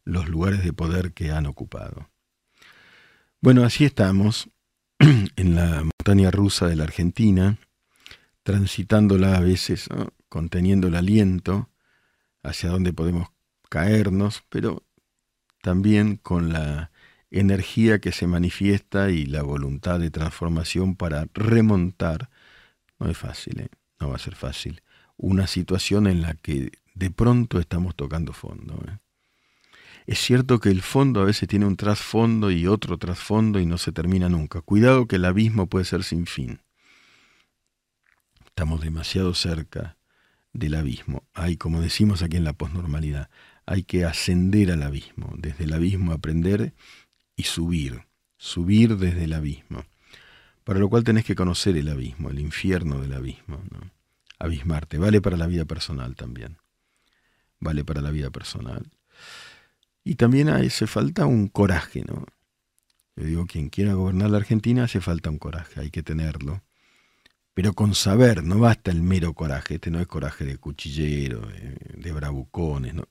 los 0.03 0.29
lugares 0.29 0.63
de 0.63 0.71
poder 0.71 1.13
que 1.13 1.31
han 1.31 1.47
ocupado. 1.47 2.11
Bueno, 3.41 3.63
así 3.63 3.83
estamos 3.83 4.51
en 4.99 5.55
la 5.55 5.81
montaña 5.81 6.29
rusa 6.29 6.67
de 6.67 6.75
la 6.75 6.83
Argentina, 6.83 7.57
transitándola 8.43 9.35
a 9.35 9.39
veces, 9.39 9.89
conteniendo 10.29 10.89
el 10.89 10.95
aliento 10.95 11.71
hacia 12.43 12.69
dónde 12.69 12.93
podemos 12.93 13.29
caernos, 13.67 14.43
pero 14.47 14.83
también 15.63 16.17
con 16.17 16.53
la 16.53 16.91
energía 17.31 17.97
que 17.97 18.11
se 18.11 18.27
manifiesta 18.27 19.09
y 19.09 19.25
la 19.25 19.41
voluntad 19.41 19.99
de 19.99 20.11
transformación 20.11 20.95
para 20.95 21.25
remontar. 21.33 22.29
No 22.99 23.09
es 23.09 23.17
fácil, 23.17 23.61
¿eh? 23.61 23.69
no 23.99 24.09
va 24.09 24.17
a 24.17 24.19
ser 24.19 24.35
fácil. 24.35 24.83
Una 25.21 25.45
situación 25.45 26.07
en 26.07 26.23
la 26.23 26.33
que 26.33 26.71
de 26.95 27.11
pronto 27.11 27.59
estamos 27.59 27.95
tocando 27.95 28.33
fondo. 28.33 28.83
¿eh? 28.87 28.97
Es 30.07 30.17
cierto 30.19 30.59
que 30.59 30.69
el 30.69 30.81
fondo 30.81 31.21
a 31.21 31.25
veces 31.25 31.47
tiene 31.47 31.67
un 31.67 31.77
trasfondo 31.77 32.49
y 32.49 32.65
otro 32.65 32.97
trasfondo 32.97 33.59
y 33.59 33.67
no 33.67 33.77
se 33.77 33.91
termina 33.91 34.29
nunca. 34.29 34.61
Cuidado 34.61 35.05
que 35.05 35.17
el 35.17 35.25
abismo 35.25 35.67
puede 35.67 35.85
ser 35.85 36.03
sin 36.03 36.25
fin. 36.25 36.61
Estamos 38.47 38.81
demasiado 38.81 39.35
cerca 39.35 39.95
del 40.53 40.73
abismo. 40.73 41.23
Hay, 41.35 41.55
como 41.55 41.81
decimos 41.81 42.23
aquí 42.23 42.37
en 42.37 42.43
la 42.43 42.53
posnormalidad, 42.53 43.29
hay 43.67 43.83
que 43.83 44.05
ascender 44.05 44.71
al 44.71 44.81
abismo, 44.81 45.35
desde 45.37 45.65
el 45.65 45.73
abismo 45.73 46.13
aprender 46.13 46.73
y 47.35 47.43
subir, 47.43 48.05
subir 48.37 48.97
desde 48.97 49.25
el 49.25 49.33
abismo. 49.33 49.85
Para 50.63 50.79
lo 50.79 50.89
cual 50.89 51.03
tenés 51.03 51.25
que 51.25 51.35
conocer 51.35 51.77
el 51.77 51.89
abismo, 51.89 52.31
el 52.31 52.39
infierno 52.39 52.99
del 52.99 53.13
abismo. 53.13 53.61
Abismarte, 54.41 54.97
vale 54.97 55.21
para 55.21 55.37
la 55.37 55.47
vida 55.47 55.65
personal 55.65 56.15
también. 56.15 56.57
Vale 57.59 57.83
para 57.83 58.01
la 58.01 58.11
vida 58.11 58.29
personal. 58.29 58.89
Y 60.03 60.15
también 60.15 60.49
hace 60.49 60.87
falta 60.87 61.25
un 61.25 61.47
coraje, 61.47 62.03
¿no? 62.07 62.25
Yo 63.15 63.25
digo, 63.25 63.45
quien 63.45 63.69
quiera 63.69 63.93
gobernar 63.93 64.29
la 64.29 64.37
Argentina 64.37 64.85
hace 64.85 65.01
falta 65.01 65.29
un 65.29 65.37
coraje, 65.37 65.79
hay 65.79 65.91
que 65.91 66.01
tenerlo 66.01 66.63
pero 67.53 67.73
con 67.73 67.95
saber, 67.95 68.43
no 68.43 68.59
basta 68.59 68.91
el 68.91 69.01
mero 69.01 69.33
coraje, 69.33 69.75
este 69.75 69.91
no 69.91 69.99
es 69.99 70.07
coraje 70.07 70.45
de 70.45 70.57
cuchillero, 70.57 71.41
de, 71.41 72.11
bravucones, 72.13 72.93
no, 72.93 73.07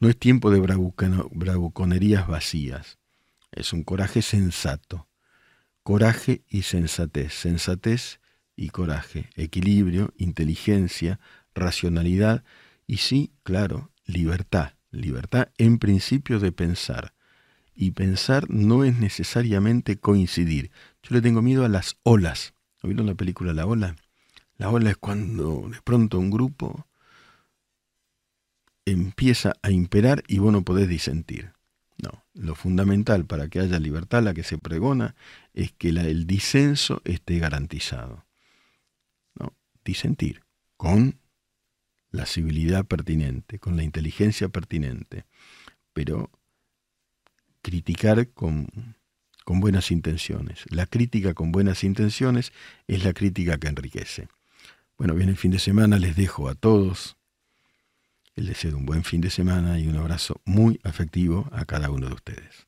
no, 0.00 0.08
es 0.08 0.18
tiempo 0.18 0.50
de 0.50 0.60
bravuconerías 0.60 2.26
vacías, 2.26 2.98
es 3.52 3.72
un 3.72 3.84
coraje 3.84 4.20
sensato, 4.22 5.08
coraje 5.82 6.42
y 6.48 6.62
sensatez, 6.62 7.34
sensatez 7.34 8.20
y 8.56 8.68
coraje, 8.68 9.30
equilibrio, 9.34 10.12
inteligencia, 10.16 11.20
racionalidad 11.54 12.44
y 12.86 12.98
sí, 12.98 13.32
claro, 13.42 13.90
libertad, 14.06 14.74
libertad 14.90 15.48
en 15.58 15.78
principio 15.78 16.40
de 16.40 16.52
pensar. 16.52 17.14
Y 17.74 17.90
pensar 17.90 18.48
no 18.50 18.84
es 18.84 18.96
necesariamente 18.98 19.98
coincidir. 19.98 20.70
Yo 21.02 21.14
le 21.14 21.22
tengo 21.22 21.42
miedo 21.42 21.64
a 21.64 21.68
las 21.68 21.96
olas 22.04 22.54
vieron 22.86 23.06
la 23.06 23.14
película 23.14 23.52
La 23.52 23.66
Ola? 23.66 23.96
La 24.56 24.70
ola 24.70 24.90
es 24.90 24.96
cuando 24.96 25.68
de 25.70 25.80
pronto 25.82 26.18
un 26.18 26.30
grupo 26.30 26.86
empieza 28.84 29.54
a 29.62 29.70
imperar 29.70 30.22
y 30.28 30.38
vos 30.38 30.52
no 30.52 30.62
podés 30.62 30.88
disentir. 30.88 31.52
No, 32.02 32.24
lo 32.34 32.54
fundamental 32.54 33.24
para 33.24 33.48
que 33.48 33.60
haya 33.60 33.78
libertad, 33.78 34.22
la 34.22 34.34
que 34.34 34.44
se 34.44 34.58
pregona, 34.58 35.14
es 35.54 35.72
que 35.72 35.88
el 35.88 36.26
disenso 36.26 37.00
esté 37.04 37.38
garantizado. 37.38 38.24
Disentir 39.84 40.42
con 40.76 41.20
la 42.10 42.26
civilidad 42.26 42.86
pertinente, 42.86 43.58
con 43.58 43.76
la 43.76 43.82
inteligencia 43.82 44.48
pertinente, 44.48 45.26
pero 45.92 46.30
criticar 47.62 48.28
con 48.30 48.68
con 49.44 49.60
buenas 49.60 49.90
intenciones. 49.90 50.64
La 50.70 50.86
crítica 50.86 51.34
con 51.34 51.52
buenas 51.52 51.84
intenciones 51.84 52.52
es 52.88 53.04
la 53.04 53.12
crítica 53.12 53.58
que 53.58 53.68
enriquece. 53.68 54.28
Bueno, 54.98 55.14
viene 55.14 55.32
el 55.32 55.38
fin 55.38 55.50
de 55.50 55.58
semana, 55.58 55.98
les 55.98 56.16
dejo 56.16 56.48
a 56.48 56.54
todos 56.54 57.16
el 58.36 58.46
deseo 58.46 58.72
de 58.72 58.76
un 58.78 58.86
buen 58.86 59.04
fin 59.04 59.20
de 59.20 59.30
semana 59.30 59.78
y 59.78 59.86
un 59.86 59.96
abrazo 59.96 60.40
muy 60.44 60.80
afectivo 60.82 61.48
a 61.52 61.64
cada 61.66 61.90
uno 61.90 62.08
de 62.08 62.14
ustedes. 62.14 62.66